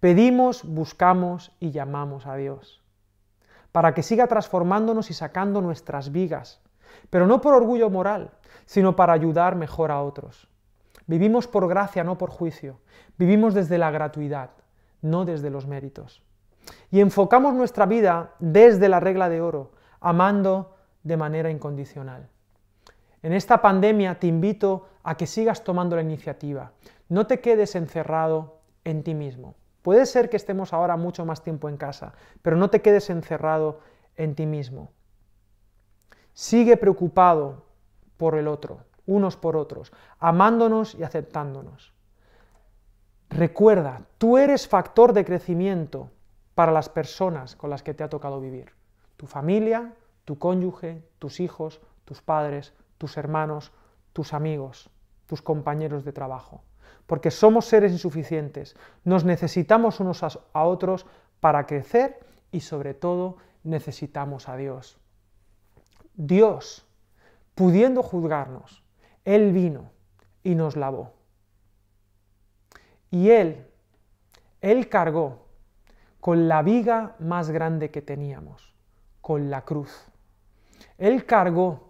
Pedimos, 0.00 0.64
buscamos 0.64 1.54
y 1.60 1.70
llamamos 1.70 2.26
a 2.26 2.36
Dios 2.36 2.82
para 3.76 3.92
que 3.92 4.02
siga 4.02 4.26
transformándonos 4.26 5.10
y 5.10 5.12
sacando 5.12 5.60
nuestras 5.60 6.10
vigas, 6.10 6.62
pero 7.10 7.26
no 7.26 7.42
por 7.42 7.52
orgullo 7.52 7.90
moral, 7.90 8.30
sino 8.64 8.96
para 8.96 9.12
ayudar 9.12 9.54
mejor 9.54 9.90
a 9.90 10.00
otros. 10.00 10.48
Vivimos 11.06 11.46
por 11.46 11.68
gracia, 11.68 12.02
no 12.02 12.16
por 12.16 12.30
juicio. 12.30 12.80
Vivimos 13.18 13.52
desde 13.52 13.76
la 13.76 13.90
gratuidad, 13.90 14.48
no 15.02 15.26
desde 15.26 15.50
los 15.50 15.66
méritos. 15.66 16.22
Y 16.90 17.02
enfocamos 17.02 17.52
nuestra 17.52 17.84
vida 17.84 18.32
desde 18.38 18.88
la 18.88 18.98
regla 18.98 19.28
de 19.28 19.42
oro, 19.42 19.72
amando 20.00 20.74
de 21.02 21.18
manera 21.18 21.50
incondicional. 21.50 22.30
En 23.22 23.32
esta 23.32 23.60
pandemia 23.62 24.18
te 24.18 24.26
invito 24.26 24.88
a 25.02 25.16
que 25.16 25.26
sigas 25.26 25.64
tomando 25.64 25.96
la 25.96 26.02
iniciativa. 26.02 26.72
No 27.08 27.26
te 27.26 27.40
quedes 27.40 27.74
encerrado 27.74 28.60
en 28.84 29.02
ti 29.02 29.14
mismo. 29.14 29.54
Puede 29.82 30.06
ser 30.06 30.28
que 30.28 30.36
estemos 30.36 30.72
ahora 30.72 30.96
mucho 30.96 31.24
más 31.24 31.42
tiempo 31.42 31.68
en 31.68 31.76
casa, 31.76 32.14
pero 32.42 32.56
no 32.56 32.70
te 32.70 32.82
quedes 32.82 33.08
encerrado 33.10 33.80
en 34.16 34.34
ti 34.34 34.46
mismo. 34.46 34.90
Sigue 36.32 36.76
preocupado 36.76 37.66
por 38.16 38.34
el 38.34 38.48
otro, 38.48 38.80
unos 39.06 39.36
por 39.36 39.56
otros, 39.56 39.92
amándonos 40.18 40.94
y 40.94 41.04
aceptándonos. 41.04 41.94
Recuerda, 43.30 44.02
tú 44.18 44.38
eres 44.38 44.68
factor 44.68 45.12
de 45.12 45.24
crecimiento 45.24 46.10
para 46.54 46.72
las 46.72 46.88
personas 46.88 47.54
con 47.54 47.70
las 47.70 47.82
que 47.82 47.94
te 47.94 48.02
ha 48.02 48.08
tocado 48.08 48.40
vivir. 48.40 48.72
Tu 49.16 49.26
familia, 49.26 49.94
tu 50.24 50.38
cónyuge, 50.38 51.06
tus 51.18 51.40
hijos, 51.40 51.80
tus 52.04 52.22
padres, 52.22 52.74
tus 52.98 53.16
hermanos, 53.16 53.72
tus 54.12 54.32
amigos, 54.32 54.90
tus 55.26 55.42
compañeros 55.42 56.04
de 56.04 56.12
trabajo. 56.12 56.62
Porque 57.06 57.30
somos 57.30 57.66
seres 57.66 57.92
insuficientes, 57.92 58.76
nos 59.04 59.24
necesitamos 59.24 60.00
unos 60.00 60.22
a 60.22 60.64
otros 60.64 61.06
para 61.40 61.66
crecer 61.66 62.20
y 62.50 62.60
sobre 62.60 62.94
todo 62.94 63.36
necesitamos 63.62 64.48
a 64.48 64.56
Dios. 64.56 64.98
Dios, 66.14 66.86
pudiendo 67.54 68.02
juzgarnos, 68.02 68.82
Él 69.24 69.52
vino 69.52 69.90
y 70.42 70.54
nos 70.54 70.76
lavó. 70.76 71.12
Y 73.10 73.30
Él, 73.30 73.66
Él 74.60 74.88
cargó 74.88 75.46
con 76.20 76.48
la 76.48 76.62
viga 76.62 77.14
más 77.18 77.50
grande 77.50 77.90
que 77.90 78.02
teníamos, 78.02 78.74
con 79.20 79.50
la 79.50 79.64
cruz. 79.64 80.06
Él 80.98 81.24
cargó 81.24 81.85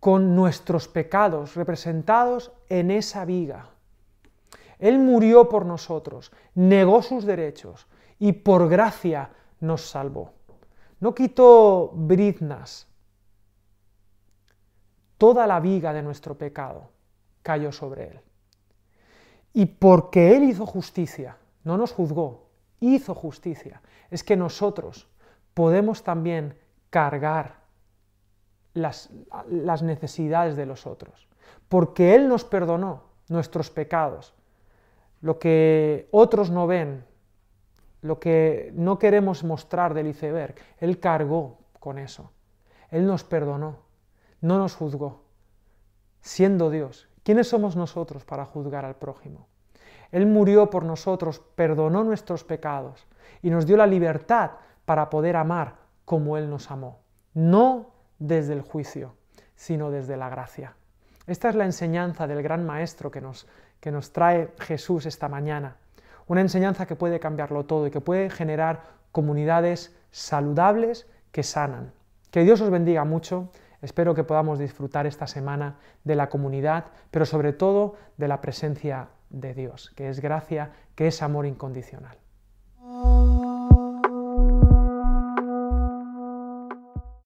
con 0.00 0.36
nuestros 0.36 0.88
pecados 0.88 1.54
representados 1.54 2.52
en 2.68 2.90
esa 2.90 3.24
viga. 3.24 3.70
Él 4.78 4.98
murió 4.98 5.48
por 5.48 5.66
nosotros, 5.66 6.32
negó 6.54 7.02
sus 7.02 7.24
derechos 7.24 7.86
y 8.18 8.32
por 8.32 8.68
gracia 8.68 9.30
nos 9.60 9.82
salvó. 9.82 10.32
No 11.00 11.14
quitó 11.14 11.90
briznas. 11.94 12.86
Toda 15.16 15.46
la 15.46 15.58
viga 15.58 15.92
de 15.92 16.02
nuestro 16.02 16.38
pecado 16.38 16.90
cayó 17.42 17.72
sobre 17.72 18.08
él. 18.08 18.20
Y 19.52 19.66
porque 19.66 20.36
él 20.36 20.44
hizo 20.44 20.64
justicia, 20.64 21.36
no 21.64 21.76
nos 21.76 21.92
juzgó, 21.92 22.46
hizo 22.78 23.14
justicia, 23.14 23.82
es 24.10 24.22
que 24.22 24.36
nosotros 24.36 25.08
podemos 25.54 26.04
también 26.04 26.56
cargar 26.90 27.57
las, 28.78 29.10
necesidades 29.82 30.56
de 30.56 30.66
los 30.66 30.86
otros, 30.86 31.28
porque 31.68 32.14
Él 32.14 32.28
nos 32.28 32.44
perdonó 32.44 33.02
nuestros 33.28 33.70
pecados, 33.70 34.34
lo 35.20 35.38
que 35.38 36.08
otros 36.10 36.50
no 36.50 36.66
ven, 36.66 37.04
lo 38.00 38.20
que 38.20 38.72
no 38.74 38.98
queremos 38.98 39.44
mostrar 39.44 39.94
del 39.94 40.06
iceberg, 40.08 40.54
Él 40.78 41.00
cargó 41.00 41.58
con 41.80 41.98
eso. 41.98 42.30
Él 42.90 43.06
nos 43.06 43.24
perdonó, 43.24 43.80
no 44.40 44.58
nos 44.58 44.74
juzgó. 44.74 45.24
Siendo 46.20 46.70
Dios, 46.70 47.08
¿quiénes 47.22 47.48
somos 47.48 47.76
nosotros 47.76 48.24
para 48.24 48.44
juzgar 48.44 48.84
al 48.84 48.96
prójimo? 48.96 49.48
Él 50.10 50.26
murió 50.26 50.70
por 50.70 50.84
nosotros, 50.84 51.40
perdonó 51.54 52.02
nuestros 52.02 52.44
pecados 52.44 53.06
y 53.42 53.50
nos 53.50 53.66
dio 53.66 53.76
la 53.76 53.86
libertad 53.86 54.52
para 54.84 55.10
poder 55.10 55.36
amar 55.36 55.76
como 56.04 56.38
Él 56.38 56.48
nos 56.48 56.70
amó. 56.70 57.00
No 57.34 57.90
desde 58.18 58.52
el 58.52 58.62
juicio, 58.62 59.14
sino 59.56 59.90
desde 59.90 60.16
la 60.16 60.28
gracia. 60.28 60.74
Esta 61.26 61.50
es 61.50 61.54
la 61.54 61.64
enseñanza 61.64 62.26
del 62.26 62.42
gran 62.42 62.64
Maestro 62.64 63.10
que 63.10 63.20
nos, 63.20 63.46
que 63.80 63.90
nos 63.90 64.12
trae 64.12 64.50
Jesús 64.60 65.06
esta 65.06 65.28
mañana. 65.28 65.76
Una 66.26 66.40
enseñanza 66.40 66.86
que 66.86 66.96
puede 66.96 67.20
cambiarlo 67.20 67.66
todo 67.66 67.86
y 67.86 67.90
que 67.90 68.00
puede 68.00 68.30
generar 68.30 68.82
comunidades 69.12 69.94
saludables 70.10 71.06
que 71.32 71.42
sanan. 71.42 71.92
Que 72.30 72.44
Dios 72.44 72.60
os 72.60 72.70
bendiga 72.70 73.04
mucho. 73.04 73.50
Espero 73.82 74.14
que 74.14 74.24
podamos 74.24 74.58
disfrutar 74.58 75.06
esta 75.06 75.26
semana 75.26 75.76
de 76.04 76.16
la 76.16 76.28
comunidad, 76.28 76.86
pero 77.10 77.26
sobre 77.26 77.52
todo 77.52 77.96
de 78.16 78.28
la 78.28 78.40
presencia 78.40 79.08
de 79.30 79.54
Dios, 79.54 79.92
que 79.96 80.08
es 80.08 80.20
gracia, 80.20 80.72
que 80.94 81.08
es 81.08 81.22
amor 81.22 81.46
incondicional. 81.46 82.18